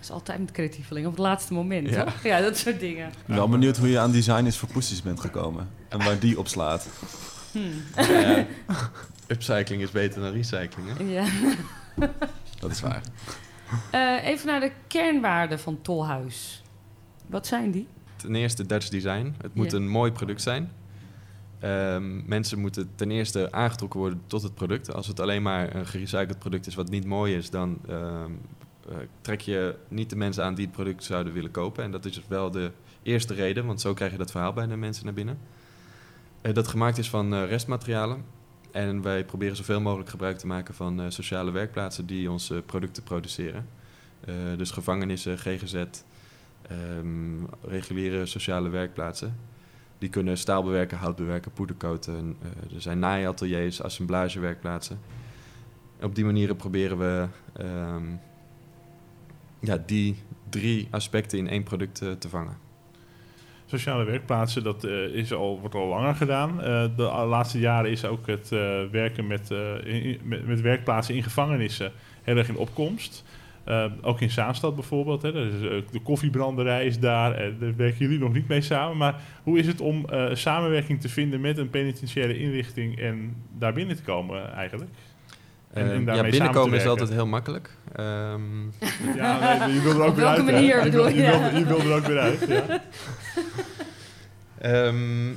is 0.00 0.10
altijd 0.10 0.38
met 0.38 0.50
creatieveling. 0.50 1.06
Op 1.06 1.12
het 1.12 1.20
laatste 1.20 1.52
moment, 1.52 1.88
Ja. 1.90 2.04
toch? 2.04 2.22
Ja, 2.22 2.40
dat 2.40 2.56
soort 2.56 2.80
dingen. 2.80 3.08
Ik 3.08 3.26
ben 3.26 3.36
wel 3.36 3.48
benieuwd 3.48 3.76
hoe 3.76 3.88
je 3.90 3.98
aan 3.98 4.10
designers 4.12 4.56
voor 4.58 4.68
poesies 4.68 5.02
bent 5.02 5.20
gekomen. 5.20 5.68
En 5.88 5.98
waar 5.98 6.18
die 6.18 6.38
op 6.38 6.48
slaat. 6.48 6.88
Hmm. 7.52 7.70
Upcycling 9.34 9.82
is 9.82 9.90
beter 9.90 10.22
dan 10.22 10.32
recycling. 10.32 10.88
Hè? 10.96 11.04
Ja. 11.04 11.26
Dat 12.60 12.70
is 12.70 12.80
waar. 12.80 13.02
Eh, 13.90 14.28
even 14.28 14.46
naar 14.46 14.60
de 14.60 14.70
kernwaarden 14.86 15.60
van 15.60 15.82
Tolhuis. 15.82 16.62
Wat 17.26 17.46
zijn 17.46 17.70
die? 17.70 17.88
Ten 18.16 18.34
eerste 18.34 18.66
Dutch 18.66 18.88
design. 18.88 19.34
Het 19.40 19.54
moet 19.54 19.72
een 19.72 19.88
mooi 19.88 20.12
product 20.12 20.42
zijn. 20.42 20.72
Ehm, 21.58 22.26
mensen 22.26 22.58
moeten 22.58 22.90
ten 22.94 23.10
eerste 23.10 23.52
aangetrokken 23.52 24.00
worden 24.00 24.22
tot 24.26 24.42
het 24.42 24.54
product. 24.54 24.94
Als 24.94 25.06
het 25.06 25.20
alleen 25.20 25.42
maar 25.42 25.74
een 25.74 25.86
gerecycled 25.86 26.38
product 26.38 26.66
is 26.66 26.74
wat 26.74 26.90
niet 26.90 27.04
mooi 27.04 27.36
is, 27.36 27.50
dan 27.50 27.78
ehm, 27.88 28.32
eh, 28.88 28.96
trek 29.20 29.40
je 29.40 29.76
niet 29.88 30.10
de 30.10 30.16
mensen 30.16 30.44
aan 30.44 30.54
die 30.54 30.64
het 30.64 30.74
product 30.74 31.04
zouden 31.04 31.32
willen 31.32 31.50
kopen. 31.50 31.84
En 31.84 31.90
dat 31.90 32.04
is 32.04 32.12
dus 32.12 32.24
wel 32.28 32.50
de 32.50 32.70
eerste 33.02 33.34
reden, 33.34 33.66
want 33.66 33.80
zo 33.80 33.94
krijg 33.94 34.12
je 34.12 34.18
dat 34.18 34.30
verhaal 34.30 34.52
bij 34.52 34.66
de 34.66 34.76
mensen 34.76 35.04
naar 35.04 35.14
binnen. 35.14 35.38
Eh, 36.40 36.54
dat 36.54 36.68
gemaakt 36.68 36.98
is 36.98 37.10
van 37.10 37.44
restmaterialen. 37.44 38.24
En 38.74 39.02
wij 39.02 39.24
proberen 39.24 39.56
zoveel 39.56 39.80
mogelijk 39.80 40.10
gebruik 40.10 40.38
te 40.38 40.46
maken 40.46 40.74
van 40.74 41.00
eh, 41.00 41.06
sociale 41.08 41.50
werkplaatsen 41.50 42.06
die 42.06 42.30
onze 42.30 42.62
producten 42.66 43.02
produceren. 43.02 43.68
Eh, 44.24 44.34
dus 44.56 44.70
gevangenissen, 44.70 45.38
GGZ, 45.38 45.74
ehm, 45.74 47.44
reguliere 47.62 48.26
sociale 48.26 48.68
werkplaatsen. 48.68 49.36
Die 49.98 50.08
kunnen 50.08 50.38
staal 50.38 50.62
bewerken, 50.62 50.98
hout 50.98 51.16
bewerken, 51.16 51.52
poederkoten. 51.52 52.36
Eh, 52.42 52.74
er 52.74 52.82
zijn 52.82 52.98
naaiateliers, 52.98 53.82
assemblagewerkplaatsen. 53.82 54.98
op 56.02 56.14
die 56.14 56.24
manier 56.24 56.54
proberen 56.54 56.98
we 56.98 57.26
ehm, 57.52 58.04
ja, 59.60 59.78
die 59.86 60.16
drie 60.48 60.88
aspecten 60.90 61.38
in 61.38 61.48
één 61.48 61.62
product 61.62 61.94
te 61.94 62.28
vangen. 62.28 62.63
Sociale 63.78 64.04
werkplaatsen, 64.04 64.62
dat 64.62 64.84
eh, 64.84 65.04
is 65.04 65.32
al, 65.32 65.60
wordt 65.60 65.74
al 65.74 65.86
langer 65.86 66.14
gedaan. 66.14 66.62
Eh, 66.62 66.84
de 66.96 67.02
laatste 67.02 67.58
jaren 67.58 67.90
is 67.90 68.04
ook 68.04 68.26
het 68.26 68.52
eh, 68.52 68.82
werken 68.90 69.26
met, 69.26 69.50
met, 70.22 70.60
werkplaatsen 70.60 71.14
in 71.14 71.22
gevangenissen 71.22 71.92
heel 72.22 72.36
erg 72.36 72.48
in 72.48 72.56
opkomst. 72.56 73.24
Ook 74.02 74.20
in 74.20 74.30
Zaanstad 74.30 74.74
bijvoorbeeld. 74.74 75.22
Hè, 75.22 75.32
de 75.90 76.00
koffiebranderij 76.02 76.86
is 76.86 76.98
daar. 76.98 77.36
Daar 77.58 77.76
werken 77.76 77.98
jullie 77.98 78.18
nog 78.18 78.32
niet 78.32 78.48
mee 78.48 78.60
samen. 78.60 78.96
Maar 78.96 79.20
hoe 79.42 79.58
is 79.58 79.66
het 79.66 79.80
om 79.80 80.06
samenwerking 80.32 81.00
te 81.00 81.08
vinden 81.08 81.40
met 81.40 81.58
een 81.58 81.70
penitentiaire 81.70 82.38
inrichting 82.38 82.98
en 82.98 83.36
daar 83.58 83.72
binnen 83.72 83.96
te 83.96 84.02
komen 84.02 84.52
eigenlijk? 84.52 84.90
En- 85.74 85.90
en 85.90 86.08
Ehm, 86.08 86.14
ja, 86.16 86.22
binnenkomen 86.30 86.78
is 86.78 86.86
altijd 86.86 87.10
heel 87.10 87.26
makkelijk. 87.26 87.70
Ehm, 87.92 88.62
Ja, 89.16 89.66
nee, 89.66 89.74
je 89.74 89.80
wil 89.82 89.92
er 89.92 90.02
ook 90.02 90.08
Op 90.08 90.14
weer 90.16 90.24
welke 90.24 90.38
uit. 90.40 90.46
hè? 90.46 90.52
manier 90.52 90.84
Je 90.84 90.90
wil- 90.90 91.08
je? 91.08 91.14
je? 91.14 91.22
wil- 91.22 91.40
Ja. 91.40 91.56
Je 91.58 91.64
wil 91.66 91.78
er 91.80 91.92
ook 91.96 92.06
weer 92.06 92.18
uit. 92.18 92.46
Ja. 92.48 92.82
Ehm, 94.58 95.28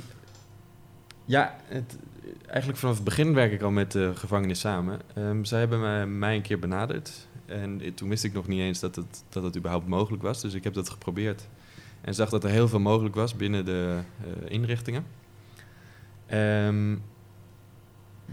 ja, 1.24 1.56
het, 1.64 1.98
eigenlijk 2.46 2.78
vanaf 2.78 2.94
het 2.94 3.04
begin 3.04 3.34
werk 3.34 3.52
ik 3.52 3.62
al 3.62 3.70
met 3.70 3.92
de 3.92 4.12
gevangenis 4.14 4.60
samen. 4.60 5.00
Ehm, 5.14 5.44
zij 5.44 5.58
hebben 5.58 5.80
mij, 5.80 6.06
mij 6.06 6.36
een 6.36 6.42
keer 6.42 6.58
benaderd. 6.58 7.26
En 7.46 7.80
toen 7.94 8.08
wist 8.08 8.24
ik 8.24 8.32
nog 8.32 8.46
niet 8.46 8.60
eens 8.60 8.80
dat 8.80 8.96
het, 8.96 9.24
dat 9.28 9.42
het 9.42 9.56
überhaupt 9.56 9.86
mogelijk 9.88 10.22
was. 10.22 10.40
Dus 10.40 10.54
ik 10.54 10.64
heb 10.64 10.74
dat 10.74 10.90
geprobeerd. 10.90 11.48
En 12.00 12.14
zag 12.14 12.28
dat 12.28 12.44
er 12.44 12.50
heel 12.50 12.68
veel 12.68 12.80
mogelijk 12.80 13.14
was 13.14 13.36
binnen 13.36 13.64
de 13.64 13.98
eh, 14.20 14.50
inrichtingen. 14.52 15.04
Ehm, 16.26 16.96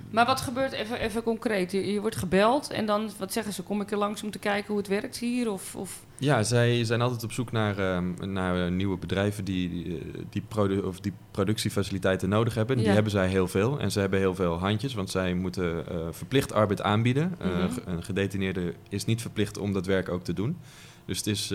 Maar 0.10 0.26
wat 0.26 0.42
gebeurt 0.42 0.72
even, 0.72 1.00
even 1.00 1.24
concreet? 1.24 1.72
Je, 1.72 1.94
je 1.94 2.02
wordt 2.02 2.16
gebeld 2.16 2.70
en 2.70 2.86
dan, 2.86 3.10
wat 3.18 3.34
zeggen 3.34 3.54
ze? 3.54 3.64
Kom 3.64 3.82
ik 3.82 3.92
er 3.92 3.98
langs 3.98 4.24
om 4.24 4.32
te 4.32 4.40
kijken 4.40 4.68
hoe 4.68 4.78
het 4.78 4.88
werkt 4.88 5.18
hier? 5.18 5.52
Of, 5.52 5.76
of... 5.76 6.04
Ja, 6.18 6.44
zij 6.44 6.84
zijn 6.84 7.02
altijd 7.02 7.24
op 7.24 7.32
zoek 7.32 7.52
naar, 7.52 7.78
ehm, 7.78 8.34
naar 8.34 8.66
eh, 8.66 8.72
nieuwe 8.72 8.98
bedrijven 8.98 9.46
die, 9.46 9.70
die, 9.70 9.98
eh, 9.98 10.22
die, 10.30 10.42
produ- 10.48 10.82
of 10.82 11.00
die 11.00 11.14
productiefaciliteiten 11.32 12.30
nodig 12.30 12.54
hebben. 12.54 12.78
Die 12.78 12.88
hebben 12.88 13.12
zij 13.12 13.28
heel 13.28 13.48
veel. 13.48 13.80
En 13.80 13.92
ze 13.92 14.00
hebben 14.00 14.20
heel 14.20 14.36
veel 14.36 14.60
handjes, 14.60 14.94
want 14.94 15.10
zij 15.10 15.34
moeten 15.34 15.88
eh, 15.90 15.98
verplicht 16.12 16.54
arbeid 16.54 16.82
aanbieden. 16.82 17.36
Mhm. 17.40 17.70
een 17.86 18.04
gedetineerde 18.04 18.74
is 18.90 19.06
niet 19.06 19.22
verplicht 19.22 19.58
om 19.58 19.74
dat 19.74 19.86
werk 19.86 20.10
ook 20.10 20.24
te 20.24 20.34
doen. 20.34 20.58
Dus 21.06 21.18
het 21.18 21.28
is, 21.28 21.48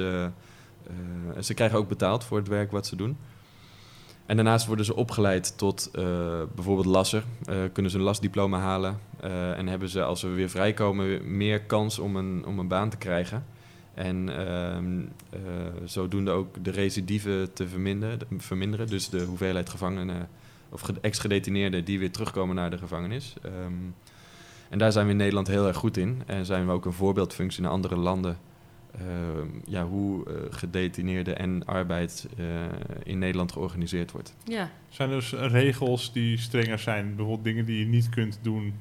ze 1.40 1.54
krijgen 1.54 1.78
ook 1.78 1.88
betaald 1.88 2.24
voor 2.24 2.38
het 2.38 2.48
werk 2.48 2.70
wat 2.70 2.86
ze 2.86 2.96
doen. 2.96 3.16
En 4.30 4.36
daarnaast 4.36 4.66
worden 4.66 4.84
ze 4.84 4.96
opgeleid 4.96 5.58
tot 5.58 5.90
eh, 5.92 6.04
bijvoorbeeld 6.54 6.86
lasser. 6.86 7.24
Eh, 7.44 7.56
kunnen 7.72 7.90
ze 7.90 7.98
een 7.98 8.04
lasdiploma 8.04 8.58
halen. 8.58 8.98
eh, 9.20 9.58
en 9.58 9.66
hebben 9.66 9.88
ze, 9.88 10.02
als 10.02 10.20
ze 10.20 10.28
weer 10.28 10.48
vrijkomen, 10.50 11.36
meer 11.36 11.60
kans 11.60 11.98
om 11.98 12.16
een, 12.16 12.44
om 12.46 12.58
een 12.58 12.68
baan 12.68 12.90
te 12.90 12.96
krijgen. 12.96 13.44
En 13.94 14.28
ehm, 14.46 15.00
eh, 15.30 15.40
zodoende 15.84 16.30
ook 16.30 16.64
de 16.64 16.70
recidive 16.70 17.48
te 17.52 17.68
verminderen, 17.68 18.18
verminderen. 18.38 18.86
Dus 18.86 19.08
de 19.08 19.22
hoeveelheid 19.24 19.68
gevangenen 19.70 20.28
of 20.68 20.80
ge- 20.80 20.94
ex-gedetineerden 21.00 21.84
die 21.84 21.98
weer 21.98 22.10
terugkomen 22.12 22.54
naar 22.56 22.70
de 22.70 22.78
gevangenis. 22.78 23.34
Ehm, 23.42 23.72
en 24.68 24.78
daar 24.78 24.92
zijn 24.92 25.04
we 25.06 25.10
in 25.12 25.16
Nederland 25.18 25.46
heel 25.46 25.66
erg 25.66 25.76
goed 25.76 25.96
in. 25.96 26.22
En 26.26 26.44
zijn 26.44 26.66
we 26.66 26.72
ook 26.72 26.84
een 26.84 26.92
voorbeeldfunctie 26.92 27.62
naar 27.62 27.70
andere 27.70 27.96
landen. 27.96 28.38
Ehm, 28.98 29.48
ja, 29.64 29.86
hoe 29.86 30.26
eh, 30.26 30.34
gedetineerden 30.50 31.38
en 31.38 31.64
arbeid 31.64 32.28
eh, 32.36 32.44
in 33.02 33.18
Nederland 33.18 33.52
georganiseerd 33.52 34.12
wordt. 34.12 34.34
Ja. 34.44 34.70
Zijn 34.88 35.10
er 35.10 35.14
dus 35.14 35.32
regels 35.32 36.12
die 36.12 36.38
strenger 36.38 36.78
zijn? 36.78 37.06
Bijvoorbeeld 37.06 37.44
dingen 37.44 37.64
die 37.64 37.78
je 37.78 37.86
niet 37.86 38.08
kunt 38.08 38.38
doen 38.42 38.74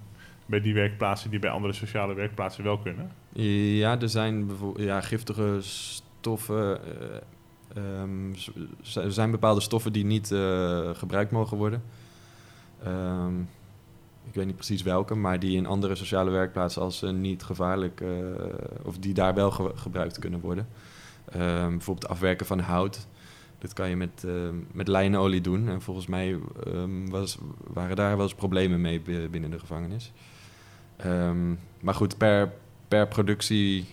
bij 0.45 0.61
die 0.61 0.73
werkplaatsen 0.73 1.29
die 1.29 1.39
bij 1.39 1.49
andere 1.49 1.73
sociale 1.73 2.13
werkplaatsen 2.13 2.63
wel 2.63 2.77
kunnen? 2.77 3.11
Ja, 3.33 3.99
er 3.99 4.09
zijn 4.09 4.47
bijvoorbeeld 4.47 4.85
ja, 4.85 5.01
giftige 5.01 5.57
stoffen. 5.61 6.79
eh, 7.75 8.01
ehm, 8.01 8.33
er 8.95 9.11
zijn 9.11 9.31
bepaalde 9.31 9.61
stoffen 9.61 9.93
die 9.93 10.05
niet 10.05 10.31
eh, 10.31 10.89
gebruikt 10.93 11.31
mogen 11.31 11.57
worden. 11.57 11.83
Ehm, 12.83 13.33
ik 14.29 14.35
weet 14.35 14.45
niet 14.45 14.55
precies 14.55 14.81
welke, 14.81 15.15
maar 15.15 15.39
die 15.39 15.57
in 15.57 15.65
andere 15.65 15.95
sociale 15.95 16.29
werkplaatsen 16.29 16.81
als 16.81 17.03
eh, 17.03 17.09
niet 17.11 17.43
gevaarlijk, 17.43 18.01
eh, 18.01 18.07
of 18.83 18.97
die 18.97 19.13
daar 19.13 19.33
wel 19.33 19.51
ge- 19.51 19.71
gebruikt 19.75 20.19
kunnen 20.19 20.39
worden. 20.39 20.67
Ehm, 21.31 21.69
bijvoorbeeld 21.69 22.07
afwerken 22.11 22.45
van 22.45 22.59
hout. 22.59 23.07
Dat 23.59 23.73
kan 23.73 23.89
je 23.89 23.95
met, 23.95 24.23
eh, 24.25 24.33
met 24.71 24.87
lijnolie 24.87 25.41
doen. 25.41 25.69
En 25.69 25.81
volgens 25.81 26.07
mij 26.07 26.39
ehm, 26.65 27.09
was, 27.09 27.37
waren 27.63 27.95
daar 27.95 28.15
wel 28.15 28.25
eens 28.25 28.35
problemen 28.35 28.81
mee 28.81 29.01
bi- 29.01 29.27
binnen 29.29 29.51
de 29.51 29.59
gevangenis. 29.59 30.11
Maar 31.81 31.93
goed, 31.95 32.17
per, 32.17 32.51
per 32.87 33.07
productie 33.07 33.87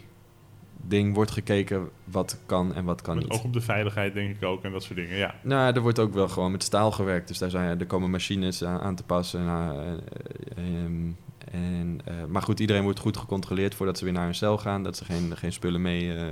ding 0.88 1.14
wordt 1.14 1.30
gekeken 1.30 1.88
wat 2.04 2.38
kan 2.46 2.74
en 2.74 2.84
wat 2.84 3.02
kan 3.02 3.14
Met 3.14 3.24
niet. 3.24 3.32
oog 3.32 3.44
op 3.44 3.52
de 3.52 3.60
veiligheid 3.60 4.14
denk 4.14 4.36
ik 4.36 4.44
ook 4.44 4.64
en 4.64 4.72
dat 4.72 4.82
soort 4.82 4.96
dingen, 4.98 5.16
ja. 5.16 5.34
Nou, 5.42 5.74
er 5.74 5.80
wordt 5.80 5.98
ook 5.98 6.14
wel 6.14 6.28
gewoon 6.28 6.52
met 6.52 6.62
staal 6.62 6.92
gewerkt. 6.92 7.28
Dus 7.28 7.38
daar 7.38 7.50
zijn, 7.50 7.80
er 7.80 7.86
komen 7.86 8.10
machines 8.10 8.64
aan, 8.64 8.80
aan 8.80 8.94
te 8.94 9.02
passen. 9.02 9.40
En, 9.40 9.46
eh, 9.48 9.92
eh, 9.92 10.84
ehm, 10.84 11.10
en, 11.50 12.00
eh, 12.04 12.14
maar 12.28 12.42
goed, 12.42 12.60
iedereen 12.60 12.82
wordt 12.82 12.98
goed 12.98 13.16
gecontroleerd 13.16 13.74
voordat 13.74 13.98
ze 13.98 14.04
weer 14.04 14.12
naar 14.12 14.24
hun 14.24 14.34
cel 14.34 14.58
gaan. 14.58 14.82
Dat 14.82 14.96
ze 14.96 15.04
geen, 15.04 15.36
geen 15.36 15.52
spullen 15.52 15.82
mee, 15.82 16.14
eh, 16.16 16.24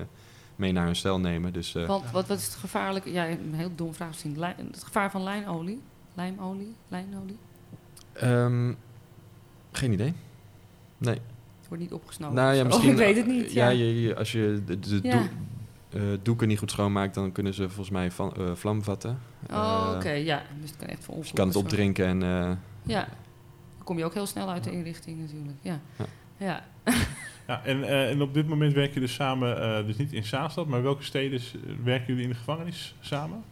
mee 0.56 0.72
naar 0.72 0.84
hun 0.84 0.96
cel 0.96 1.20
nemen. 1.20 1.52
Dus 1.52 1.74
eh, 1.74 1.86
Want 1.86 2.10
wat, 2.10 2.26
wat 2.26 2.38
is 2.38 2.44
het 2.44 2.54
gevaarlijk? 2.54 3.04
Ja, 3.04 3.28
een 3.28 3.54
heel 3.54 3.70
dom 3.74 3.94
vraag 3.94 4.08
misschien. 4.08 4.42
Het 4.42 4.84
gevaar 4.84 5.10
van 5.10 5.22
lijnolie? 5.22 5.80
Lijmolie? 6.14 6.74
Lijnolie? 6.88 7.36
ehm, 8.12 8.72
geen 9.72 9.92
idee. 9.92 10.14
Nee. 10.98 11.18
Het 11.64 11.72
wordt 11.72 11.82
niet 11.82 11.92
opgesnoven. 12.00 12.34
nou 12.36 12.54
ja, 12.54 12.64
misschien. 12.66 12.90
ik 12.90 12.96
weet 12.96 13.16
het 13.16 13.26
niet. 13.26 13.52
Ja, 13.52 13.68
Ja, 13.68 13.78
je, 13.84 14.00
je- 14.00 14.16
als 14.16 14.32
je 14.32 14.62
de, 14.66 14.78
de 14.80 14.98
Ja. 15.02 15.12
doe- 15.12 15.28
eh, 16.02 16.18
doeken 16.22 16.48
niet 16.48 16.58
goed 16.58 16.70
schoonmaakt, 16.70 17.14
dan 17.14 17.32
kunnen 17.32 17.54
ze 17.54 17.62
volgens 17.66 17.90
mij 17.90 18.10
van, 18.10 18.32
eh, 18.36 18.54
vlam 18.54 18.82
vatten. 18.82 19.18
Oh, 19.50 19.86
Eh, 19.90 19.96
oké. 19.96 20.10
ja, 20.10 20.42
dus 20.60 20.70
het 20.70 20.78
kan 20.78 20.88
echt 20.88 21.04
voor 21.04 21.14
Dus 21.16 21.28
je 21.28 21.34
kan 21.34 21.46
het 21.48 21.56
opdrinken 21.56 22.06
en 22.06 22.22
eh. 22.22 22.50
Ja. 22.82 23.00
Dan 23.76 23.84
kom 23.84 23.98
je 23.98 24.04
ook 24.04 24.14
heel 24.14 24.26
snel 24.26 24.50
uit 24.50 24.64
de 24.64 24.70
inrichting 24.70 25.20
natuurlijk. 25.20 25.58
Ja. 25.62 25.80
Ja. 25.98 26.04
Ja. 26.36 26.64
ja 27.46 27.64
en, 27.64 27.84
eh, 27.84 28.10
en 28.10 28.22
op 28.22 28.34
dit 28.34 28.48
moment 28.48 28.72
werken 28.72 28.92
jullie 28.94 29.08
dus 29.08 29.16
samen, 29.16 29.60
eh, 29.78 29.86
dus 29.86 29.96
niet 29.96 30.12
in 30.12 30.24
Zaanstad, 30.24 30.66
maar 30.66 30.82
welke 30.82 31.02
steden 31.02 31.40
werken 31.84 32.06
jullie 32.06 32.22
in 32.22 32.28
de 32.28 32.34
gevangenis 32.36 32.94
samen? 33.00 33.42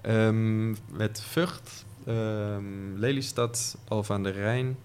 Ehm, 0.00 0.68
met 0.96 1.20
Vught, 1.22 1.84
ehm, 2.06 2.64
Lelystad, 2.96 3.78
Alphen 3.88 4.14
aan 4.14 4.22
de 4.22 4.30
Rijn. 4.30 4.76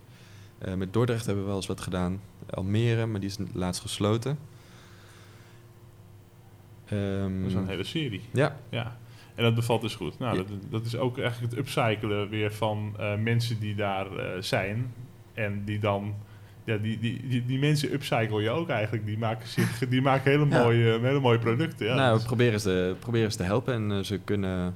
Eh, 0.58 0.74
met 0.74 0.94
Dordrecht 0.94 1.26
hebben 1.26 1.44
we 1.44 1.50
wel 1.50 1.58
eens 1.60 1.68
wat 1.68 1.82
gedaan. 1.82 2.20
Almere, 2.52 3.06
maar 3.06 3.20
die 3.20 3.30
is 3.30 3.38
laatst 3.54 3.82
gesloten. 3.82 4.38
Ehm, 6.86 7.40
Dat 7.42 7.48
is 7.50 7.54
een 7.54 7.68
hele 7.68 7.84
serie. 7.84 8.22
ja, 8.34 8.58
Ja. 8.70 8.98
En 9.36 9.44
dat 9.44 9.56
bevalt 9.56 9.82
dus 9.82 9.96
goed. 9.96 10.20
Nou, 10.20 10.38
Ja. 10.38 10.44
dat, 10.44 10.48
dat 10.70 10.86
is 10.86 10.96
ook 10.98 11.18
eigenlijk 11.20 11.52
het 11.52 11.60
upcyclen 11.60 12.30
weer 12.30 12.54
van 12.54 12.94
eh, 13.00 13.16
mensen 13.18 13.60
die 13.60 13.76
daar 13.76 14.16
eh, 14.18 14.42
zijn. 14.42 14.94
En 15.34 15.62
die 15.66 15.80
dan... 15.80 16.14
Ja, 16.64 16.78
die, 16.78 17.00
die, 17.00 17.28
die, 17.28 17.46
die 17.46 17.60
mensen 17.60 17.94
upcycle 17.94 18.42
je 18.42 18.50
ook 18.50 18.70
eigenlijk. 18.70 19.06
Die 19.06 19.18
maken, 19.18 19.48
zich, 19.48 19.78
die 19.90 20.02
maken 20.02 20.32
hele, 20.32 20.46
Ja. 20.50 20.64
mooie, 20.64 21.00
hele 21.00 21.20
mooie 21.20 21.40
producten. 21.40 21.86
Ja. 21.86 21.96
nou, 21.96 22.18
we 22.20 22.26
proberen 22.26 22.60
ze, 22.60 22.96
proberen 23.00 23.32
ze 23.32 23.38
te 23.38 23.44
helpen 23.44 23.74
en 23.74 23.92
eh, 23.92 24.04
ze, 24.04 24.20
kunnen, 24.20 24.76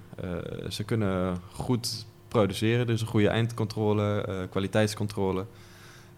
ze 0.69 0.83
kunnen 0.83 1.37
goed 1.51 2.05
produceren. 2.27 2.87
Dus 2.87 3.01
een 3.01 3.07
goede 3.07 3.27
eindcontrole, 3.27 4.47
kwaliteitscontrole. 4.49 5.45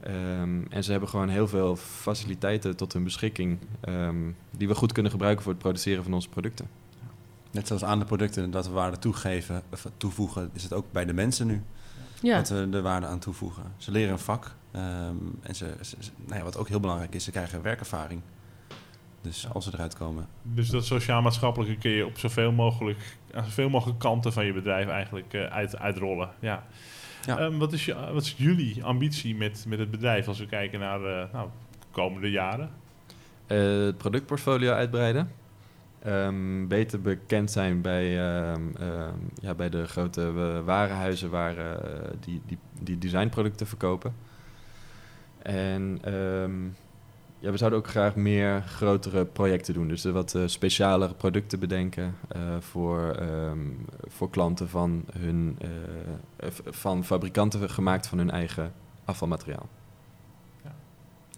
Ehm, 0.07 0.61
en 0.69 0.83
ze 0.83 0.91
hebben 0.91 1.09
gewoon 1.09 1.29
heel 1.29 1.47
veel 1.47 1.75
faciliteiten 1.75 2.75
tot 2.75 2.93
hun 2.93 3.03
beschikking... 3.03 3.59
ehm, 3.81 4.15
die 4.51 4.67
we 4.67 4.75
goed 4.75 4.91
kunnen 4.91 5.11
gebruiken 5.11 5.43
voor 5.43 5.51
het 5.51 5.61
produceren 5.61 6.03
van 6.03 6.13
onze 6.13 6.29
producten. 6.29 6.67
Net 7.51 7.67
zoals 7.67 7.83
aan 7.83 7.99
de 7.99 8.05
producten 8.05 8.51
dat 8.51 8.67
we 8.67 8.73
waarde 8.73 8.99
toegeven, 8.99 9.61
of 9.71 9.85
toevoegen, 9.97 10.49
is 10.53 10.63
het 10.63 10.73
ook 10.73 10.85
bij 10.91 11.05
de 11.05 11.13
mensen 11.13 11.47
nu. 11.47 11.61
Ja. 12.21 12.37
Dat 12.37 12.49
we 12.49 12.69
de 12.69 12.81
waarde 12.81 13.05
aan 13.07 13.19
toevoegen. 13.19 13.63
Ze 13.77 13.91
leren 13.91 14.11
een 14.11 14.19
vak. 14.19 14.55
ehm, 14.71 15.15
en 15.41 15.55
ze, 15.55 15.75
ze- 15.81 15.95
ze- 15.99 16.11
nou 16.25 16.37
ja, 16.37 16.43
wat 16.43 16.57
ook 16.57 16.67
heel 16.67 16.79
belangrijk 16.79 17.15
is, 17.15 17.23
ze 17.23 17.31
krijgen 17.31 17.61
werkervaring. 17.61 18.21
Dus 19.21 19.47
als 19.53 19.63
ze 19.65 19.71
eruit 19.73 19.95
komen. 19.95 20.27
Dus 20.41 20.69
dat 20.69 20.85
sociaal-maatschappelijke 20.85 21.77
kun 21.77 21.91
je 21.91 22.05
op 22.05 22.17
zoveel 22.17 22.51
mogelijk, 22.51 23.17
aan 23.33 23.43
zoveel 23.43 23.69
mogelijk 23.69 23.99
kanten 23.99 24.33
van 24.33 24.45
je 24.45 24.53
bedrijf 24.53 24.87
eigenlijk 24.87 25.33
eh, 25.33 25.45
uit, 25.45 25.77
uitrollen. 25.77 26.29
Ja. 26.39 26.65
Ja. 27.27 27.37
Ehm, 27.39 27.57
wat, 27.57 27.73
is 27.73 27.85
je, 27.85 27.95
wat 28.13 28.23
is 28.23 28.35
jullie 28.37 28.83
ambitie 28.83 29.35
met, 29.35 29.65
met 29.67 29.79
het 29.79 29.91
bedrijf 29.91 30.27
als 30.27 30.39
we 30.39 30.45
kijken 30.45 30.79
naar 30.79 31.03
eh, 31.03 31.33
nou, 31.33 31.49
de 31.71 31.85
komende 31.91 32.31
jaren? 32.31 32.69
Eh, 33.47 33.57
het 33.85 33.97
productportfolio 33.97 34.71
uitbreiden. 34.71 35.31
Ehm, 35.99 36.67
beter 36.67 37.01
bekend 37.01 37.51
zijn 37.51 37.81
bij, 37.81 38.19
ehm, 38.19 38.61
ehm, 38.79 39.15
ja, 39.41 39.53
bij 39.53 39.69
de 39.69 39.87
grote 39.87 40.21
eh, 40.21 40.65
warenhuizen 40.65 41.29
waar 41.29 41.57
eh, 41.57 42.09
die, 42.19 42.41
die, 42.45 42.57
die 42.79 42.97
designproducten 42.97 43.67
verkopen. 43.67 44.15
En 45.41 45.99
ehm, 46.01 46.53
ja, 47.39 47.51
we 47.51 47.57
zouden 47.57 47.79
ook 47.79 47.87
graag 47.87 48.15
meer 48.15 48.61
grotere 48.61 49.25
projecten 49.25 49.73
doen. 49.73 49.87
Dus 49.87 50.03
wat 50.03 50.35
eh, 50.35 50.41
specialere 50.45 51.13
producten 51.13 51.59
bedenken 51.59 52.15
eh, 52.27 52.41
voor, 52.59 53.11
ehm, 53.11 53.67
voor 54.07 54.29
klanten 54.29 54.69
van, 54.69 55.05
hun, 55.17 55.59
eh, 56.37 56.49
van 56.65 57.05
fabrikanten 57.05 57.69
gemaakt 57.69 58.07
van 58.07 58.17
hun 58.17 58.31
eigen 58.31 58.73
afvalmateriaal. 59.05 59.69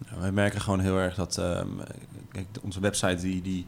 Ja, 0.08 0.20
wij 0.20 0.32
merken 0.32 0.60
gewoon 0.60 0.80
heel 0.80 0.98
erg 0.98 1.14
dat 1.14 1.38
ehm, 1.38 1.68
kijk, 2.32 2.46
onze 2.62 2.80
website 2.80 3.22
die, 3.22 3.42
die, 3.42 3.66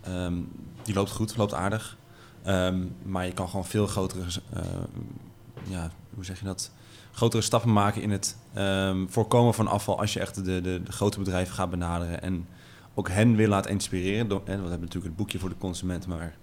ehm, 0.00 0.34
die 0.82 0.94
loopt 0.94 1.10
goed, 1.10 1.36
loopt 1.36 1.54
aardig. 1.54 1.96
Ehm, 2.42 2.84
maar 3.02 3.26
je 3.26 3.32
kan 3.32 3.48
gewoon 3.48 3.64
veel 3.64 3.86
grotere, 3.86 4.24
eh, 4.52 4.62
ja, 5.64 5.90
hoe 6.14 6.24
zeg 6.24 6.38
je 6.38 6.44
dat? 6.44 6.72
Grotere 7.12 7.42
stappen 7.42 7.72
maken 7.72 8.02
in 8.02 8.10
het 8.10 8.36
ehm, 8.52 9.06
voorkomen 9.06 9.54
van 9.54 9.66
afval 9.66 10.00
als 10.00 10.12
je 10.12 10.20
echt 10.20 10.34
de, 10.34 10.60
de, 10.60 10.82
de 10.84 10.92
grote 10.92 11.18
bedrijven 11.18 11.54
gaat 11.54 11.70
benaderen 11.70 12.22
en 12.22 12.46
ook 12.94 13.08
hen 13.08 13.36
weer 13.36 13.48
laat 13.48 13.66
inspireren. 13.66 14.28
Door, 14.28 14.42
en 14.44 14.54
we 14.62 14.68
hebben 14.68 14.80
natuurlijk 14.80 15.04
het 15.04 15.16
boekje 15.16 15.38
voor 15.38 15.48
de 15.48 15.58
consument, 15.58 16.06
maar 16.06 16.36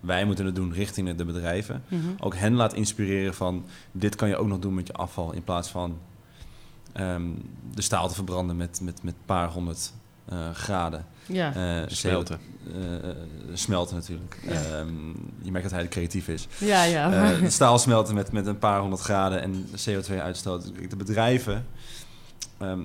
wij 0.00 0.24
moeten 0.24 0.46
het 0.46 0.54
doen 0.54 0.72
richting 0.72 1.14
de 1.14 1.24
bedrijven. 1.24 1.82
Mhm. 1.88 2.00
Ook 2.20 2.34
hen 2.34 2.54
laat 2.54 2.74
inspireren 2.74 3.34
van 3.34 3.64
dit 3.92 4.14
kan 4.16 4.28
je 4.28 4.36
ook 4.36 4.46
nog 4.46 4.58
doen 4.58 4.74
met 4.74 4.86
je 4.86 4.92
afval 4.92 5.32
in 5.32 5.44
plaats 5.44 5.68
van 5.68 5.98
ehm, 6.92 7.28
de 7.74 7.82
staal 7.82 8.08
te 8.08 8.14
verbranden 8.14 8.56
met, 8.56 8.80
met, 8.82 9.02
met 9.02 9.14
een 9.14 9.26
paar 9.26 9.50
honderd 9.50 9.92
eh, 10.24 10.50
graden. 10.50 11.06
Ja. 11.26 11.54
Eh, 11.82 11.88
Smelten. 11.88 12.38
eh, 12.74 13.10
smelten 13.52 13.96
natuurlijk. 13.96 14.38
Ja. 14.42 14.52
Ehm, 14.52 15.08
je 15.42 15.50
merkt 15.50 15.70
dat 15.70 15.78
hij 15.78 15.88
creatief 15.88 16.28
is. 16.28 16.46
ja, 16.58 16.82
ja. 16.84 17.12
Eh, 17.12 17.48
staal 17.58 17.78
smelten 17.78 18.14
met, 18.14 18.32
met 18.32 18.46
een 18.46 18.58
paar 18.58 18.80
honderd 18.80 19.02
graden 19.02 19.42
en 19.42 19.66
CO2-uitstoot. 19.88 20.72
De 20.88 20.96
bedrijven, 20.96 21.66
ehm, 22.58 22.80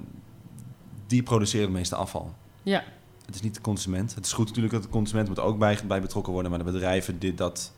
die 1.08 1.24
produceren 1.24 1.66
het 1.66 1.76
meeste 1.76 1.96
afval. 1.96 2.36
ja. 2.64 2.84
Het 3.26 3.38
is 3.38 3.44
niet 3.44 3.56
de 3.56 3.62
consument. 3.62 4.16
Het 4.16 4.26
is 4.26 4.34
goed 4.34 4.48
natuurlijk 4.48 4.74
dat 4.74 4.84
de 4.84 4.90
consument 4.90 5.28
moet 5.28 5.40
ook 5.40 5.58
bij, 5.60 5.80
bij 5.88 6.02
betrokken 6.02 6.34
worden. 6.34 6.52
Maar 6.52 6.60
de 6.60 6.72
bedrijven, 6.72 7.20
dit, 7.20 7.38
dat, 7.38 7.72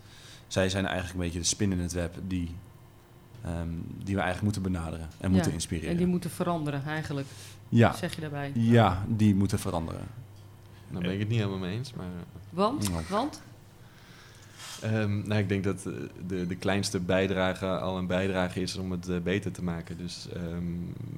zij 0.47 0.69
zijn 0.69 0.85
eigenlijk 0.85 1.13
een 1.15 1.19
beetje 1.21 1.39
de 1.39 1.45
spin 1.45 1.71
in 1.71 1.79
het 1.79 1.91
web 1.93 2.15
die, 2.27 2.55
ehm, 3.43 3.67
die 4.03 4.15
we 4.15 4.21
eigenlijk 4.21 4.41
moeten 4.41 4.61
benaderen 4.61 5.09
en 5.19 5.31
moeten 5.31 5.49
Ja, 5.49 5.55
inspireren. 5.55 5.89
En 5.91 5.97
die 5.97 6.05
moeten 6.05 6.29
veranderen, 6.29 6.83
eigenlijk, 6.85 7.27
ja, 7.69 7.95
zeg 7.95 8.15
je 8.15 8.21
daarbij. 8.21 8.51
ja, 8.55 9.03
die 9.07 9.35
moeten 9.35 9.59
veranderen. 9.59 10.01
Daar 10.91 11.01
ben 11.01 11.11
ik 11.11 11.19
het 11.19 11.29
niet 11.29 11.37
helemaal 11.37 11.59
mee 11.59 11.77
eens. 11.77 11.93
Maar 11.93 12.05
Want? 12.49 12.87
Ja. 12.87 13.01
Want? 13.09 13.41
Ehm, 14.81 15.27
nou, 15.27 15.41
ik 15.41 15.49
denk 15.49 15.63
dat 15.63 15.85
eh, 15.85 15.93
de, 16.27 16.47
de 16.47 16.55
kleinste 16.55 16.99
bijdrage 16.99 17.67
al 17.67 17.97
een 17.97 18.07
bijdrage 18.07 18.61
is 18.61 18.75
om 18.75 18.91
het 18.91 19.09
eh, 19.09 19.17
beter 19.19 19.51
te 19.51 19.63
maken. 19.63 19.97
Dus 19.97 20.27
ehm, 20.33 20.63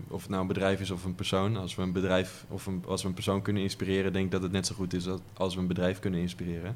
of 0.07 0.21
het 0.21 0.29
nou 0.29 0.41
een 0.41 0.47
bedrijf 0.47 0.79
is 0.79 0.91
of 0.91 1.03
een 1.03 1.15
persoon. 1.15 1.57
Als 1.57 1.75
we 1.75 1.81
een 1.81 1.91
bedrijf 1.91 2.45
of 2.49 2.65
een, 2.65 2.83
als 2.87 3.01
we 3.01 3.07
een 3.07 3.13
persoon 3.13 3.41
kunnen 3.41 3.61
inspireren, 3.61 4.13
denk 4.13 4.25
ik 4.25 4.31
dat 4.31 4.41
het 4.41 4.51
net 4.51 4.67
zo 4.67 4.75
goed 4.75 4.93
is 4.93 5.07
als 5.33 5.55
we 5.55 5.61
een 5.61 5.67
bedrijf 5.67 5.99
kunnen 5.99 6.19
inspireren. 6.19 6.75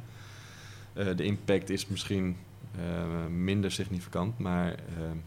Eh, 0.97 1.07
de 1.15 1.23
impact 1.23 1.69
is 1.69 1.87
misschien 1.87 2.37
eh, 2.75 3.25
minder 3.27 3.71
significant, 3.71 4.39
maar 4.39 4.67
ehm, 4.71 5.17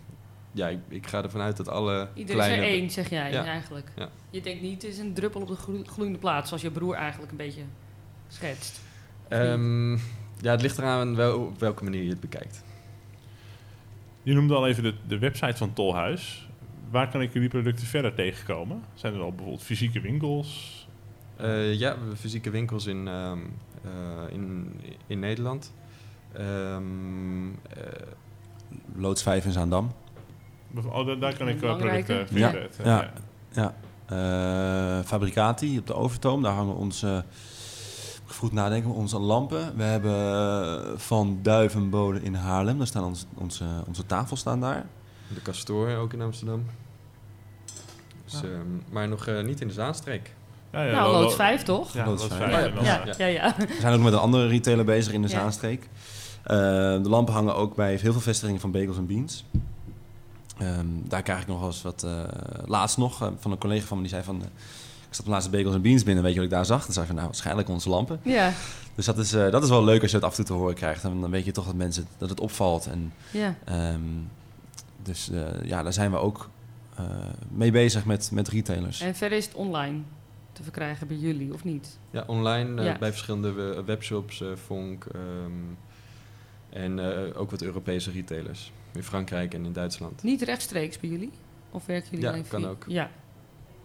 ja, 0.53 0.68
ik, 0.68 0.78
ik 0.88 1.07
ga 1.07 1.22
ervan 1.22 1.40
uit 1.40 1.57
dat 1.57 1.68
alle 1.68 2.09
Iedereen 2.14 2.40
is 2.40 2.46
kleine... 2.46 2.66
er 2.66 2.72
één, 2.72 2.90
zeg 2.90 3.09
jij 3.11 3.32
Ja. 3.32 3.44
eigenlijk. 3.44 3.88
Ja. 3.96 4.09
Je 4.30 4.40
denkt 4.40 4.62
niet, 4.62 4.82
het 4.82 4.92
is 4.92 4.98
een 4.98 5.14
druppel 5.14 5.40
op 5.40 5.48
de 5.48 5.55
glo- 5.57 5.82
gloeiende 5.86 6.18
plaats, 6.18 6.48
zoals 6.48 6.62
je 6.62 6.70
broer 6.70 6.94
eigenlijk 6.94 7.30
een 7.30 7.36
beetje 7.36 7.62
schetst. 8.28 8.80
Ehm, 9.28 9.92
ja, 10.40 10.51
het 10.51 10.62
ligt 10.62 10.78
eraan 10.78 11.14
wel, 11.16 11.38
op 11.40 11.59
welke 11.61 11.84
manier 11.84 12.03
je 12.03 12.09
het 12.11 12.20
bekijkt. 12.20 12.64
Je 14.22 14.32
noemde 14.34 14.55
al 14.55 14.66
even 14.68 14.82
de, 14.82 14.94
de 15.07 15.18
website 15.18 15.57
van 15.57 15.72
Tolhuis. 15.72 16.48
Waar 16.90 17.09
kan 17.11 17.22
ik 17.22 17.32
jullie 17.32 17.48
producten 17.48 17.86
verder 17.86 18.14
tegenkomen? 18.14 18.82
Zijn 18.94 19.14
er 19.14 19.20
al 19.20 19.30
bijvoorbeeld 19.30 19.62
fysieke 19.62 20.01
winkels? 20.01 20.78
Eh, 21.36 21.72
ja, 21.74 21.92
we 21.92 21.98
hebben 21.98 22.16
fysieke 22.16 22.51
winkels 22.51 22.86
in, 22.86 23.09
ehm, 23.09 23.38
eh, 23.84 24.32
in, 24.34 24.72
in 25.07 25.18
Nederland. 25.18 25.72
Ehm, 26.32 27.48
eh, 27.48 27.53
Loods 28.94 29.22
5 29.22 29.44
in 29.44 29.53
Zaandam. 29.53 29.92
Oh, 30.92 31.06
daar, 31.06 31.18
daar 31.18 31.36
kan 31.36 31.48
ik 31.48 31.60
Belangrijke. 31.60 32.04
producten 32.04 32.38
Ja, 32.38 32.50
vinden. 32.50 32.92
ja. 32.92 33.10
Ja. 33.52 33.74
Eh, 34.06 35.04
Fabricati 35.06 35.78
op 35.78 35.86
de 35.86 35.94
Overtoom, 35.94 36.42
daar 36.42 36.52
hangen 36.54 36.74
onze, 36.76 37.24
goed 38.26 38.52
nadenken, 38.52 38.90
onze 38.90 39.18
lampen. 39.18 39.76
We 39.76 39.82
hebben 39.82 40.12
eh, 40.14 40.98
van 40.98 41.38
Duivenbode 41.42 42.22
in 42.22 42.34
Haarlem, 42.34 42.78
daar 42.78 42.86
staan 42.86 43.04
ons, 43.04 43.26
onze, 43.34 43.64
onze 43.86 44.06
tafels 44.06 44.40
staan 44.40 44.60
daar. 44.60 44.86
de 45.34 45.42
Castor 45.42 45.96
ook 45.96 46.12
in 46.12 46.20
Amsterdam. 46.22 46.64
Dus, 48.24 48.32
Ja. 48.40 48.48
ehm, 48.48 48.92
maar 48.92 49.08
nog 49.08 49.26
eh, 49.26 49.44
niet 49.44 49.60
in 49.60 49.66
de 49.68 49.72
Zaanstreek. 49.74 50.34
Ja, 50.72 50.82
ja, 50.84 50.92
nou, 50.92 51.06
lo- 51.06 51.12
lo- 51.12 51.20
loods 51.22 51.34
5 51.34 51.62
toch? 51.62 51.92
Ja, 51.92 52.04
Loods 52.06 52.22
loods 52.22 52.34
vijf. 52.34 52.50
vijf. 52.50 52.64
Ja, 52.64 52.68
En 52.70 52.74
dan, 52.74 52.84
Ja, 52.84 53.06
eh, 53.06 53.14
ja, 53.18 53.26
ja. 53.26 53.54
We 53.58 53.76
zijn 53.80 53.94
ook 53.94 54.00
met 54.02 54.12
een 54.12 54.18
andere 54.18 54.46
retailer 54.46 54.84
bezig 54.84 55.12
in 55.12 55.22
de 55.22 55.28
Ja. 55.28 55.34
Zaanstreek. 55.38 55.88
Eh, 56.42 56.56
de 57.02 57.08
lampen 57.08 57.34
hangen 57.34 57.54
ook 57.56 57.74
bij 57.74 57.94
heel 57.94 58.12
veel 58.12 58.20
vestigingen 58.20 58.60
van 58.60 58.70
Bagels 58.70 59.06
Beans. 59.06 59.44
Ehm, 60.61 60.86
daar 61.08 61.22
krijg 61.22 61.40
ik 61.40 61.46
nog 61.46 61.58
wel 61.58 61.68
eens 61.68 61.82
wat... 61.82 62.02
eh, 62.02 62.22
laatst 62.64 62.96
nog, 62.98 63.22
eh, 63.22 63.28
van 63.38 63.50
een 63.50 63.58
collega 63.58 63.86
van 63.86 63.96
me, 63.96 64.02
die 64.02 64.12
zei 64.12 64.22
van... 64.24 64.40
eh, 64.42 64.46
ik 65.08 65.16
zat 65.16 65.26
laatst 65.26 65.50
Bagels 65.50 65.80
Beans 65.80 66.02
binnen, 66.02 66.22
weet 66.24 66.32
je 66.32 66.38
wat 66.38 66.48
ik 66.48 66.54
daar 66.54 66.66
zag? 66.66 66.84
Dan 66.84 66.92
zei 66.92 67.00
ik 67.00 67.06
van, 67.06 67.14
nou, 67.16 67.26
waarschijnlijk 67.28 67.68
onze 67.68 67.88
lampen. 67.88 68.20
Ja, 68.22 68.52
Dus 68.94 69.04
dat 69.04 69.18
is, 69.18 69.32
eh, 69.32 69.50
dat 69.50 69.62
is 69.62 69.68
wel 69.68 69.84
leuk 69.84 70.02
als 70.02 70.11
je 70.11 70.16
het 70.16 70.26
af 70.26 70.30
en 70.30 70.36
toe 70.36 70.44
te 70.44 70.52
horen 70.61 70.74
krijgt. 70.74 71.04
En 71.04 71.20
dan 71.20 71.30
weet 71.30 71.44
je 71.44 71.52
toch 71.52 71.64
dat 71.66 71.74
mensen 71.74 72.06
dat 72.18 72.28
het 72.30 72.40
opvalt. 72.40 72.86
En, 72.86 73.12
ja. 73.30 73.54
ehm, 73.64 74.00
dus 75.02 75.30
eh, 75.30 75.42
ja, 75.64 75.82
daar 75.82 75.92
zijn 75.92 76.11
we 76.11 76.16
ook 76.16 76.48
eh, 76.96 77.04
mee 77.50 77.70
bezig 77.70 78.04
met, 78.04 78.30
met 78.32 78.48
retailers. 78.48 79.00
En 79.00 79.14
verder 79.14 79.38
is 79.38 79.44
het 79.44 79.54
online 79.54 79.98
te 80.52 80.62
verkrijgen 80.62 81.06
bij 81.06 81.16
jullie, 81.16 81.54
of 81.54 81.64
niet? 81.64 81.98
Ja, 82.11 82.24
online 82.26 82.82
Ja. 82.82 82.98
bij 82.98 83.11
verschillende 83.11 83.52
we- 83.52 83.82
webshops, 83.86 84.40
eh 84.40 84.48
Fonk 84.64 85.04
ehm, 85.04 85.50
en 86.70 86.98
eh, 86.98 87.40
ook 87.40 87.50
wat 87.50 87.62
Europese 87.62 88.11
retailers. 88.11 88.72
In 88.95 89.03
Frankrijk 89.03 89.55
en 89.55 89.64
in 89.64 89.72
Duitsland. 89.72 90.22
Niet 90.22 90.43
rechtstreeks 90.43 90.99
bij 91.01 91.11
jullie? 91.11 91.30
Of 91.70 91.86
werken 91.86 92.11
jullie 92.11 92.24
Ja, 92.24 92.30
alleen 92.30 92.49
kan 92.49 92.61
via- 92.61 92.68
ook. 92.68 92.84
Ja. 92.86 93.11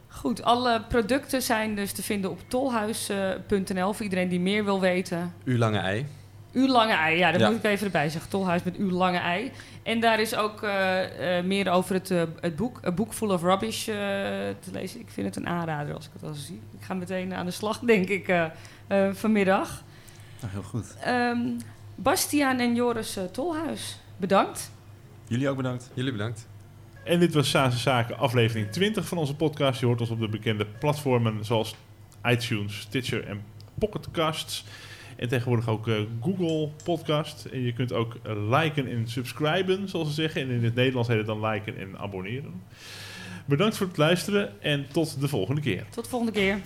Goed, 0.07 0.43
alle 0.43 0.81
producten 0.87 1.41
zijn 1.41 1.75
dus 1.75 1.91
te 1.91 2.03
vinden 2.03 2.31
op 2.31 2.39
tolhuis.nl 2.47 3.93
voor 3.93 4.03
iedereen 4.03 4.29
die 4.29 4.39
meer 4.39 4.63
wil 4.63 4.79
weten. 4.79 5.33
U 5.43 5.57
lange 5.57 5.77
ei. 5.79 6.05
Uw 6.53 6.67
lange 6.67 6.93
ei, 6.93 7.17
ja, 7.17 7.31
dat 7.31 7.39
Ja. 7.41 7.47
moet 7.49 7.57
ik 7.57 7.63
even 7.63 7.85
erbij 7.85 8.09
zeggen. 8.09 8.29
Tolhuis 8.31 8.63
met 8.63 8.75
uw 8.75 8.89
lange 8.89 9.17
ei. 9.17 9.51
En 9.83 9.99
daar 9.99 10.19
is 10.19 10.35
ook 10.35 10.63
eh, 10.63 11.37
eh, 11.37 11.45
meer 11.45 11.69
over 11.71 11.93
het, 11.95 12.11
eh, 12.11 12.23
het 12.41 12.55
boek, 12.55 12.79
A 12.85 12.91
Book 12.91 13.13
Full 13.13 13.29
of 13.29 13.41
Rubbish, 13.41 13.87
eh, 13.87 13.95
te 13.95 14.71
lezen. 14.71 14.99
Ik 14.99 15.09
vind 15.09 15.27
het 15.27 15.35
een 15.35 15.47
aanrader 15.47 15.95
als 15.95 16.05
ik 16.05 16.11
het 16.13 16.23
al 16.23 16.33
zie. 16.33 16.61
Ik 16.79 16.83
ga 16.85 16.93
meteen 16.93 17.33
aan 17.33 17.45
de 17.45 17.51
slag, 17.51 17.79
denk 17.93 18.07
ik, 18.09 18.27
eh, 18.27 18.45
eh, 18.87 19.13
vanmiddag. 19.13 19.83
Nou, 20.41 20.53
heel 20.53 20.63
goed. 20.63 20.95
Ehm, 21.03 21.39
Bastiaan 21.95 22.59
en 22.59 22.75
Joris 22.75 23.17
eh, 23.17 23.23
Tolhuis, 23.23 23.99
bedankt. 24.17 24.71
Jullie 25.27 25.49
ook 25.49 25.57
bedankt. 25.57 25.91
Jullie 25.93 26.11
bedankt. 26.11 26.47
En 27.03 27.19
dit 27.19 27.33
was 27.33 27.49
Saanse 27.49 27.77
Zaken, 27.77 28.17
aflevering 28.17 28.71
20 28.71 29.07
van 29.07 29.17
onze 29.17 29.35
podcast. 29.35 29.79
Je 29.79 29.85
hoort 29.85 30.01
ons 30.01 30.09
op 30.09 30.19
de 30.19 30.29
bekende 30.29 30.65
platformen 30.79 31.45
zoals 31.45 31.75
iTunes, 32.23 32.79
Stitcher 32.79 33.27
en 33.27 33.41
Pocketcasts. 33.79 34.65
En 35.15 35.27
tegenwoordig 35.27 35.69
ook 35.69 35.87
eh, 35.87 35.95
Google 36.21 36.69
Podcast. 36.83 37.45
En 37.45 37.61
je 37.61 37.73
kunt 37.73 37.93
ook 37.93 38.15
eh, 38.23 38.49
liken 38.49 38.87
en 38.87 39.07
subscriben, 39.07 39.89
zoals 39.89 40.07
ze 40.07 40.13
zeggen. 40.13 40.41
En 40.41 40.49
in 40.49 40.63
het 40.63 40.75
Nederlands 40.75 41.07
heet 41.07 41.17
het 41.17 41.25
dan 41.25 41.45
liken 41.45 41.77
en 41.77 41.97
abonneren. 41.97 42.61
Bedankt 43.45 43.77
voor 43.77 43.87
het 43.87 43.97
luisteren 43.97 44.61
en 44.61 44.85
tot 44.91 45.21
de 45.21 45.27
volgende 45.27 45.61
keer. 45.61 45.85
Tot 45.89 46.03
de 46.03 46.09
volgende 46.09 46.33
keer. 46.33 46.61